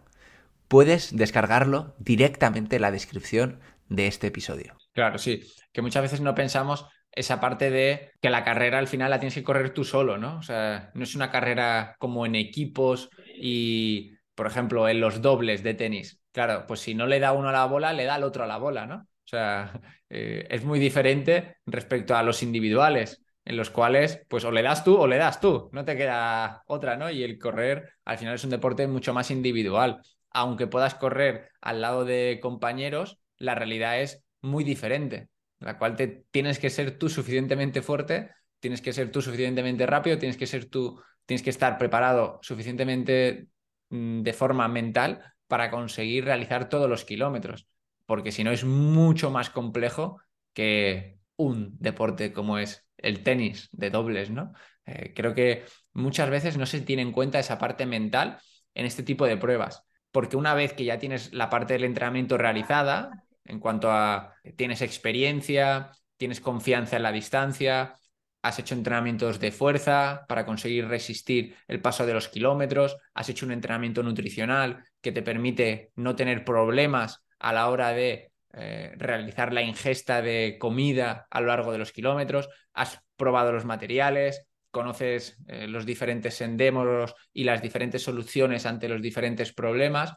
Puedes 0.68 1.14
descargarlo 1.14 1.94
directamente 1.98 2.76
en 2.76 2.82
la 2.82 2.90
descripción 2.90 3.60
de 3.88 4.06
este 4.06 4.28
episodio. 4.28 4.78
Claro, 4.92 5.18
sí, 5.18 5.42
que 5.72 5.82
muchas 5.82 6.02
veces 6.02 6.22
no 6.22 6.34
pensamos 6.34 6.86
esa 7.12 7.40
parte 7.40 7.70
de 7.70 8.12
que 8.20 8.30
la 8.30 8.44
carrera 8.44 8.78
al 8.78 8.88
final 8.88 9.10
la 9.10 9.20
tienes 9.20 9.34
que 9.34 9.42
correr 9.42 9.74
tú 9.74 9.84
solo, 9.84 10.16
¿no? 10.16 10.38
O 10.38 10.42
sea, 10.42 10.90
no 10.94 11.04
es 11.04 11.14
una 11.14 11.30
carrera 11.30 11.96
como 11.98 12.26
en 12.26 12.34
equipos 12.34 13.10
y, 13.36 14.16
por 14.34 14.46
ejemplo, 14.46 14.88
en 14.88 15.00
los 15.00 15.20
dobles 15.20 15.62
de 15.62 15.74
tenis. 15.74 16.20
Claro, 16.32 16.64
pues 16.66 16.80
si 16.80 16.94
no 16.94 17.06
le 17.06 17.20
da 17.20 17.32
uno 17.32 17.50
a 17.50 17.52
la 17.52 17.66
bola, 17.66 17.92
le 17.92 18.04
da 18.04 18.14
al 18.14 18.24
otro 18.24 18.44
a 18.44 18.48
la 18.48 18.56
bola, 18.56 18.86
¿no? 18.86 18.96
O 18.96 19.26
sea, 19.26 19.72
eh, 20.08 20.46
es 20.48 20.64
muy 20.64 20.78
diferente 20.78 21.56
respecto 21.66 22.16
a 22.16 22.22
los 22.22 22.42
individuales 22.42 23.23
en 23.44 23.56
los 23.56 23.70
cuales, 23.70 24.22
pues 24.28 24.44
o 24.44 24.50
le 24.50 24.62
das 24.62 24.84
tú 24.84 24.96
o 24.96 25.06
le 25.06 25.18
das 25.18 25.40
tú, 25.40 25.68
no 25.72 25.84
te 25.84 25.96
queda 25.96 26.62
otra, 26.66 26.96
¿no? 26.96 27.10
Y 27.10 27.22
el 27.22 27.38
correr 27.38 27.92
al 28.04 28.18
final 28.18 28.34
es 28.34 28.44
un 28.44 28.50
deporte 28.50 28.86
mucho 28.86 29.12
más 29.12 29.30
individual. 29.30 30.00
Aunque 30.30 30.66
puedas 30.66 30.94
correr 30.94 31.50
al 31.60 31.80
lado 31.80 32.04
de 32.04 32.38
compañeros, 32.42 33.18
la 33.38 33.54
realidad 33.54 34.00
es 34.00 34.24
muy 34.40 34.64
diferente, 34.64 35.28
la 35.60 35.78
cual 35.78 35.96
te 35.96 36.24
tienes 36.30 36.58
que 36.58 36.70
ser 36.70 36.98
tú 36.98 37.08
suficientemente 37.08 37.82
fuerte, 37.82 38.30
tienes 38.60 38.80
que 38.80 38.92
ser 38.92 39.10
tú 39.10 39.20
suficientemente 39.22 39.86
rápido, 39.86 40.18
tienes 40.18 40.36
que 40.36 40.46
ser 40.46 40.66
tú, 40.66 41.00
tienes 41.26 41.42
que 41.42 41.50
estar 41.50 41.78
preparado 41.78 42.38
suficientemente 42.42 43.48
mm, 43.90 44.22
de 44.22 44.32
forma 44.32 44.68
mental 44.68 45.34
para 45.46 45.70
conseguir 45.70 46.24
realizar 46.24 46.68
todos 46.68 46.88
los 46.88 47.04
kilómetros, 47.04 47.66
porque 48.06 48.32
si 48.32 48.42
no 48.42 48.50
es 48.52 48.64
mucho 48.64 49.30
más 49.30 49.50
complejo 49.50 50.20
que 50.54 51.18
un 51.36 51.76
deporte 51.78 52.32
como 52.32 52.58
es 52.58 52.86
el 52.96 53.22
tenis 53.22 53.68
de 53.72 53.90
dobles, 53.90 54.30
¿no? 54.30 54.52
Eh, 54.86 55.12
creo 55.14 55.34
que 55.34 55.64
muchas 55.92 56.30
veces 56.30 56.56
no 56.56 56.66
se 56.66 56.80
tiene 56.80 57.02
en 57.02 57.12
cuenta 57.12 57.38
esa 57.38 57.58
parte 57.58 57.86
mental 57.86 58.38
en 58.74 58.86
este 58.86 59.02
tipo 59.02 59.26
de 59.26 59.36
pruebas, 59.36 59.84
porque 60.10 60.36
una 60.36 60.54
vez 60.54 60.72
que 60.72 60.84
ya 60.84 60.98
tienes 60.98 61.32
la 61.32 61.50
parte 61.50 61.74
del 61.74 61.84
entrenamiento 61.84 62.38
realizada, 62.38 63.24
en 63.44 63.60
cuanto 63.60 63.90
a 63.90 64.34
tienes 64.56 64.82
experiencia, 64.82 65.90
tienes 66.16 66.40
confianza 66.40 66.96
en 66.96 67.02
la 67.02 67.12
distancia, 67.12 67.94
has 68.42 68.58
hecho 68.58 68.74
entrenamientos 68.74 69.40
de 69.40 69.52
fuerza 69.52 70.26
para 70.28 70.44
conseguir 70.44 70.86
resistir 70.86 71.56
el 71.66 71.80
paso 71.80 72.04
de 72.04 72.12
los 72.12 72.28
kilómetros, 72.28 72.96
has 73.14 73.28
hecho 73.30 73.46
un 73.46 73.52
entrenamiento 73.52 74.02
nutricional 74.02 74.84
que 75.00 75.12
te 75.12 75.22
permite 75.22 75.92
no 75.96 76.14
tener 76.14 76.44
problemas 76.44 77.24
a 77.38 77.54
la 77.54 77.68
hora 77.70 77.92
de 77.92 78.32
eh, 78.56 78.92
realizar 78.96 79.52
la 79.52 79.62
ingesta 79.62 80.22
de 80.22 80.56
comida 80.60 81.26
a 81.30 81.40
lo 81.40 81.48
largo 81.48 81.72
de 81.72 81.78
los 81.78 81.92
kilómetros, 81.92 82.48
has 82.72 83.00
probado 83.16 83.52
los 83.52 83.64
materiales, 83.64 84.46
conoces 84.70 85.38
eh, 85.48 85.66
los 85.66 85.86
diferentes 85.86 86.40
endémoros 86.40 87.14
y 87.32 87.44
las 87.44 87.62
diferentes 87.62 88.02
soluciones 88.02 88.66
ante 88.66 88.88
los 88.88 89.00
diferentes 89.02 89.52
problemas. 89.52 90.14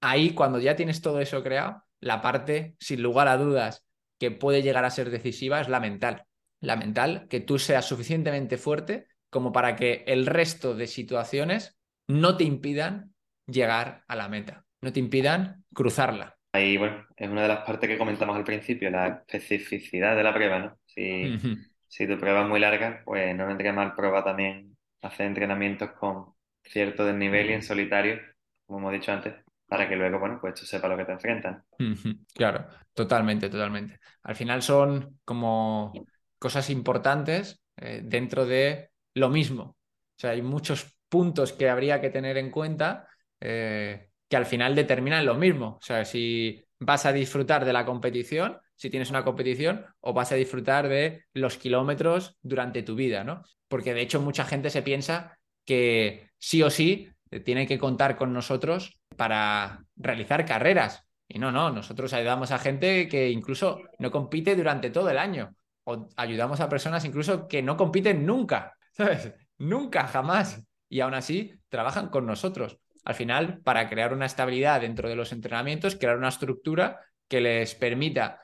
Ahí, 0.00 0.30
cuando 0.34 0.58
ya 0.58 0.76
tienes 0.76 1.00
todo 1.00 1.20
eso 1.20 1.42
creado, 1.42 1.82
la 2.00 2.20
parte, 2.20 2.74
sin 2.78 3.02
lugar 3.02 3.28
a 3.28 3.36
dudas, 3.36 3.84
que 4.18 4.30
puede 4.30 4.62
llegar 4.62 4.84
a 4.84 4.90
ser 4.90 5.10
decisiva 5.10 5.60
es 5.60 5.68
la 5.68 5.80
mental. 5.80 6.26
La 6.60 6.76
mental, 6.76 7.26
que 7.28 7.40
tú 7.40 7.58
seas 7.58 7.86
suficientemente 7.86 8.58
fuerte 8.58 9.06
como 9.30 9.52
para 9.52 9.76
que 9.76 10.04
el 10.06 10.26
resto 10.26 10.74
de 10.74 10.86
situaciones 10.86 11.78
no 12.06 12.36
te 12.36 12.44
impidan 12.44 13.14
llegar 13.46 14.04
a 14.08 14.16
la 14.16 14.28
meta, 14.28 14.64
no 14.80 14.92
te 14.92 15.00
impidan 15.00 15.64
cruzarla. 15.72 16.39
Ahí, 16.52 16.76
bueno, 16.76 17.06
es 17.16 17.28
una 17.30 17.42
de 17.42 17.48
las 17.48 17.64
partes 17.64 17.88
que 17.88 17.98
comentamos 17.98 18.36
al 18.36 18.44
principio, 18.44 18.90
la 18.90 19.06
especificidad 19.28 20.16
de 20.16 20.22
la 20.24 20.34
prueba, 20.34 20.58
¿no? 20.58 20.78
Si, 20.84 21.40
si 21.86 22.08
tu 22.08 22.18
prueba 22.18 22.42
es 22.42 22.48
muy 22.48 22.58
larga, 22.60 23.02
pues 23.04 23.36
no 23.36 23.46
vendría 23.46 23.72
mal 23.72 23.94
prueba 23.94 24.24
también 24.24 24.76
hacer 25.02 25.26
entrenamientos 25.26 25.92
con 25.92 26.34
cierto 26.64 27.04
desnivel 27.04 27.50
y 27.50 27.52
en 27.54 27.62
solitario, 27.62 28.20
como 28.66 28.80
hemos 28.80 28.92
dicho 28.92 29.12
antes, 29.12 29.34
para 29.66 29.88
que 29.88 29.94
luego, 29.96 30.18
bueno, 30.18 30.38
pues 30.40 30.54
tú 30.54 30.66
sepas 30.66 30.90
lo 30.90 30.96
que 30.96 31.04
te 31.04 31.12
enfrentan. 31.12 31.64
Claro, 32.34 32.66
totalmente, 32.94 33.48
totalmente. 33.48 33.98
Al 34.22 34.36
final 34.36 34.62
son 34.62 35.20
como 35.24 36.06
cosas 36.38 36.70
importantes 36.70 37.62
eh, 37.76 38.02
dentro 38.04 38.46
de 38.46 38.90
lo 39.14 39.28
mismo. 39.30 39.62
O 39.64 39.76
sea, 40.16 40.30
hay 40.30 40.42
muchos 40.42 40.98
puntos 41.08 41.52
que 41.52 41.68
habría 41.68 42.00
que 42.00 42.10
tener 42.10 42.36
en 42.38 42.50
cuenta. 42.50 43.08
Eh, 43.40 44.09
que 44.30 44.36
al 44.36 44.46
final 44.46 44.76
determinan 44.76 45.26
lo 45.26 45.34
mismo. 45.34 45.78
O 45.80 45.82
sea, 45.82 46.04
si 46.04 46.64
vas 46.78 47.04
a 47.04 47.12
disfrutar 47.12 47.64
de 47.64 47.72
la 47.72 47.84
competición, 47.84 48.58
si 48.76 48.88
tienes 48.88 49.10
una 49.10 49.24
competición, 49.24 49.84
o 49.98 50.12
vas 50.12 50.30
a 50.30 50.36
disfrutar 50.36 50.88
de 50.88 51.24
los 51.34 51.58
kilómetros 51.58 52.38
durante 52.40 52.84
tu 52.84 52.94
vida, 52.94 53.24
¿no? 53.24 53.42
Porque 53.66 53.92
de 53.92 54.02
hecho 54.02 54.20
mucha 54.20 54.44
gente 54.44 54.70
se 54.70 54.82
piensa 54.82 55.36
que 55.64 56.30
sí 56.38 56.62
o 56.62 56.70
sí 56.70 57.10
tiene 57.44 57.66
que 57.66 57.78
contar 57.78 58.16
con 58.16 58.32
nosotros 58.32 59.00
para 59.16 59.84
realizar 59.96 60.46
carreras. 60.46 61.04
Y 61.26 61.40
no, 61.40 61.50
no, 61.50 61.70
nosotros 61.70 62.12
ayudamos 62.12 62.52
a 62.52 62.58
gente 62.58 63.08
que 63.08 63.30
incluso 63.30 63.82
no 63.98 64.12
compite 64.12 64.54
durante 64.54 64.90
todo 64.90 65.10
el 65.10 65.18
año. 65.18 65.56
O 65.84 66.08
ayudamos 66.16 66.60
a 66.60 66.68
personas 66.68 67.04
incluso 67.04 67.48
que 67.48 67.62
no 67.62 67.76
compiten 67.76 68.24
nunca, 68.24 68.76
¿sabes? 68.92 69.34
Nunca, 69.58 70.06
jamás. 70.06 70.62
Y 70.88 71.00
aún 71.00 71.14
así 71.14 71.52
trabajan 71.68 72.08
con 72.10 72.26
nosotros 72.26 72.78
al 73.04 73.14
final, 73.14 73.60
para 73.62 73.88
crear 73.88 74.12
una 74.12 74.26
estabilidad 74.26 74.80
dentro 74.80 75.08
de 75.08 75.16
los 75.16 75.32
entrenamientos, 75.32 75.96
crear 75.96 76.16
una 76.16 76.28
estructura 76.28 77.00
que 77.28 77.40
les 77.40 77.74
permita, 77.74 78.40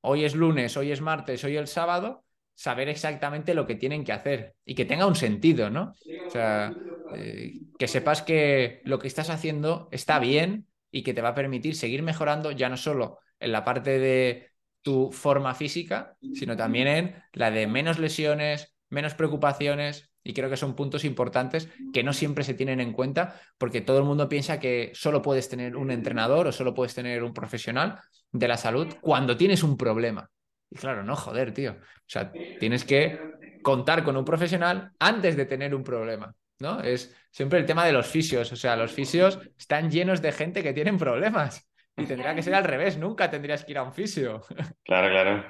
hoy 0.00 0.24
es 0.24 0.34
lunes, 0.34 0.76
hoy 0.76 0.92
es 0.92 1.00
martes, 1.00 1.44
hoy 1.44 1.56
es 1.56 1.70
sábado, 1.70 2.24
saber 2.54 2.88
exactamente 2.88 3.54
lo 3.54 3.66
que 3.66 3.74
tienen 3.74 4.04
que 4.04 4.12
hacer 4.12 4.54
y 4.64 4.74
que 4.74 4.84
tenga 4.84 5.06
un 5.06 5.14
sentido, 5.14 5.70
¿no? 5.70 5.94
O 6.26 6.30
sea, 6.30 6.74
eh, 7.14 7.54
que 7.78 7.88
sepas 7.88 8.22
que 8.22 8.82
lo 8.84 8.98
que 8.98 9.08
estás 9.08 9.30
haciendo 9.30 9.88
está 9.92 10.18
bien 10.18 10.66
y 10.90 11.02
que 11.02 11.14
te 11.14 11.22
va 11.22 11.30
a 11.30 11.34
permitir 11.34 11.74
seguir 11.76 12.02
mejorando 12.02 12.50
ya 12.50 12.68
no 12.68 12.76
solo 12.76 13.20
en 13.38 13.52
la 13.52 13.64
parte 13.64 13.98
de 13.98 14.50
tu 14.82 15.10
forma 15.12 15.54
física, 15.54 16.16
sino 16.34 16.56
también 16.56 16.86
en 16.88 17.22
la 17.32 17.50
de 17.50 17.66
menos 17.66 17.98
lesiones, 17.98 18.74
menos 18.88 19.14
preocupaciones, 19.14 20.09
y 20.22 20.34
creo 20.34 20.50
que 20.50 20.56
son 20.56 20.74
puntos 20.74 21.04
importantes 21.04 21.68
que 21.92 22.02
no 22.02 22.12
siempre 22.12 22.44
se 22.44 22.54
tienen 22.54 22.80
en 22.80 22.92
cuenta 22.92 23.40
porque 23.58 23.80
todo 23.80 23.98
el 23.98 24.04
mundo 24.04 24.28
piensa 24.28 24.60
que 24.60 24.90
solo 24.94 25.22
puedes 25.22 25.48
tener 25.48 25.76
un 25.76 25.90
entrenador 25.90 26.46
o 26.46 26.52
solo 26.52 26.74
puedes 26.74 26.94
tener 26.94 27.22
un 27.22 27.32
profesional 27.32 27.98
de 28.30 28.48
la 28.48 28.56
salud 28.56 28.94
cuando 29.00 29.36
tienes 29.36 29.62
un 29.62 29.76
problema. 29.76 30.28
Y 30.70 30.76
claro, 30.76 31.02
no, 31.02 31.16
joder, 31.16 31.52
tío. 31.52 31.72
O 31.72 32.06
sea, 32.06 32.30
tienes 32.58 32.84
que 32.84 33.18
contar 33.62 34.04
con 34.04 34.16
un 34.16 34.24
profesional 34.24 34.92
antes 34.98 35.36
de 35.36 35.46
tener 35.46 35.74
un 35.74 35.82
problema, 35.82 36.34
¿no? 36.60 36.80
Es 36.80 37.14
siempre 37.30 37.58
el 37.58 37.66
tema 37.66 37.84
de 37.84 37.92
los 37.92 38.06
fisios. 38.06 38.52
O 38.52 38.56
sea, 38.56 38.76
los 38.76 38.92
fisios 38.92 39.40
están 39.58 39.90
llenos 39.90 40.22
de 40.22 40.32
gente 40.32 40.62
que 40.62 40.72
tienen 40.72 40.96
problemas. 40.96 41.66
Y 41.96 42.06
tendría 42.06 42.34
que 42.34 42.42
ser 42.42 42.54
al 42.54 42.64
revés, 42.64 42.96
nunca 42.96 43.28
tendrías 43.28 43.64
que 43.64 43.72
ir 43.72 43.78
a 43.78 43.82
un 43.82 43.92
fisio. 43.92 44.42
Claro, 44.84 45.08
claro. 45.08 45.44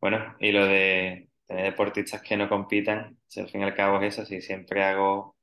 Bueno, 0.00 0.36
y 0.38 0.52
lo 0.52 0.66
de 0.66 1.28
tener 1.54 1.70
deportistas 1.72 2.22
que 2.22 2.36
no 2.36 2.48
compitan, 2.48 3.18
si 3.28 3.40
al 3.40 3.48
fin 3.48 3.60
y 3.62 3.64
al 3.64 3.74
cabo 3.74 4.00
es 4.00 4.14
eso, 4.14 4.26
si 4.26 4.40
siempre 4.40 4.82
hago 4.84 5.36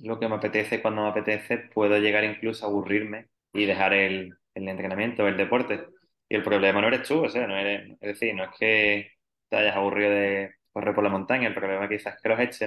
lo 0.00 0.18
que 0.18 0.28
me 0.28 0.36
apetece 0.36 0.82
cuando 0.82 1.02
me 1.02 1.08
apetece, 1.10 1.58
puedo 1.58 1.98
llegar 1.98 2.24
incluso 2.24 2.64
a 2.66 2.68
aburrirme 2.68 3.28
y 3.52 3.64
dejar 3.66 3.94
el, 3.94 4.34
el 4.54 4.68
entrenamiento, 4.68 5.26
el 5.28 5.36
deporte. 5.36 5.86
Y 6.28 6.36
el 6.36 6.42
problema 6.42 6.80
no 6.80 6.88
eres 6.88 7.06
tú, 7.08 7.24
o 7.24 7.28
sea, 7.28 7.46
no 7.46 7.56
eres, 7.56 7.90
es 7.92 7.98
decir, 8.00 8.34
no 8.34 8.44
es 8.44 8.50
que 8.58 9.12
te 9.48 9.56
hayas 9.56 9.76
aburrido 9.76 10.10
de 10.10 10.54
correr 10.72 10.94
por 10.94 11.04
la 11.04 11.10
montaña, 11.10 11.48
el 11.48 11.54
problema 11.54 11.88
quizás 11.88 12.16
es 12.16 12.22
que 12.22 12.28
lo 12.28 12.34
has 12.34 12.40
hecho 12.42 12.66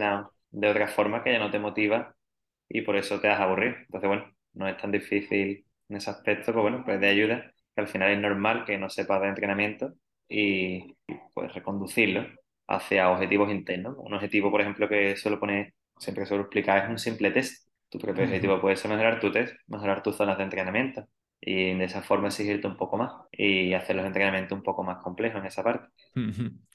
de 0.51 0.69
otra 0.69 0.87
forma 0.87 1.23
que 1.23 1.31
ya 1.33 1.39
no 1.39 1.51
te 1.51 1.59
motiva 1.59 2.15
y 2.69 2.81
por 2.81 2.95
eso 2.97 3.19
te 3.19 3.29
has 3.29 3.39
aburrido. 3.39 3.75
Entonces, 3.77 4.07
bueno, 4.07 4.31
no 4.53 4.67
es 4.67 4.77
tan 4.77 4.91
difícil 4.91 5.65
en 5.89 5.97
ese 5.97 6.09
aspecto, 6.09 6.53
pues 6.53 6.61
bueno, 6.63 6.83
pues 6.85 6.99
de 6.99 7.07
ayuda, 7.07 7.51
que 7.75 7.81
al 7.81 7.87
final 7.87 8.11
es 8.11 8.19
normal 8.19 8.65
que 8.65 8.77
no 8.77 8.89
sepas 8.89 9.21
de 9.21 9.27
entrenamiento 9.29 9.93
y 10.29 10.95
pues 11.33 11.53
reconducirlo 11.53 12.25
hacia 12.67 13.09
objetivos 13.11 13.49
internos. 13.51 13.95
Un 13.97 14.13
objetivo, 14.13 14.51
por 14.51 14.61
ejemplo, 14.61 14.87
que 14.89 15.15
suelo 15.17 15.39
poner, 15.39 15.73
siempre 15.97 16.23
que 16.23 16.27
suelo 16.27 16.43
explicar, 16.43 16.83
es 16.85 16.89
un 16.89 16.99
simple 16.99 17.31
test. 17.31 17.67
Tu 17.89 17.99
propio 17.99 18.25
objetivo 18.25 18.59
puede 18.61 18.75
ser 18.75 18.91
mejorar 18.91 19.19
tu 19.19 19.31
test, 19.31 19.55
mejorar 19.67 20.03
tus 20.03 20.15
zonas 20.17 20.37
de 20.37 20.43
entrenamiento. 20.43 21.07
y 21.39 21.75
de 21.77 21.85
esa 21.85 22.01
forma 22.01 22.27
exigirte 22.27 22.67
un 22.67 22.77
poco 22.77 22.97
más 22.97 23.13
y 23.31 23.73
hacer 23.73 23.95
los 23.95 24.05
entrenamientos 24.05 24.57
un 24.57 24.63
poco 24.63 24.83
más 24.83 25.01
complejos 25.03 25.39
en 25.41 25.45
esa 25.47 25.63
parte. 25.63 25.87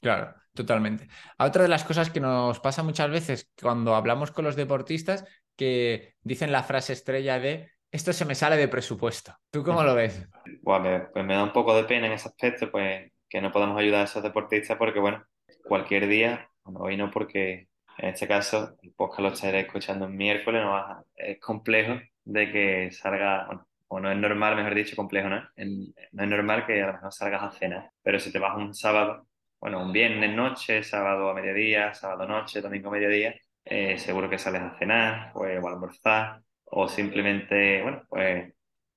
Claro, 0.01 0.33
totalmente. 0.53 1.07
Otra 1.37 1.63
de 1.63 1.69
las 1.69 1.83
cosas 1.85 2.09
que 2.09 2.19
nos 2.19 2.59
pasa 2.59 2.83
muchas 2.83 3.09
veces 3.09 3.51
cuando 3.61 3.95
hablamos 3.95 4.31
con 4.31 4.45
los 4.45 4.55
deportistas 4.55 5.25
que 5.55 6.15
dicen 6.23 6.51
la 6.51 6.63
frase 6.63 6.93
estrella 6.93 7.39
de 7.39 7.71
esto 7.91 8.11
se 8.13 8.25
me 8.25 8.35
sale 8.35 8.57
de 8.57 8.67
presupuesto. 8.67 9.33
¿Tú 9.51 9.63
cómo 9.63 9.83
lo 9.83 9.95
ves? 9.95 10.27
Bueno, 10.61 11.09
pues 11.13 11.25
me 11.25 11.35
da 11.35 11.43
un 11.43 11.53
poco 11.53 11.75
de 11.75 11.83
pena 11.85 12.07
en 12.07 12.13
ese 12.13 12.27
aspecto, 12.29 12.71
pues 12.71 13.11
que 13.29 13.41
no 13.41 13.51
podamos 13.51 13.77
ayudar 13.79 14.01
a 14.01 14.03
esos 14.05 14.23
deportistas 14.23 14.77
porque, 14.77 14.99
bueno, 14.99 15.23
cualquier 15.63 16.07
día, 16.07 16.49
bueno, 16.63 16.79
hoy 16.81 16.97
no 16.97 17.11
porque 17.11 17.67
en 17.97 18.09
este 18.09 18.27
caso 18.27 18.77
el 18.81 18.93
podcast 18.93 19.19
lo 19.21 19.27
estaré 19.29 19.61
escuchando 19.61 20.05
un 20.05 20.15
miércoles, 20.17 20.63
no 20.63 21.05
es 21.15 21.39
complejo 21.39 21.99
de 22.25 22.51
que 22.51 22.91
salga, 22.91 23.45
bueno, 23.47 23.67
o 23.87 23.99
no 23.99 24.11
es 24.11 24.17
normal, 24.17 24.55
mejor 24.55 24.75
dicho, 24.75 24.95
complejo, 24.95 25.29
¿no? 25.29 25.41
no 25.55 26.23
es 26.23 26.29
normal 26.29 26.65
que 26.65 26.81
a 26.81 26.87
lo 26.87 26.93
mejor 26.93 27.13
salgas 27.13 27.43
a 27.43 27.51
cenar, 27.51 27.91
pero 28.01 28.19
si 28.19 28.31
te 28.31 28.39
vas 28.39 28.57
un 28.57 28.73
sábado, 28.73 29.27
bueno, 29.59 29.81
un 29.83 29.91
viernes 29.93 30.35
noche, 30.35 30.83
sábado 30.83 31.29
a 31.29 31.33
mediodía, 31.33 31.93
sábado 31.93 32.27
noche, 32.27 32.61
domingo 32.61 32.89
a 32.89 32.93
mediodía, 32.93 33.35
eh, 33.65 33.97
seguro 33.97 34.29
que 34.29 34.39
sales 34.39 34.61
a 34.61 34.77
cenar, 34.77 35.31
pues, 35.33 35.61
o 35.63 35.67
a 35.67 35.71
almorzar, 35.71 36.41
o 36.65 36.87
simplemente, 36.87 37.81
bueno, 37.81 38.03
pues 38.09 38.53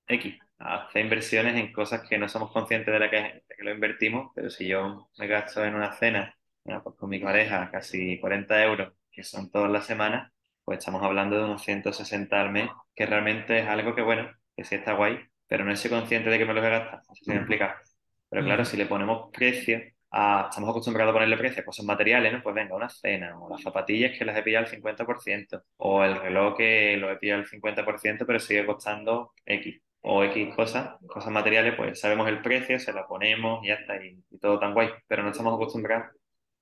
X, 0.07 0.39
hacer 0.59 1.03
inversiones 1.03 1.55
en 1.55 1.71
cosas 1.71 2.07
que 2.07 2.17
no 2.17 2.27
somos 2.27 2.51
conscientes 2.51 2.93
de 2.93 2.99
la 2.99 3.09
que, 3.09 3.43
que 3.55 3.63
lo 3.63 3.71
invertimos, 3.73 4.31
pero 4.35 4.49
si 4.49 4.67
yo 4.67 5.09
me 5.17 5.27
gasto 5.27 5.63
en 5.63 5.75
una 5.75 5.93
cena 5.93 6.36
pues 6.83 6.95
con 6.97 7.09
mi 7.09 7.19
pareja 7.19 7.69
casi 7.71 8.19
40 8.19 8.63
euros, 8.65 8.93
que 9.11 9.23
son 9.23 9.49
todas 9.51 9.71
las 9.71 9.85
semanas, 9.85 10.31
pues 10.63 10.79
estamos 10.79 11.01
hablando 11.03 11.37
de 11.37 11.45
unos 11.45 11.63
160 11.63 12.41
al 12.41 12.51
mes, 12.51 12.69
que 12.95 13.05
realmente 13.05 13.59
es 13.59 13.67
algo 13.67 13.95
que, 13.95 14.01
bueno, 14.01 14.29
que 14.55 14.63
sí 14.65 14.75
está 14.75 14.93
guay, 14.93 15.19
pero 15.47 15.63
no 15.63 15.75
soy 15.75 15.89
consciente 15.89 16.29
de 16.29 16.37
que 16.37 16.45
me 16.45 16.53
lo 16.53 16.61
voy 16.61 16.67
a 16.69 16.79
gastar, 16.79 17.01
no 17.07 17.15
sé 17.15 17.23
si 17.23 17.31
me 17.31 17.37
explica. 17.37 17.81
Pero 18.29 18.43
claro, 18.43 18.65
si 18.65 18.75
le 18.77 18.85
ponemos 18.85 19.29
precio, 19.31 19.79
a, 20.11 20.47
estamos 20.49 20.69
acostumbrados 20.69 21.11
a 21.11 21.13
ponerle 21.13 21.37
precio 21.37 21.61
a 21.61 21.65
cosas 21.65 21.85
materiales, 21.85 22.33
¿no? 22.33 22.43
Pues 22.43 22.55
venga, 22.55 22.75
una 22.75 22.89
cena, 22.89 23.39
o 23.39 23.49
las 23.49 23.61
zapatillas 23.61 24.17
que 24.17 24.25
las 24.25 24.37
he 24.37 24.43
pillado 24.43 24.65
al 24.65 24.71
50%, 24.71 25.63
o 25.77 26.03
el 26.03 26.19
reloj 26.19 26.57
que 26.57 26.97
lo 26.97 27.11
he 27.11 27.17
pillado 27.17 27.41
al 27.41 27.47
50%, 27.47 28.25
pero 28.25 28.39
sigue 28.39 28.65
costando 28.65 29.33
X, 29.45 29.81
o 30.01 30.23
X 30.25 30.55
cosas, 30.55 30.95
cosas 31.07 31.31
materiales, 31.31 31.75
pues 31.75 31.99
sabemos 31.99 32.27
el 32.27 32.41
precio, 32.41 32.79
se 32.79 32.93
la 32.93 33.07
ponemos 33.07 33.63
y 33.63 33.69
ya 33.69 33.75
está, 33.75 34.03
y, 34.03 34.21
y 34.29 34.37
todo 34.39 34.59
tan 34.59 34.73
guay, 34.73 34.89
pero 35.07 35.23
no 35.23 35.29
estamos 35.29 35.53
acostumbrados 35.55 36.07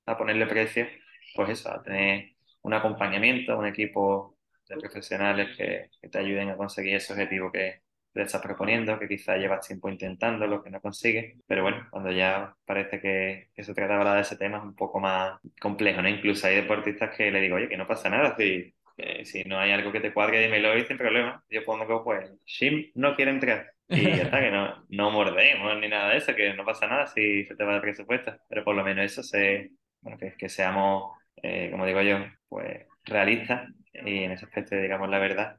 a 0.06 0.18
ponerle 0.18 0.46
precio, 0.48 0.88
pues 1.36 1.50
eso, 1.50 1.72
a 1.72 1.82
tener 1.84 2.32
un 2.62 2.74
acompañamiento, 2.74 3.58
un 3.58 3.68
equipo 3.68 4.38
de 4.68 4.78
profesionales 4.78 5.56
que, 5.58 5.90
te 6.10 6.18
ayuden 6.20 6.50
a 6.50 6.58
conseguir 6.58 6.96
ese 6.96 7.14
objetivo 7.14 7.52
que 7.52 7.82
te 8.14 8.22
estás 8.22 8.42
proponiendo, 8.42 8.98
que 8.98 9.08
quizás 9.08 9.38
llevas 9.38 9.68
tiempo 9.68 9.90
intentando, 9.90 10.48
lo 10.48 10.64
que 10.64 10.70
no 10.70 10.82
consigues, 10.82 11.36
pero 11.48 11.64
bueno, 11.64 11.88
cuando 11.92 12.12
ya 12.12 12.56
parece 12.66 13.02
que, 13.02 13.50
que 13.54 13.64
se 13.64 13.74
trata 13.74 13.98
ahora 13.98 14.16
de 14.16 14.22
ese 14.22 14.38
tema 14.38 14.58
es 14.60 14.64
un 14.64 14.76
poco 14.76 15.00
más 15.00 15.40
complejo, 15.60 16.02
¿no? 16.02 16.10
Incluso 16.10 16.48
hay 16.48 16.56
deportistas 16.56 17.16
que 17.16 17.32
le 17.32 17.42
digo, 17.42 17.58
oye, 17.58 17.68
que 17.68 17.78
no 17.78 17.88
pasa 17.88 18.10
nada, 18.10 18.36
si, 18.38 18.74
si 19.24 19.44
no 19.44 19.60
hay 19.60 19.72
algo 19.72 19.92
que 19.92 20.00
te 20.00 20.14
cuadre, 20.14 20.42
dímelo 20.42 20.78
y 20.78 20.86
sin 20.86 20.98
problema. 20.98 21.44
Yo 21.50 21.66
pongo, 21.66 22.04
pues, 22.04 22.32
Shim 22.46 22.92
no 22.96 23.16
quiere 23.16 23.32
entrar. 23.32 23.72
Y 23.88 24.02
ya 24.04 24.24
está, 24.24 24.40
que 24.40 24.52
no, 24.52 24.86
no 24.90 25.12
mordemos 25.12 25.78
ni 25.80 25.88
nada 25.88 26.10
de 26.10 26.18
eso, 26.18 26.34
que 26.36 26.54
no 26.54 26.66
pasa 26.66 26.88
nada 26.88 27.08
si 27.08 27.46
se 27.46 27.56
te 27.56 27.64
va 27.64 27.76
de 27.76 27.82
presupuesto. 27.82 28.36
Pero 28.50 28.64
por 28.64 28.76
lo 28.76 28.84
menos 28.84 29.06
eso 29.06 29.24
se, 29.24 29.72
bueno, 30.06 30.20
que, 30.20 30.36
que 30.38 30.50
seamos, 30.50 31.18
eh, 31.42 31.70
como 31.72 31.86
digo 31.86 32.02
yo, 32.02 32.20
pues 32.48 32.86
realistas 33.04 33.70
y 33.92 34.24
en 34.24 34.32
ese 34.32 34.46
aspecto 34.46 34.76
digamos 34.76 35.10
la 35.10 35.18
verdad, 35.20 35.58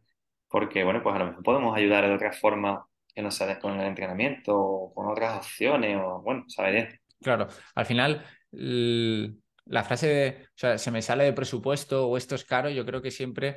porque 0.49 0.84
bueno, 0.84 1.03
pues 1.03 1.16
a 1.16 1.18
lo 1.18 1.26
mejor 1.26 1.42
podemos 1.42 1.76
ayudar 1.76 2.07
de 2.07 2.14
otra 2.14 2.32
forma 2.32 2.86
que 3.12 3.22
no 3.22 3.30
sea 3.32 3.59
con 3.59 3.80
el 3.80 3.86
entrenamiento 3.86 4.57
o 4.57 4.94
con 4.94 5.09
otras 5.09 5.38
opciones 5.38 5.99
o 6.01 6.22
bueno, 6.22 6.44
saber 6.49 7.01
Claro, 7.20 7.49
al 7.74 7.86
final 7.86 8.22
la 8.53 9.82
frase 9.82 10.07
de, 10.07 10.44
o 10.44 10.55
sea, 10.55 10.78
se 10.78 10.90
me 10.90 11.03
sale 11.03 11.24
de 11.24 11.32
presupuesto 11.32 12.07
o 12.07 12.16
esto 12.16 12.36
es 12.36 12.44
caro, 12.44 12.70
yo 12.70 12.86
creo 12.86 13.03
que 13.03 13.11
siempre 13.11 13.57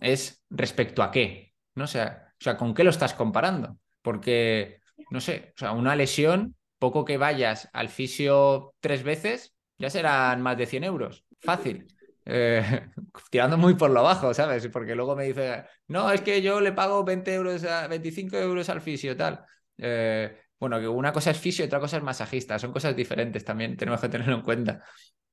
es 0.00 0.44
respecto 0.50 1.02
a 1.02 1.10
qué, 1.10 1.54
¿no? 1.74 1.84
O 1.84 1.86
sea, 1.86 2.26
o 2.38 2.44
sea, 2.44 2.56
¿con 2.58 2.74
qué 2.74 2.84
lo 2.84 2.90
estás 2.90 3.14
comparando? 3.14 3.78
Porque, 4.02 4.80
no 5.10 5.20
sé, 5.20 5.52
o 5.56 5.58
sea, 5.58 5.72
una 5.72 5.96
lesión, 5.96 6.56
poco 6.78 7.04
que 7.04 7.16
vayas 7.16 7.70
al 7.72 7.88
fisio 7.88 8.74
tres 8.80 9.02
veces, 9.02 9.55
ya 9.78 9.90
serán 9.90 10.42
más 10.42 10.56
de 10.56 10.66
100 10.66 10.84
euros. 10.84 11.24
Fácil. 11.40 11.86
Eh, 12.28 12.62
tirando 13.30 13.56
muy 13.56 13.74
por 13.74 13.90
lo 13.90 14.02
bajo, 14.02 14.34
¿sabes? 14.34 14.66
Porque 14.68 14.94
luego 14.94 15.16
me 15.16 15.24
dice, 15.24 15.64
no, 15.88 16.10
es 16.10 16.20
que 16.20 16.42
yo 16.42 16.60
le 16.60 16.72
pago 16.72 17.04
20 17.04 17.32
euros 17.32 17.64
a 17.64 17.86
25 17.86 18.36
euros 18.36 18.68
al 18.68 18.80
fisio, 18.80 19.16
tal. 19.16 19.44
Eh, 19.78 20.36
bueno, 20.58 20.80
que 20.80 20.88
una 20.88 21.12
cosa 21.12 21.30
es 21.30 21.38
fisio 21.38 21.64
y 21.64 21.68
otra 21.68 21.80
cosa 21.80 21.98
es 21.98 22.02
masajista, 22.02 22.58
son 22.58 22.72
cosas 22.72 22.96
diferentes 22.96 23.44
también, 23.44 23.76
tenemos 23.76 24.00
que 24.00 24.08
tenerlo 24.08 24.34
en 24.34 24.42
cuenta. 24.42 24.82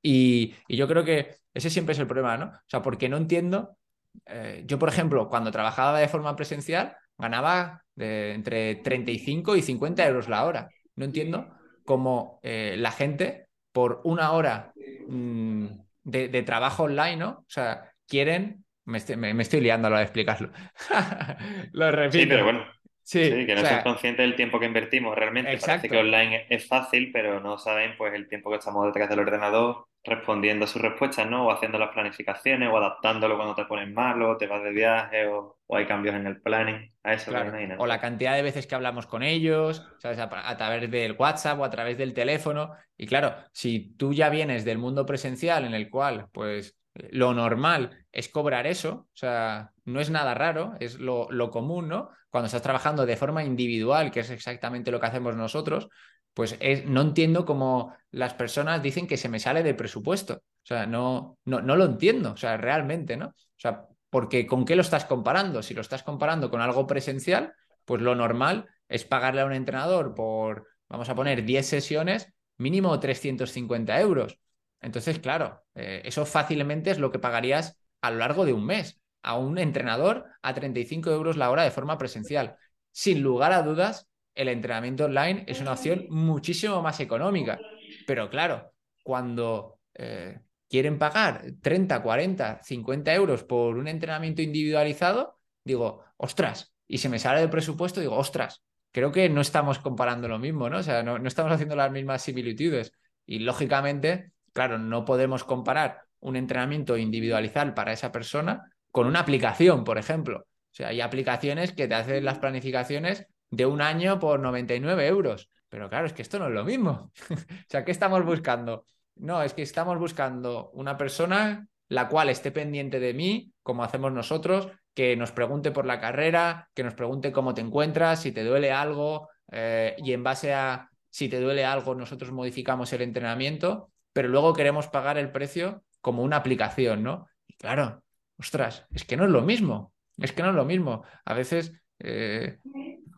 Y, 0.01 0.53
yo 0.67 0.87
creo 0.87 1.03
que 1.03 1.37
ese 1.53 1.69
siempre 1.69 1.93
es 1.93 1.99
el 1.99 2.07
problema, 2.07 2.37
¿no? 2.37 2.45
O 2.47 2.61
sea, 2.67 2.81
porque 2.81 3.09
no 3.09 3.17
entiendo, 3.17 3.77
eh, 4.25 4.63
yo 4.67 4.77
por 4.77 4.89
ejemplo, 4.89 5.29
cuando 5.29 5.51
trabajaba 5.51 5.99
de 5.99 6.09
forma 6.09 6.35
presencial, 6.35 6.95
ganaba 7.17 7.83
entre 7.95 8.75
35 8.75 9.55
y 9.55 9.61
50 9.61 10.05
euros 10.07 10.27
la 10.27 10.45
hora. 10.45 10.69
No 10.95 11.05
entiendo 11.05 11.55
cómo 11.85 12.39
la 12.43 12.91
gente 12.91 13.47
por 13.73 13.99
una 14.05 14.31
hora 14.31 14.71
mm, 15.07 15.65
de, 16.03 16.43
trabajo 16.43 16.83
online, 16.83 17.17
¿no? 17.17 17.29
O 17.29 17.49
sea, 17.49 17.91
quieren, 18.07 18.63
me 18.85 18.97
estoy, 18.97 19.59
liando 19.59 19.87
a 19.89 19.91
la 19.91 19.97
de 19.97 20.03
explicarlo. 20.03 20.51
Lo 21.73 21.91
repito. 21.91 22.19
Sí, 22.19 22.25
pero 22.25 22.45
bueno. 22.45 22.65
Sí, 23.05 23.19
que 23.45 23.53
no 23.53 23.65
son 23.65 23.81
conscientes 23.81 24.25
del 24.25 24.37
tiempo 24.37 24.61
que 24.61 24.65
invertimos 24.65 25.13
realmente. 25.13 25.51
Exacto. 25.51 25.89
Parece 25.89 25.89
que 25.89 25.97
online 25.97 26.45
es 26.49 26.65
fácil, 26.65 27.11
pero 27.11 27.41
no 27.41 27.57
saben 27.57 27.97
pues 27.97 28.13
el 28.13 28.29
tiempo 28.29 28.49
que 28.49 28.57
estamos 28.57 28.85
detrás 28.85 29.09
del 29.09 29.19
ordenador 29.19 29.87
respondiendo 30.03 30.65
a 30.65 30.67
sus 30.67 30.81
respuestas, 30.81 31.29
¿no? 31.29 31.47
O 31.47 31.51
haciendo 31.51 31.79
las 31.79 31.93
planificaciones, 31.93 32.69
o 32.69 32.77
adaptándolo 32.77 33.37
cuando 33.37 33.55
te 33.55 33.65
pones 33.65 33.89
malo, 33.91 34.31
o 34.31 34.37
te 34.37 34.47
vas 34.47 34.61
de 34.63 34.71
viaje, 34.71 35.27
o, 35.27 35.57
hay 35.69 35.85
cambios 35.87 36.15
en 36.15 36.27
el 36.27 36.41
planning. 36.41 36.93
A 37.03 37.13
eso 37.13 37.31
claro. 37.31 37.51
O 37.77 37.87
la 37.87 37.99
cantidad 37.99 38.35
de 38.35 38.41
veces 38.41 38.67
que 38.67 38.75
hablamos 38.75 39.07
con 39.07 39.23
ellos, 39.23 39.87
¿sabes? 39.99 40.19
A, 40.19 40.57
través 40.57 40.91
del 40.91 41.15
WhatsApp 41.17 41.59
o 41.59 41.63
a 41.63 41.69
través 41.69 41.97
del 41.97 42.13
teléfono. 42.13 42.75
Y 42.97 43.07
claro, 43.07 43.33
si 43.53 43.95
tú 43.95 44.13
ya 44.13 44.29
vienes 44.29 44.65
del 44.65 44.77
mundo 44.77 45.05
presencial 45.05 45.65
en 45.65 45.73
el 45.73 45.89
cual, 45.89 46.27
pues, 46.31 46.77
lo 46.93 47.33
normal 47.33 48.05
es 48.11 48.29
cobrar 48.29 48.67
eso, 48.67 49.07
o 49.07 49.15
sea, 49.15 49.71
no 49.85 49.99
es 49.99 50.11
nada 50.11 50.35
raro, 50.35 50.73
es 50.79 50.99
lo, 50.99 51.27
lo 51.31 51.49
común, 51.49 51.87
¿no? 51.87 52.09
Cuando 52.29 52.47
estás 52.47 52.61
trabajando 52.61 53.05
de 53.05 53.15
forma 53.15 53.43
individual, 53.43 54.11
que 54.11 54.19
es 54.19 54.29
exactamente 54.29 54.91
lo 54.91 54.99
que 54.99 55.07
hacemos 55.07 55.35
nosotros, 55.35 55.89
pues 56.33 56.57
no 56.85 57.01
entiendo 57.01 57.45
cómo 57.45 57.95
las 58.11 58.33
personas 58.33 58.81
dicen 58.81 59.07
que 59.07 59.17
se 59.17 59.29
me 59.29 59.39
sale 59.39 59.63
de 59.63 59.73
presupuesto. 59.73 60.35
O 60.35 60.65
sea, 60.65 60.85
no, 60.85 61.37
no, 61.45 61.61
no 61.61 61.75
lo 61.75 61.85
entiendo, 61.85 62.31
o 62.33 62.37
sea, 62.37 62.57
realmente, 62.57 63.17
¿no? 63.17 63.27
O 63.27 63.57
sea, 63.57 63.85
porque 64.09 64.47
¿con 64.47 64.65
qué 64.65 64.75
lo 64.75 64.81
estás 64.81 65.05
comparando? 65.05 65.61
Si 65.61 65.73
lo 65.73 65.81
estás 65.81 66.03
comparando 66.03 66.49
con 66.49 66.61
algo 66.61 66.87
presencial, 66.87 67.53
pues 67.85 68.01
lo 68.01 68.15
normal 68.15 68.69
es 68.87 69.05
pagarle 69.05 69.41
a 69.41 69.45
un 69.45 69.53
entrenador 69.53 70.13
por, 70.15 70.67
vamos 70.87 71.09
a 71.09 71.15
poner, 71.15 71.43
10 71.43 71.67
sesiones, 71.67 72.31
mínimo 72.57 72.99
350 72.99 73.99
euros. 73.99 74.39
Entonces, 74.81 75.19
claro, 75.19 75.63
eh, 75.75 76.01
eso 76.05 76.25
fácilmente 76.25 76.91
es 76.91 76.99
lo 76.99 77.11
que 77.11 77.19
pagarías 77.19 77.77
a 78.01 78.11
lo 78.11 78.17
largo 78.17 78.45
de 78.45 78.53
un 78.53 78.65
mes 78.65 79.01
a 79.23 79.37
un 79.37 79.57
entrenador 79.57 80.25
a 80.41 80.53
35 80.53 81.09
euros 81.09 81.37
la 81.37 81.49
hora 81.49 81.63
de 81.63 81.71
forma 81.71 81.97
presencial. 81.97 82.57
Sin 82.91 83.23
lugar 83.23 83.53
a 83.53 83.63
dudas, 83.63 84.07
el 84.35 84.47
entrenamiento 84.47 85.05
online 85.05 85.43
es 85.47 85.61
una 85.61 85.73
opción 85.73 86.07
muchísimo 86.09 86.81
más 86.81 86.99
económica. 86.99 87.59
Pero 88.07 88.29
claro, 88.29 88.73
cuando 89.03 89.79
eh, 89.93 90.39
quieren 90.69 90.97
pagar 90.97 91.43
30, 91.61 92.01
40, 92.01 92.61
50 92.63 93.13
euros 93.13 93.43
por 93.43 93.77
un 93.77 93.87
entrenamiento 93.87 94.41
individualizado, 94.41 95.39
digo, 95.63 96.03
ostras, 96.17 96.73
y 96.87 96.97
se 96.97 97.09
me 97.09 97.19
sale 97.19 97.41
del 97.41 97.49
presupuesto, 97.49 97.99
digo, 97.99 98.15
ostras, 98.15 98.63
creo 98.91 99.11
que 99.11 99.29
no 99.29 99.41
estamos 99.41 99.79
comparando 99.79 100.27
lo 100.27 100.39
mismo, 100.39 100.69
¿no? 100.69 100.79
O 100.79 100.83
sea, 100.83 101.03
no, 101.03 101.19
no 101.19 101.27
estamos 101.27 101.51
haciendo 101.51 101.75
las 101.75 101.91
mismas 101.91 102.21
similitudes. 102.21 102.93
Y 103.25 103.39
lógicamente, 103.39 104.31
claro, 104.51 104.77
no 104.77 105.05
podemos 105.05 105.43
comparar 105.43 106.01
un 106.19 106.35
entrenamiento 106.35 106.97
individualizado 106.97 107.73
para 107.75 107.93
esa 107.93 108.11
persona 108.11 108.71
con 108.91 109.07
una 109.07 109.19
aplicación, 109.19 109.83
por 109.83 109.97
ejemplo. 109.97 110.39
O 110.39 110.75
sea, 110.75 110.89
hay 110.89 111.01
aplicaciones 111.01 111.71
que 111.71 111.87
te 111.87 111.95
hacen 111.95 112.25
las 112.25 112.39
planificaciones 112.39 113.27
de 113.55 113.65
un 113.65 113.81
año 113.81 114.19
por 114.19 114.39
99 114.39 115.07
euros. 115.07 115.49
Pero 115.69 115.89
claro, 115.89 116.07
es 116.07 116.13
que 116.13 116.21
esto 116.21 116.39
no 116.39 116.47
es 116.47 116.53
lo 116.53 116.63
mismo. 116.63 117.11
o 117.29 117.35
sea, 117.69 117.85
¿qué 117.85 117.91
estamos 117.91 118.25
buscando? 118.25 118.85
No, 119.15 119.43
es 119.43 119.53
que 119.53 119.61
estamos 119.61 119.97
buscando 119.97 120.71
una 120.71 120.97
persona 120.97 121.67
la 121.89 122.09
cual 122.09 122.29
esté 122.29 122.51
pendiente 122.51 122.99
de 122.99 123.13
mí, 123.13 123.53
como 123.61 123.83
hacemos 123.83 124.11
nosotros, 124.11 124.69
que 124.95 125.15
nos 125.15 125.31
pregunte 125.31 125.71
por 125.71 125.85
la 125.85 125.99
carrera, 125.99 126.69
que 126.73 126.83
nos 126.83 126.95
pregunte 126.95 127.31
cómo 127.31 127.53
te 127.53 127.61
encuentras, 127.61 128.21
si 128.21 128.31
te 128.31 128.43
duele 128.43 128.71
algo, 128.71 129.29
eh, 129.51 129.95
y 129.99 130.13
en 130.13 130.23
base 130.23 130.53
a 130.53 130.89
si 131.09 131.29
te 131.29 131.39
duele 131.39 131.63
algo, 131.65 131.93
nosotros 131.93 132.31
modificamos 132.31 132.91
el 132.93 133.03
entrenamiento, 133.03 133.91
pero 134.11 134.29
luego 134.29 134.53
queremos 134.53 134.87
pagar 134.87 135.19
el 135.19 135.31
precio 135.31 135.83
como 136.01 136.23
una 136.23 136.37
aplicación, 136.37 137.03
¿no? 137.03 137.27
Y 137.45 137.53
claro, 137.53 138.03
ostras, 138.39 138.87
es 138.91 139.05
que 139.05 139.17
no 139.17 139.25
es 139.25 139.31
lo 139.31 139.43
mismo, 139.43 139.93
es 140.17 140.31
que 140.31 140.41
no 140.41 140.49
es 140.49 140.55
lo 140.55 140.65
mismo. 140.65 141.03
A 141.25 141.35
veces 141.35 141.73
eh, 141.99 142.57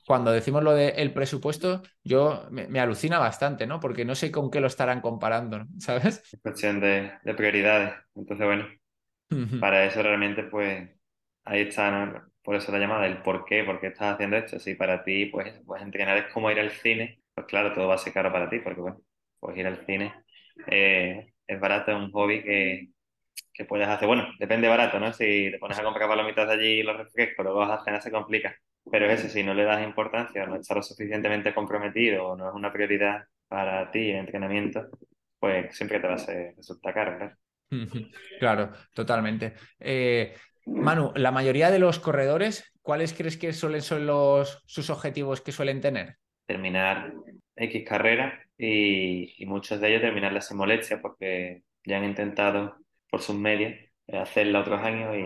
cuando 0.05 0.31
decimos 0.31 0.63
lo 0.63 0.73
del 0.73 1.13
presupuesto, 1.13 1.81
yo 2.03 2.47
me, 2.51 2.79
alucina 2.79 3.17
bastante, 3.17 3.65
¿no? 3.65 3.79
Porque 3.79 4.05
no 4.05 4.15
sé 4.15 4.31
con 4.31 4.51
qué 4.51 4.61
lo 4.61 4.67
estarán 4.67 5.01
comparando, 5.01 5.65
¿sabes? 5.79 6.21
Es 6.31 6.39
cuestión 6.41 6.79
de, 6.79 7.11
prioridades. 7.35 7.93
Entonces, 8.15 8.45
bueno, 8.45 8.67
para 9.59 9.85
eso 9.85 10.03
realmente, 10.03 10.43
pues, 10.43 10.89
ahí 11.43 11.61
está, 11.61 12.29
Por 12.43 12.55
eso 12.55 12.71
la 12.71 12.79
llamada, 12.79 13.07
el 13.07 13.21
por 13.23 13.45
qué, 13.45 13.63
por 13.63 13.79
qué 13.79 13.87
estás 13.87 14.13
haciendo 14.13 14.37
esto. 14.37 14.59
Si 14.59 14.75
para 14.75 15.03
ti, 15.03 15.25
pues, 15.25 15.53
pues 15.65 15.81
entrenar 15.81 16.17
es 16.17 16.31
como 16.31 16.51
ir 16.51 16.59
al 16.59 16.71
cine, 16.71 17.21
pues 17.33 17.47
claro, 17.47 17.73
todo 17.73 17.87
va 17.87 17.95
a 17.95 17.97
ser 17.97 18.13
caro 18.13 18.31
para 18.31 18.49
ti, 18.49 18.59
porque 18.59 18.81
bueno, 18.81 19.01
pues 19.39 19.57
ir 19.57 19.67
al 19.67 19.85
cine 19.85 20.13
eh, 20.67 21.33
es 21.47 21.59
barato, 21.59 21.91
es 21.91 21.97
un 21.97 22.11
hobby 22.11 22.43
que, 22.43 22.89
que 23.53 23.65
puedes 23.65 23.87
hacer. 23.87 24.07
Bueno, 24.07 24.27
depende 24.39 24.67
barato, 24.67 24.99
¿no? 24.99 25.13
Si 25.13 25.51
te 25.51 25.57
pones 25.59 25.79
a 25.79 25.83
comprar 25.83 26.07
palomitas 26.09 26.47
de 26.47 26.53
allí 26.53 26.79
y 26.79 26.83
los 26.83 26.97
refrescos, 26.97 27.43
luego 27.43 27.59
vas 27.59 27.81
a 27.81 27.83
cenar, 27.83 28.01
se 28.01 28.11
complica. 28.11 28.55
Pero 28.91 29.09
ese, 29.09 29.29
si 29.29 29.43
no 29.43 29.53
le 29.53 29.63
das 29.63 29.83
importancia, 29.83 30.45
no 30.45 30.55
estás 30.55 30.77
lo 30.77 30.83
suficientemente 30.83 31.53
comprometido 31.53 32.27
o 32.29 32.35
no 32.35 32.49
es 32.49 32.53
una 32.53 32.71
prioridad 32.71 33.25
para 33.47 33.89
ti 33.91 34.11
el 34.11 34.17
entrenamiento, 34.17 34.87
pues 35.39 35.75
siempre 35.75 35.99
te 35.99 36.07
va 36.07 36.15
a 36.15 36.53
resultar 36.55 36.93
caro, 36.93 37.11
¿verdad? 37.11 37.37
Claro, 38.39 38.71
totalmente. 38.93 39.53
Eh, 39.79 40.33
Manu, 40.67 41.11
la 41.15 41.31
mayoría 41.31 41.71
de 41.71 41.79
los 41.79 41.99
corredores, 41.99 42.71
¿cuáles 42.81 43.13
crees 43.13 43.37
que 43.37 43.53
suelen 43.53 43.81
ser 43.81 44.01
los, 44.01 44.61
sus 44.65 44.89
objetivos 44.89 45.41
que 45.41 45.51
suelen 45.51 45.81
tener? 45.81 46.17
Terminar 46.45 47.13
X 47.55 47.83
carrera 47.87 48.39
y, 48.57 49.41
y 49.41 49.45
muchos 49.45 49.79
de 49.79 49.89
ellos 49.89 50.01
terminarla 50.01 50.41
sin 50.41 50.57
molestia 50.57 51.01
porque 51.01 51.63
ya 51.83 51.97
han 51.97 52.05
intentado 52.05 52.77
por 53.09 53.21
sus 53.21 53.35
medios 53.35 53.73
hacerla 54.13 54.61
otros 54.61 54.81
años 54.81 55.15
y 55.15 55.23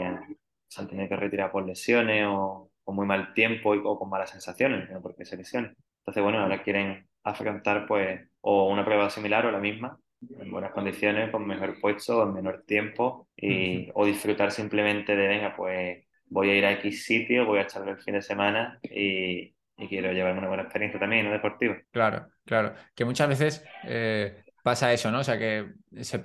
se 0.68 0.82
han 0.82 0.88
tenido 0.88 1.10
que 1.10 1.16
retirar 1.16 1.52
por 1.52 1.66
lesiones 1.66 2.26
o 2.28 2.69
con 2.90 2.96
muy 2.96 3.06
mal 3.06 3.36
tiempo 3.36 3.76
y, 3.76 3.82
o 3.84 4.00
con 4.00 4.10
malas 4.10 4.32
sensaciones, 4.32 4.90
¿no? 4.90 5.00
porque 5.00 5.24
se 5.24 5.38
lesionen. 5.38 5.76
Entonces, 6.00 6.24
bueno, 6.24 6.40
ahora 6.40 6.64
quieren 6.64 7.08
afrontar 7.24 7.86
pues 7.86 8.20
o 8.42 8.68
una 8.68 8.84
prueba 8.84 9.12
similar 9.12 9.46
o 9.46 9.52
la 9.52 9.60
misma, 9.60 10.00
en 10.40 10.50
buenas 10.50 10.72
condiciones, 10.72 11.30
con 11.30 11.46
mejor 11.46 11.80
puesto, 11.80 12.24
en 12.24 12.34
menor 12.34 12.64
tiempo, 12.66 13.28
y, 13.38 13.92
o 13.94 14.08
disfrutar 14.08 14.52
simplemente 14.52 15.16
de, 15.16 15.28
venga, 15.28 15.56
pues 15.56 16.04
voy 16.26 16.50
a 16.50 16.56
ir 16.56 16.66
a 16.66 16.72
X 16.72 17.06
sitio, 17.06 17.46
voy 17.46 17.60
a 17.60 17.64
echarle 17.64 17.92
el 17.92 18.02
fin 18.02 18.16
de 18.16 18.24
semana 18.24 18.80
y, 18.82 19.54
quiero 19.88 20.12
llevarme 20.12 20.40
una 20.40 20.48
buena 20.48 20.64
experiencia 20.64 21.00
también, 21.00 21.28
¿no? 21.28 21.32
Deportiva. 21.32 21.78
Claro, 21.92 22.28
claro. 22.44 22.74
Que 22.96 23.06
muchas 23.06 23.30
veces 23.30 23.64
eh, 23.86 24.46
pasa 24.64 24.92
eso, 24.92 25.12
¿no? 25.12 25.20
O 25.20 25.24
sea, 25.24 25.38
que 25.38 25.74
se 26.02 26.18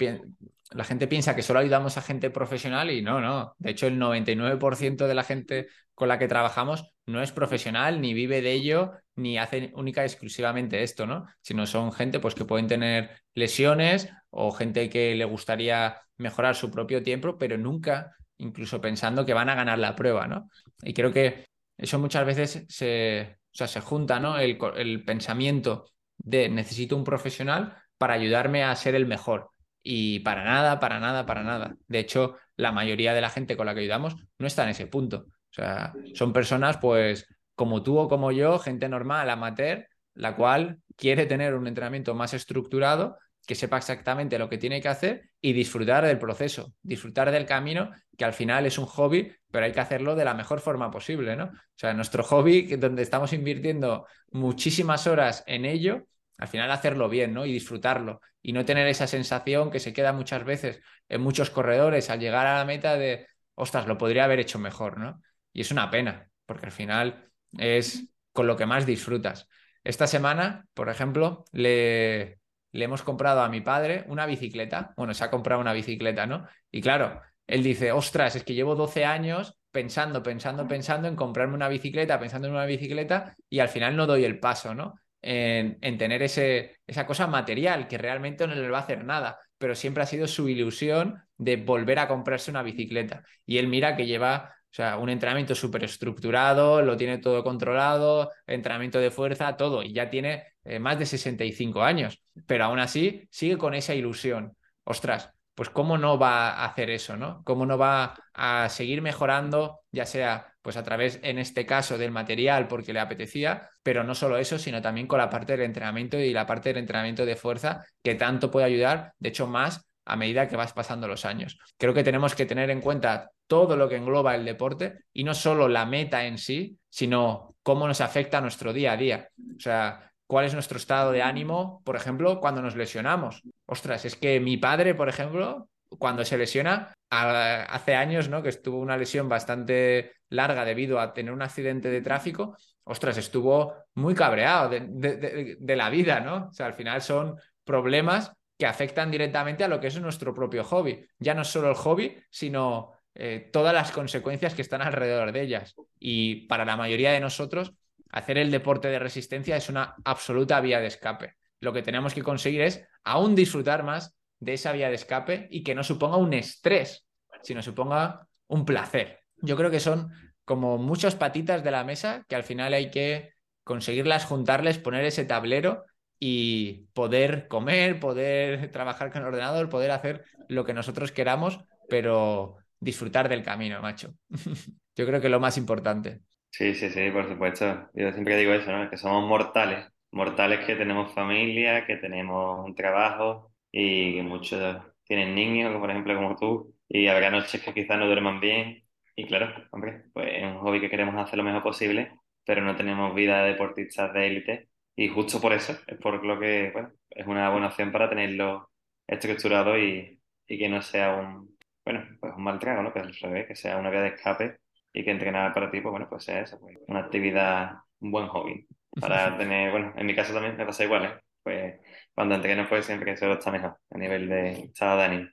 la 0.74 0.84
gente 0.84 1.06
piensa 1.06 1.36
que 1.36 1.42
solo 1.42 1.60
ayudamos 1.60 1.96
a 1.96 2.02
gente 2.02 2.30
profesional 2.30 2.90
y 2.90 3.00
no, 3.00 3.20
no. 3.20 3.54
De 3.58 3.70
hecho, 3.70 3.86
el 3.86 3.98
99% 3.98 5.06
de 5.06 5.14
la 5.14 5.22
gente 5.22 5.68
con 5.94 6.08
la 6.08 6.18
que 6.18 6.26
trabajamos 6.26 6.92
no 7.06 7.22
es 7.22 7.30
profesional, 7.30 8.00
ni 8.00 8.12
vive 8.12 8.42
de 8.42 8.52
ello, 8.52 8.92
ni 9.14 9.38
hace 9.38 9.70
única 9.74 10.02
y 10.02 10.06
exclusivamente 10.06 10.82
esto, 10.82 11.06
¿no? 11.06 11.26
Sino 11.42 11.66
son 11.66 11.92
gente 11.92 12.18
pues, 12.18 12.34
que 12.34 12.44
pueden 12.44 12.66
tener 12.66 13.22
lesiones 13.34 14.08
o 14.30 14.50
gente 14.50 14.90
que 14.90 15.14
le 15.14 15.24
gustaría 15.24 16.00
mejorar 16.16 16.56
su 16.56 16.70
propio 16.70 17.02
tiempo, 17.02 17.38
pero 17.38 17.56
nunca 17.56 18.16
incluso 18.38 18.80
pensando 18.80 19.24
que 19.24 19.34
van 19.34 19.48
a 19.48 19.54
ganar 19.54 19.78
la 19.78 19.94
prueba, 19.94 20.26
¿no? 20.26 20.50
Y 20.82 20.92
creo 20.92 21.12
que 21.12 21.46
eso 21.78 22.00
muchas 22.00 22.26
veces 22.26 22.64
se, 22.68 23.38
o 23.52 23.56
sea, 23.56 23.68
se 23.68 23.80
junta, 23.80 24.18
¿no? 24.18 24.38
El, 24.38 24.58
el 24.76 25.04
pensamiento 25.04 25.86
de 26.18 26.48
necesito 26.48 26.96
un 26.96 27.04
profesional 27.04 27.76
para 27.96 28.14
ayudarme 28.14 28.64
a 28.64 28.74
ser 28.74 28.96
el 28.96 29.06
mejor. 29.06 29.50
Y 29.86 30.20
para 30.20 30.44
nada, 30.44 30.80
para 30.80 30.98
nada, 30.98 31.26
para 31.26 31.42
nada. 31.42 31.76
De 31.86 31.98
hecho, 31.98 32.36
la 32.56 32.72
mayoría 32.72 33.12
de 33.12 33.20
la 33.20 33.28
gente 33.28 33.56
con 33.56 33.66
la 33.66 33.74
que 33.74 33.80
ayudamos 33.80 34.16
no 34.38 34.46
está 34.46 34.64
en 34.64 34.70
ese 34.70 34.86
punto. 34.86 35.26
O 35.28 35.52
sea, 35.54 35.92
son 36.14 36.32
personas, 36.32 36.78
pues, 36.78 37.26
como 37.54 37.82
tú 37.82 37.98
o 37.98 38.08
como 38.08 38.32
yo, 38.32 38.58
gente 38.58 38.88
normal, 38.88 39.28
amateur, 39.28 39.86
la 40.14 40.34
cual 40.34 40.80
quiere 40.96 41.26
tener 41.26 41.54
un 41.54 41.66
entrenamiento 41.66 42.14
más 42.14 42.32
estructurado, 42.32 43.18
que 43.46 43.54
sepa 43.54 43.76
exactamente 43.76 44.38
lo 44.38 44.48
que 44.48 44.56
tiene 44.56 44.80
que 44.80 44.88
hacer 44.88 45.28
y 45.40 45.52
disfrutar 45.52 46.06
del 46.06 46.18
proceso, 46.18 46.72
disfrutar 46.82 47.30
del 47.30 47.44
camino, 47.44 47.90
que 48.16 48.24
al 48.24 48.32
final 48.32 48.64
es 48.64 48.78
un 48.78 48.86
hobby, 48.86 49.30
pero 49.50 49.66
hay 49.66 49.72
que 49.72 49.80
hacerlo 49.80 50.16
de 50.16 50.24
la 50.24 50.32
mejor 50.32 50.60
forma 50.60 50.90
posible, 50.90 51.36
¿no? 51.36 51.44
O 51.44 51.76
sea, 51.76 51.92
nuestro 51.92 52.24
hobby, 52.24 52.76
donde 52.76 53.02
estamos 53.02 53.34
invirtiendo 53.34 54.06
muchísimas 54.30 55.06
horas 55.06 55.44
en 55.46 55.66
ello, 55.66 56.06
al 56.38 56.48
final 56.48 56.70
hacerlo 56.70 57.10
bien, 57.10 57.34
¿no? 57.34 57.44
Y 57.44 57.52
disfrutarlo 57.52 58.20
y 58.44 58.52
no 58.52 58.66
tener 58.66 58.86
esa 58.88 59.06
sensación 59.06 59.70
que 59.70 59.80
se 59.80 59.94
queda 59.94 60.12
muchas 60.12 60.44
veces 60.44 60.80
en 61.08 61.22
muchos 61.22 61.48
corredores 61.48 62.10
al 62.10 62.20
llegar 62.20 62.46
a 62.46 62.58
la 62.58 62.64
meta 62.66 62.96
de, 62.98 63.26
ostras, 63.54 63.86
lo 63.86 63.96
podría 63.96 64.24
haber 64.24 64.38
hecho 64.38 64.58
mejor, 64.58 64.98
¿no? 64.98 65.22
Y 65.54 65.62
es 65.62 65.70
una 65.70 65.90
pena, 65.90 66.28
porque 66.44 66.66
al 66.66 66.72
final 66.72 67.30
es 67.56 68.06
con 68.32 68.46
lo 68.46 68.54
que 68.56 68.66
más 68.66 68.84
disfrutas. 68.84 69.48
Esta 69.82 70.06
semana, 70.06 70.66
por 70.74 70.90
ejemplo, 70.90 71.46
le, 71.52 72.38
le 72.72 72.84
hemos 72.84 73.02
comprado 73.02 73.40
a 73.40 73.48
mi 73.48 73.62
padre 73.62 74.04
una 74.08 74.26
bicicleta. 74.26 74.92
Bueno, 74.98 75.14
se 75.14 75.24
ha 75.24 75.30
comprado 75.30 75.62
una 75.62 75.72
bicicleta, 75.72 76.26
¿no? 76.26 76.46
Y 76.70 76.82
claro, 76.82 77.22
él 77.46 77.62
dice, 77.62 77.92
ostras, 77.92 78.36
es 78.36 78.44
que 78.44 78.52
llevo 78.52 78.74
12 78.74 79.06
años 79.06 79.56
pensando, 79.70 80.22
pensando, 80.22 80.68
pensando 80.68 81.08
en 81.08 81.16
comprarme 81.16 81.54
una 81.54 81.68
bicicleta, 81.68 82.20
pensando 82.20 82.48
en 82.48 82.54
una 82.54 82.66
bicicleta 82.66 83.36
y 83.48 83.60
al 83.60 83.70
final 83.70 83.96
no 83.96 84.06
doy 84.06 84.24
el 84.26 84.38
paso, 84.38 84.74
¿no? 84.74 84.96
En, 85.24 85.98
tener 85.98 86.22
ese, 86.22 86.76
esa 86.86 87.06
cosa 87.06 87.26
material 87.26 87.88
que 87.88 87.98
realmente 87.98 88.46
no 88.46 88.54
le 88.54 88.68
va 88.68 88.78
a 88.78 88.82
hacer 88.82 89.04
nada, 89.04 89.38
pero 89.58 89.74
siempre 89.74 90.02
ha 90.02 90.06
sido 90.06 90.26
su 90.26 90.48
ilusión 90.48 91.22
de 91.38 91.56
volver 91.56 91.98
a 91.98 92.08
comprarse 92.08 92.50
una 92.50 92.62
bicicleta. 92.62 93.24
Y 93.46 93.58
él 93.58 93.68
mira 93.68 93.96
que 93.96 94.06
lleva 94.06 94.54
o 94.70 94.76
sea, 94.76 94.98
un 94.98 95.08
entrenamiento 95.08 95.54
súper 95.54 95.84
estructurado, 95.84 96.82
lo 96.82 96.96
tiene 96.96 97.18
todo 97.18 97.42
controlado, 97.44 98.30
entrenamiento 98.46 98.98
de 98.98 99.10
fuerza, 99.10 99.56
todo, 99.56 99.82
y 99.82 99.92
ya 99.92 100.10
tiene 100.10 100.44
eh, 100.64 100.78
más 100.78 100.98
de 100.98 101.06
65 101.06 101.82
años, 101.82 102.20
pero 102.46 102.64
aún 102.64 102.80
así 102.80 103.26
sigue 103.30 103.56
con 103.56 103.74
esa 103.74 103.94
ilusión. 103.94 104.56
Ostras, 104.82 105.30
pues 105.54 105.70
cómo 105.70 105.98
no 105.98 106.18
va 106.18 106.50
a 106.50 106.66
hacer 106.66 106.90
eso, 106.90 107.16
¿no? 107.16 107.42
¿Cómo 107.44 107.66
no 107.66 107.78
va 107.78 108.14
a 108.32 108.68
seguir 108.68 109.02
mejorando, 109.02 109.80
ya 109.92 110.06
sea 110.06 110.54
pues 110.64 110.78
a 110.78 110.82
través, 110.82 111.20
en 111.22 111.38
este 111.38 111.66
caso, 111.66 111.98
del 111.98 112.10
material 112.10 112.68
porque 112.68 112.94
le 112.94 113.00
apetecía, 113.00 113.68
pero 113.82 114.02
no 114.02 114.14
solo 114.14 114.38
eso, 114.38 114.58
sino 114.58 114.80
también 114.80 115.06
con 115.06 115.18
la 115.18 115.28
parte 115.28 115.52
del 115.52 115.66
entrenamiento 115.66 116.18
y 116.18 116.32
la 116.32 116.46
parte 116.46 116.70
del 116.70 116.78
entrenamiento 116.78 117.26
de 117.26 117.36
fuerza 117.36 117.84
que 118.02 118.14
tanto 118.14 118.50
puede 118.50 118.64
ayudar, 118.64 119.12
de 119.18 119.28
hecho, 119.28 119.46
más 119.46 119.86
a 120.06 120.16
medida 120.16 120.48
que 120.48 120.56
vas 120.56 120.72
pasando 120.72 121.06
los 121.06 121.26
años. 121.26 121.58
Creo 121.76 121.92
que 121.92 122.02
tenemos 122.02 122.34
que 122.34 122.46
tener 122.46 122.70
en 122.70 122.80
cuenta 122.80 123.30
todo 123.46 123.76
lo 123.76 123.90
que 123.90 123.96
engloba 123.96 124.34
el 124.34 124.46
deporte 124.46 125.00
y 125.12 125.24
no 125.24 125.34
solo 125.34 125.68
la 125.68 125.84
meta 125.84 126.24
en 126.24 126.38
sí, 126.38 126.78
sino 126.88 127.56
cómo 127.62 127.86
nos 127.86 128.00
afecta 128.00 128.38
a 128.38 128.40
nuestro 128.40 128.72
día 128.72 128.92
a 128.92 128.96
día. 128.96 129.28
O 129.56 129.60
sea, 129.60 130.13
cuál 130.26 130.46
es 130.46 130.54
nuestro 130.54 130.78
estado 130.78 131.12
de 131.12 131.22
ánimo, 131.22 131.82
por 131.84 131.96
ejemplo, 131.96 132.40
cuando 132.40 132.62
nos 132.62 132.76
lesionamos. 132.76 133.42
Ostras, 133.66 134.04
es 134.04 134.16
que 134.16 134.40
mi 134.40 134.56
padre, 134.56 134.94
por 134.94 135.08
ejemplo, 135.08 135.68
cuando 135.98 136.24
se 136.24 136.38
lesiona, 136.38 136.94
hace 137.10 137.94
años, 137.94 138.28
¿no? 138.28 138.42
Que 138.42 138.48
estuvo 138.48 138.78
una 138.78 138.96
lesión 138.96 139.28
bastante 139.28 140.12
larga 140.30 140.64
debido 140.64 140.98
a 140.98 141.12
tener 141.12 141.32
un 141.32 141.42
accidente 141.42 141.90
de 141.90 142.00
tráfico, 142.00 142.56
ostras, 142.84 143.16
estuvo 143.18 143.74
muy 143.94 144.14
cabreado 144.14 144.68
de, 144.68 145.76
la 145.76 145.90
vida, 145.90 146.20
¿no? 146.20 146.48
O 146.48 146.52
sea, 146.52 146.66
al 146.66 146.74
final 146.74 147.02
son 147.02 147.36
problemas 147.64 148.32
que 148.58 148.66
afectan 148.66 149.10
directamente 149.10 149.64
a 149.64 149.68
lo 149.68 149.80
que 149.80 149.88
es 149.88 150.00
nuestro 150.00 150.34
propio 150.34 150.64
hobby. 150.64 151.06
Ya 151.18 151.34
no 151.34 151.42
es 151.42 151.48
solo 151.48 151.68
el 151.68 151.74
hobby, 151.74 152.16
sino 152.30 152.92
eh, 153.14 153.48
todas 153.52 153.74
las 153.74 153.90
consecuencias 153.90 154.54
que 154.54 154.62
están 154.62 154.82
alrededor 154.82 155.32
de 155.32 155.42
ellas. 155.42 155.74
Y 155.98 156.46
para 156.46 156.64
la 156.64 156.76
mayoría 156.76 157.12
de 157.12 157.20
nosotros, 157.20 157.72
hacer 158.14 158.38
el 158.38 158.52
deporte 158.52 158.86
de 158.88 159.00
resistencia 159.00 159.56
es 159.56 159.68
una 159.68 159.96
absoluta 160.04 160.60
vía 160.60 160.78
de 160.78 160.86
escape. 160.86 161.34
Lo 161.60 161.72
que 161.72 161.82
tenemos 161.82 162.14
que 162.14 162.22
conseguir 162.22 162.60
es 162.60 162.86
aún 163.02 163.34
disfrutar 163.34 163.82
más 163.82 164.16
de 164.38 164.54
esa 164.54 164.70
vía 164.70 164.88
de 164.88 164.94
escape 164.94 165.48
y 165.50 165.64
que 165.64 165.74
no 165.74 165.82
suponga 165.82 166.16
un 166.16 166.32
estrés, 166.32 167.04
sino 167.42 167.60
suponga 167.60 168.28
un 168.46 168.64
placer. 168.64 169.18
Yo 169.38 169.56
creo 169.56 169.68
que 169.68 169.80
son 169.80 170.12
como 170.44 170.78
muchas 170.78 171.16
patitas 171.16 171.64
de 171.64 171.72
la 171.72 171.82
mesa 171.82 172.24
que 172.28 172.36
al 172.36 172.44
final 172.44 172.72
hay 172.72 172.92
que 172.92 173.32
conseguirlas 173.64 174.26
juntarles, 174.26 174.78
poner 174.78 175.04
ese 175.04 175.24
tablero 175.24 175.84
y 176.20 176.86
poder 176.92 177.48
comer, 177.48 177.98
poder 177.98 178.70
trabajar 178.72 179.10
con 179.10 179.22
el 179.22 179.28
ordenador, 179.28 179.68
poder 179.68 179.90
hacer 179.90 180.24
lo 180.48 180.64
que 180.64 180.74
nosotros 180.74 181.10
queramos, 181.10 181.58
pero 181.88 182.58
disfrutar 182.78 183.28
del 183.28 183.42
camino, 183.42 183.82
macho. 183.82 184.14
Yo 184.94 185.04
creo 185.04 185.20
que 185.20 185.28
lo 185.28 185.40
más 185.40 185.58
importante. 185.58 186.20
Sí, 186.56 186.74
sí, 186.74 186.88
sí, 186.90 187.10
por 187.10 187.28
supuesto. 187.28 187.90
Yo 187.94 188.12
siempre 188.12 188.36
digo 188.36 188.52
eso, 188.52 188.70
¿no? 188.70 188.88
Que 188.88 188.96
somos 188.96 189.26
mortales. 189.28 189.86
Mortales 190.12 190.64
que 190.64 190.76
tenemos 190.76 191.12
familia, 191.12 191.84
que 191.86 191.96
tenemos 191.96 192.64
un 192.64 192.74
trabajo, 192.76 193.52
y 193.72 194.20
muchos 194.22 194.60
tienen 195.04 195.34
niños, 195.34 195.76
por 195.80 195.90
ejemplo 195.90 196.14
como 196.14 196.36
tú, 196.36 196.74
y 196.88 197.08
habrá 197.08 197.30
noches 197.30 197.60
que 197.62 197.74
quizás 197.74 197.98
no 197.98 198.06
duerman 198.06 198.38
bien. 198.40 198.84
Y 199.16 199.26
claro, 199.26 199.52
hombre, 199.72 200.04
pues 200.12 200.28
es 200.32 200.44
un 200.44 200.58
hobby 200.58 200.80
que 200.80 200.90
queremos 200.90 201.16
hacer 201.16 201.36
lo 201.38 201.42
mejor 201.44 201.62
posible, 201.64 202.12
pero 202.46 202.62
no 202.62 202.76
tenemos 202.76 203.12
vida 203.14 203.42
de 203.42 203.50
deportistas 203.52 204.12
de 204.12 204.26
élite. 204.28 204.68
Y 204.94 205.08
justo 205.08 205.40
por 205.40 205.52
eso, 205.52 205.76
es 205.88 205.98
por 205.98 206.24
lo 206.24 206.38
que, 206.38 206.70
bueno, 206.72 206.92
es 207.10 207.26
una 207.26 207.50
buena 207.50 207.66
opción 207.68 207.90
para 207.90 208.08
tenerlo 208.08 208.70
estructurado 209.08 209.76
y, 209.76 210.20
y 210.46 210.58
que 210.58 210.68
no 210.68 210.80
sea 210.82 211.14
un, 211.16 211.56
bueno, 211.84 212.06
pues 212.20 212.32
un 212.36 212.44
mal 212.44 212.60
trago, 212.60 212.82
¿no? 212.82 212.92
Que, 212.92 213.46
que 213.48 213.56
sea 213.56 213.76
una 213.78 213.90
vía 213.90 214.02
de 214.02 214.08
escape 214.10 214.58
y 214.94 215.04
que 215.04 215.10
entrenar 215.10 215.52
para 215.52 215.70
ti, 215.70 215.80
pues 215.80 215.90
bueno, 215.90 216.06
pues 216.08 216.24
sea 216.24 216.40
eso, 216.40 216.58
pues 216.60 216.78
una 216.86 217.00
actividad 217.00 217.72
buen 217.98 218.28
hobby. 218.28 218.66
Para 219.00 219.36
tener, 219.36 219.72
bueno, 219.72 219.92
en 219.96 220.06
mi 220.06 220.14
caso 220.14 220.32
también 220.32 220.56
me 220.56 220.64
pasa 220.64 220.84
igual, 220.84 221.04
¿eh? 221.04 221.20
Pues 221.42 221.74
cuando 222.14 222.36
entreno, 222.36 222.66
pues 222.68 222.86
siempre 222.86 223.12
que 223.12 223.18
solo 223.18 223.34
está 223.34 223.50
mejor 223.50 223.76
a 223.90 223.98
nivel 223.98 224.28
de 224.28 224.50
estado 224.52 224.98
de 224.98 225.04
ánimo. 225.04 225.28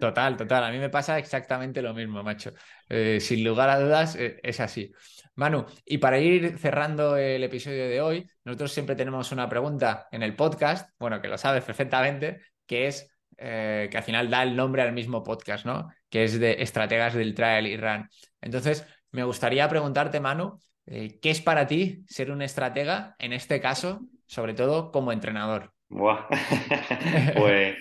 Total, 0.00 0.36
total. 0.36 0.64
A 0.64 0.70
mí 0.70 0.78
me 0.78 0.88
pasa 0.88 1.18
exactamente 1.18 1.82
lo 1.82 1.94
mismo, 1.94 2.22
macho. 2.22 2.52
Eh, 2.88 3.20
sin 3.20 3.44
lugar 3.44 3.68
a 3.68 3.78
dudas, 3.78 4.16
eh, 4.16 4.40
es 4.42 4.60
así. 4.60 4.92
Manu, 5.34 5.66
y 5.84 5.98
para 5.98 6.18
ir 6.18 6.58
cerrando 6.58 7.16
el 7.16 7.44
episodio 7.44 7.88
de 7.88 8.00
hoy, 8.00 8.26
nosotros 8.44 8.72
siempre 8.72 8.96
tenemos 8.96 9.30
una 9.30 9.48
pregunta 9.48 10.08
en 10.10 10.22
el 10.22 10.34
podcast, 10.34 10.90
bueno, 10.98 11.20
que 11.20 11.28
lo 11.28 11.38
sabes 11.38 11.64
perfectamente, 11.64 12.40
que 12.66 12.86
es 12.86 13.10
eh, 13.38 13.88
que 13.90 13.96
al 13.96 14.02
final 14.04 14.30
da 14.30 14.42
el 14.42 14.54
nombre 14.54 14.82
al 14.82 14.92
mismo 14.92 15.22
podcast, 15.22 15.64
¿no? 15.64 15.88
Que 16.08 16.24
es 16.24 16.38
de 16.38 16.62
estrategas 16.62 17.14
del 17.14 17.34
trial 17.34 17.66
y 17.66 17.76
run. 17.76 18.08
Entonces, 18.40 18.86
me 19.12 19.24
gustaría 19.24 19.68
preguntarte, 19.68 20.20
Manu, 20.20 20.58
¿qué 20.84 21.20
es 21.22 21.40
para 21.40 21.66
ti 21.66 22.04
ser 22.08 22.30
un 22.30 22.42
estratega, 22.42 23.14
en 23.18 23.32
este 23.32 23.60
caso, 23.60 24.00
sobre 24.26 24.54
todo 24.54 24.90
como 24.90 25.12
entrenador? 25.12 25.72
Pues 27.36 27.76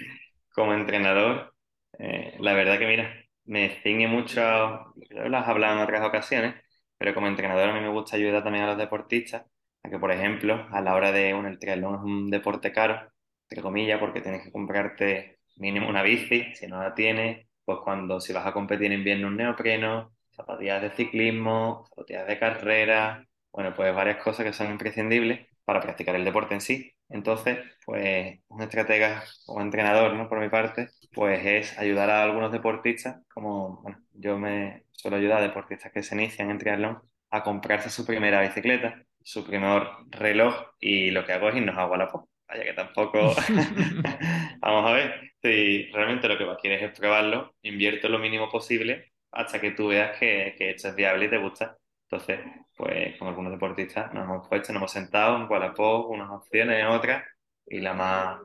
como 0.54 0.74
entrenador, 0.74 1.54
eh, 1.98 2.36
la 2.40 2.54
verdad 2.54 2.78
que 2.78 2.88
mira, 2.88 3.14
me 3.46 3.70
ciñe 3.82 4.08
mucho, 4.08 4.42
las 5.10 5.48
he 5.48 5.52
hablado 5.52 5.78
en 5.78 5.84
otras 5.84 6.06
ocasiones, 6.06 6.56
pero 6.98 7.14
como 7.14 7.28
entrenador 7.28 7.70
a 7.70 7.74
mí 7.74 7.80
me 7.80 7.90
gusta 7.90 8.18
ayudar 8.18 8.44
también 8.44 8.66
a 8.66 8.68
los 8.68 8.78
deportistas 8.78 9.46
a 9.84 9.90
que, 9.90 9.98
por 9.98 10.12
ejemplo, 10.12 10.68
a 10.72 10.82
la 10.82 10.94
hora 10.94 11.12
de, 11.12 11.34
un 11.34 11.58
triatlón 11.58 11.96
es 11.96 12.02
un 12.02 12.30
deporte 12.30 12.72
caro, 12.72 13.12
entre 13.50 13.64
comillas, 13.64 14.00
porque 14.00 14.22
tienes 14.22 14.44
que 14.44 14.52
comprarte 14.52 15.40
mínimo 15.56 15.90
una 15.90 16.04
bici, 16.04 16.54
si 16.54 16.68
no 16.68 16.82
la 16.82 16.94
tienes, 16.94 17.48
pues 17.66 17.80
cuando 17.84 18.20
si 18.20 18.34
vas 18.34 18.46
a 18.46 18.54
competir 18.54 18.88
en 18.88 19.00
invierno 19.00 19.28
un 19.28 19.38
neopreno, 19.38 20.14
zapatillas 20.32 20.82
de 20.82 20.92
ciclismo, 20.92 21.86
zapatillas 21.90 22.28
de 22.28 22.40
carrera, 22.40 23.26
bueno, 23.52 23.74
pues 23.76 23.94
varias 23.94 24.24
cosas 24.24 24.46
que 24.46 24.54
son 24.54 24.72
imprescindibles 24.72 25.48
para 25.66 25.82
practicar 25.82 26.16
el 26.16 26.26
deporte 26.26 26.54
en 26.54 26.62
sí. 26.62 26.94
Entonces, 27.10 27.60
pues 27.86 28.40
un 28.48 28.62
estratega 28.62 29.24
o 29.48 29.62
entrenador, 29.62 30.14
¿no? 30.14 30.30
Por 30.30 30.40
mi 30.40 30.50
parte, 30.50 30.90
pues 31.14 31.46
es 31.46 31.78
ayudar 31.78 32.10
a 32.10 32.24
algunos 32.24 32.52
deportistas, 32.52 33.18
como, 33.34 33.82
bueno, 33.82 34.00
yo 34.14 34.38
me 34.38 34.86
suelo 34.92 35.18
ayudar 35.18 35.40
a 35.40 35.42
deportistas 35.42 35.92
que 35.92 36.04
se 36.04 36.16
inician 36.16 36.50
en 36.52 36.58
triatlón 36.58 37.02
a 37.30 37.44
comprarse 37.44 37.90
su 37.90 38.06
primera 38.06 38.42
bicicleta, 38.42 39.04
su 39.24 39.46
primer 39.46 39.84
reloj 40.10 40.56
y 40.80 41.12
lo 41.12 41.26
que 41.26 41.34
hago 41.34 41.50
es 41.50 41.56
irnos 41.56 41.78
a 41.78 41.88
Wallapop. 41.88 42.28
Vaya 42.48 42.64
que 42.64 42.74
tampoco... 42.74 43.34
Vamos 44.62 44.90
a 44.90 44.94
ver, 44.94 45.32
si 45.42 45.90
realmente 45.92 46.28
lo 46.28 46.38
que 46.38 46.62
quieres 46.62 46.84
es 46.84 46.98
probarlo, 46.98 47.56
invierto 47.64 48.10
lo 48.10 48.20
mínimo 48.20 48.50
posible 48.50 49.11
hasta 49.32 49.60
que 49.62 49.72
tú 49.72 49.88
veas 49.90 50.18
que, 50.18 50.56
que 50.58 50.72
esto 50.72 50.90
es 50.90 50.96
viable 50.96 51.26
y 51.26 51.30
te 51.30 51.38
gusta. 51.38 51.78
Entonces, 52.10 52.40
pues 52.76 53.18
con 53.18 53.28
algunos 53.30 53.52
deportistas 53.54 54.14
nos 54.14 54.26
hemos 54.26 54.48
puesto, 54.48 54.74
nos 54.74 54.82
hemos 54.82 54.92
sentado 54.92 55.38
en 55.38 55.50
Wallapop, 55.50 56.10
unas 56.10 56.30
opciones, 56.30 56.86
otras, 56.88 57.24
y 57.66 57.80
la 57.80 57.94
más 57.94 58.40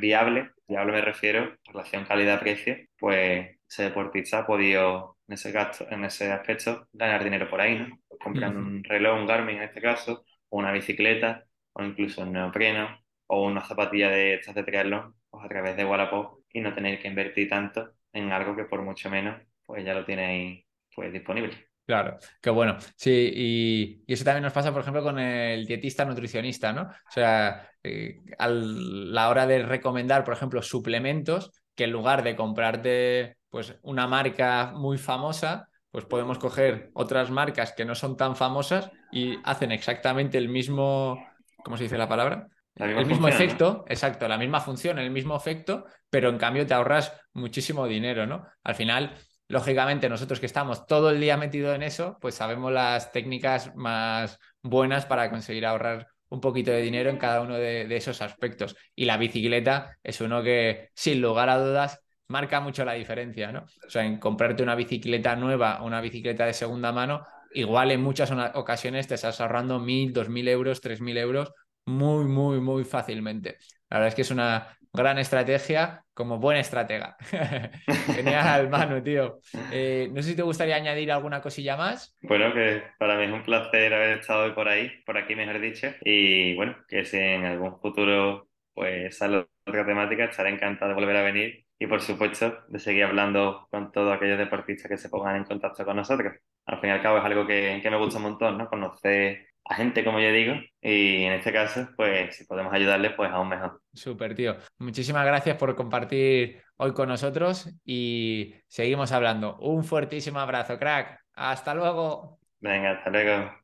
viable, 0.00 0.50
viable 0.66 0.92
me 0.92 1.00
refiero, 1.02 1.56
relación 1.66 2.04
calidad-precio, 2.04 2.76
pues 2.98 3.58
ese 3.68 3.84
deportista 3.84 4.40
ha 4.40 4.46
podido, 4.46 5.18
en 5.28 5.34
ese 5.34 5.52
gasto, 5.52 5.86
en 5.90 6.04
ese 6.04 6.32
aspecto, 6.32 6.88
ganar 6.92 7.22
dinero 7.24 7.48
por 7.48 7.60
ahí, 7.60 7.78
¿no? 7.78 7.98
Pues 8.08 8.20
comprando 8.22 8.60
un 8.60 8.82
reloj, 8.84 9.18
un 9.20 9.26
Garmin 9.26 9.56
en 9.56 9.64
este 9.64 9.80
caso, 9.82 10.24
o 10.48 10.58
una 10.58 10.72
bicicleta, 10.72 11.44
o 11.72 11.82
incluso 11.82 12.22
un 12.22 12.32
neopreno, 12.32 12.98
o 13.26 13.44
una 13.44 13.64
zapatilla 13.64 14.08
de 14.10 14.34
estas 14.34 14.54
de 14.54 14.64
triatlón, 14.64 15.14
pues 15.30 15.44
a 15.44 15.48
través 15.48 15.76
de 15.76 15.84
Wallapop, 15.84 16.40
y 16.52 16.60
no 16.60 16.74
tener 16.74 17.00
que 17.00 17.08
invertir 17.08 17.48
tanto 17.48 17.92
en 18.12 18.32
algo 18.32 18.54
que 18.56 18.64
por 18.64 18.82
mucho 18.82 19.10
menos, 19.10 19.42
pues 19.66 19.84
ya 19.84 19.94
lo 19.94 20.04
tenéis 20.04 20.64
pues 20.94 21.12
disponible. 21.12 21.68
Claro, 21.86 22.18
qué 22.40 22.50
bueno. 22.50 22.78
Sí, 22.96 23.30
y, 23.34 24.04
eso 24.12 24.24
también 24.24 24.44
nos 24.44 24.52
pasa, 24.52 24.72
por 24.72 24.80
ejemplo, 24.80 25.02
con 25.02 25.18
el 25.18 25.66
dietista 25.66 26.04
nutricionista, 26.04 26.72
¿no? 26.72 26.82
O 26.82 27.10
sea, 27.10 27.68
eh, 27.82 28.22
a 28.38 28.48
la 28.48 29.28
hora 29.28 29.46
de 29.46 29.62
recomendar, 29.62 30.24
por 30.24 30.34
ejemplo, 30.34 30.62
suplementos, 30.62 31.52
que 31.74 31.84
en 31.84 31.92
lugar 31.92 32.22
de 32.22 32.36
comprarte 32.36 33.36
pues, 33.50 33.78
una 33.82 34.06
marca 34.06 34.72
muy 34.74 34.96
famosa, 34.96 35.68
pues 35.90 36.06
podemos 36.06 36.38
coger 36.38 36.90
otras 36.94 37.30
marcas 37.30 37.72
que 37.72 37.84
no 37.84 37.94
son 37.94 38.16
tan 38.16 38.34
famosas 38.34 38.90
y 39.12 39.38
hacen 39.44 39.70
exactamente 39.70 40.38
el 40.38 40.48
mismo, 40.48 41.24
¿cómo 41.62 41.76
se 41.76 41.84
dice 41.84 41.98
la 41.98 42.08
palabra? 42.08 42.48
el 42.76 43.06
mismo 43.06 43.28
efecto, 43.28 43.84
exacto, 43.86 44.26
la 44.26 44.36
misma 44.36 44.60
función, 44.60 44.98
el 44.98 45.10
mismo 45.10 45.36
efecto, 45.36 45.84
pero 46.10 46.28
en 46.28 46.38
cambio 46.38 46.66
te 46.66 46.74
ahorras 46.74 47.12
muchísimo 47.32 47.86
dinero, 47.86 48.26
¿no? 48.26 48.44
Al 48.64 48.74
final, 48.74 49.14
lógicamente 49.48 50.08
nosotros 50.08 50.40
que 50.40 50.46
estamos 50.46 50.86
todo 50.86 51.10
el 51.10 51.20
día 51.20 51.36
metido 51.36 51.74
en 51.74 51.82
eso, 51.82 52.18
pues 52.20 52.34
sabemos 52.34 52.72
las 52.72 53.12
técnicas 53.12 53.74
más 53.74 54.38
buenas 54.62 55.06
para 55.06 55.30
conseguir 55.30 55.66
ahorrar 55.66 56.08
un 56.28 56.40
poquito 56.40 56.70
de 56.70 56.82
dinero 56.82 57.10
en 57.10 57.18
cada 57.18 57.40
uno 57.42 57.54
de, 57.54 57.94
esos 57.94 58.20
aspectos. 58.22 58.76
Y 58.94 59.04
la 59.04 59.16
bicicleta 59.16 59.98
es 60.02 60.20
uno 60.20 60.42
que, 60.42 60.90
sin 60.94 61.20
lugar 61.20 61.48
a 61.48 61.58
dudas, 61.58 62.00
marca 62.28 62.60
mucho 62.60 62.84
la 62.84 62.94
diferencia, 62.94 63.52
¿no? 63.52 63.66
O 63.86 63.90
sea, 63.90 64.04
en 64.04 64.18
comprarte 64.18 64.62
una 64.62 64.74
bicicleta 64.74 65.36
nueva 65.36 65.82
o 65.82 65.86
una 65.86 66.00
bicicleta 66.00 66.46
de 66.46 66.52
segunda 66.52 66.90
mano, 66.92 67.24
igual 67.52 67.90
en 67.92 68.02
muchas 68.02 68.32
ocasiones 68.54 69.06
te 69.06 69.14
estás 69.14 69.40
ahorrando 69.40 69.78
mil, 69.78 70.12
dos 70.12 70.28
mil 70.28 70.48
euros, 70.48 70.80
tres 70.80 71.00
mil 71.00 71.16
euros 71.16 71.52
muy, 71.86 72.24
muy, 72.24 72.60
muy 72.60 72.84
fácilmente. 72.84 73.58
La 73.90 73.98
verdad 73.98 74.08
es 74.08 74.14
que 74.14 74.22
es 74.22 74.30
una 74.30 74.76
gran 74.94 75.18
estrategia 75.18 76.04
como 76.14 76.38
buen 76.38 76.56
estratega. 76.56 77.16
Genial, 78.14 78.68
Manu, 78.70 79.02
tío. 79.02 79.40
Eh, 79.72 80.08
no 80.12 80.22
sé 80.22 80.30
si 80.30 80.36
te 80.36 80.42
gustaría 80.42 80.76
añadir 80.76 81.10
alguna 81.10 81.42
cosilla 81.42 81.76
más. 81.76 82.16
Bueno, 82.22 82.54
que 82.54 82.82
para 82.98 83.18
mí 83.18 83.24
es 83.24 83.32
un 83.32 83.42
placer 83.42 83.92
haber 83.92 84.18
estado 84.18 84.44
hoy 84.44 84.52
por 84.52 84.68
ahí, 84.68 84.90
por 85.04 85.18
aquí 85.18 85.34
mejor 85.34 85.60
dicho. 85.60 85.88
Y 86.02 86.54
bueno, 86.54 86.76
que 86.88 87.04
si 87.04 87.18
en 87.18 87.44
algún 87.44 87.78
futuro 87.80 88.48
pues 88.72 89.18
sale 89.18 89.46
otra 89.66 89.86
temática, 89.86 90.24
estaré 90.24 90.50
encantado 90.50 90.90
de 90.90 90.94
volver 90.94 91.16
a 91.16 91.22
venir 91.22 91.64
y 91.78 91.86
por 91.86 92.00
supuesto 92.00 92.64
de 92.68 92.78
seguir 92.78 93.04
hablando 93.04 93.66
con 93.70 93.92
todos 93.92 94.14
aquellos 94.14 94.38
deportistas 94.38 94.88
que 94.88 94.96
se 94.96 95.08
pongan 95.08 95.36
en 95.36 95.44
contacto 95.44 95.84
con 95.84 95.96
nosotros. 95.96 96.34
Al 96.66 96.80
fin 96.80 96.90
y 96.90 96.92
al 96.92 97.02
cabo 97.02 97.18
es 97.18 97.24
algo 97.24 97.46
que, 97.46 97.80
que 97.82 97.90
me 97.90 97.98
gusta 97.98 98.18
un 98.18 98.24
montón, 98.24 98.58
¿no? 98.58 98.68
Conocer 98.68 99.53
a 99.64 99.74
gente, 99.74 100.04
como 100.04 100.20
yo 100.20 100.30
digo, 100.30 100.54
y 100.82 101.24
en 101.24 101.32
este 101.32 101.52
caso, 101.52 101.88
pues 101.96 102.36
si 102.36 102.44
podemos 102.44 102.72
ayudarle, 102.72 103.10
pues 103.10 103.30
aún 103.30 103.48
mejor. 103.48 103.80
Súper, 103.92 104.34
tío. 104.34 104.56
Muchísimas 104.78 105.24
gracias 105.24 105.56
por 105.56 105.74
compartir 105.74 106.62
hoy 106.76 106.92
con 106.92 107.08
nosotros 107.08 107.70
y 107.84 108.54
seguimos 108.68 109.12
hablando. 109.12 109.56
Un 109.58 109.84
fuertísimo 109.84 110.38
abrazo, 110.38 110.78
crack. 110.78 111.18
Hasta 111.34 111.74
luego. 111.74 112.38
Venga, 112.60 112.92
hasta 112.92 113.10
luego. 113.10 113.63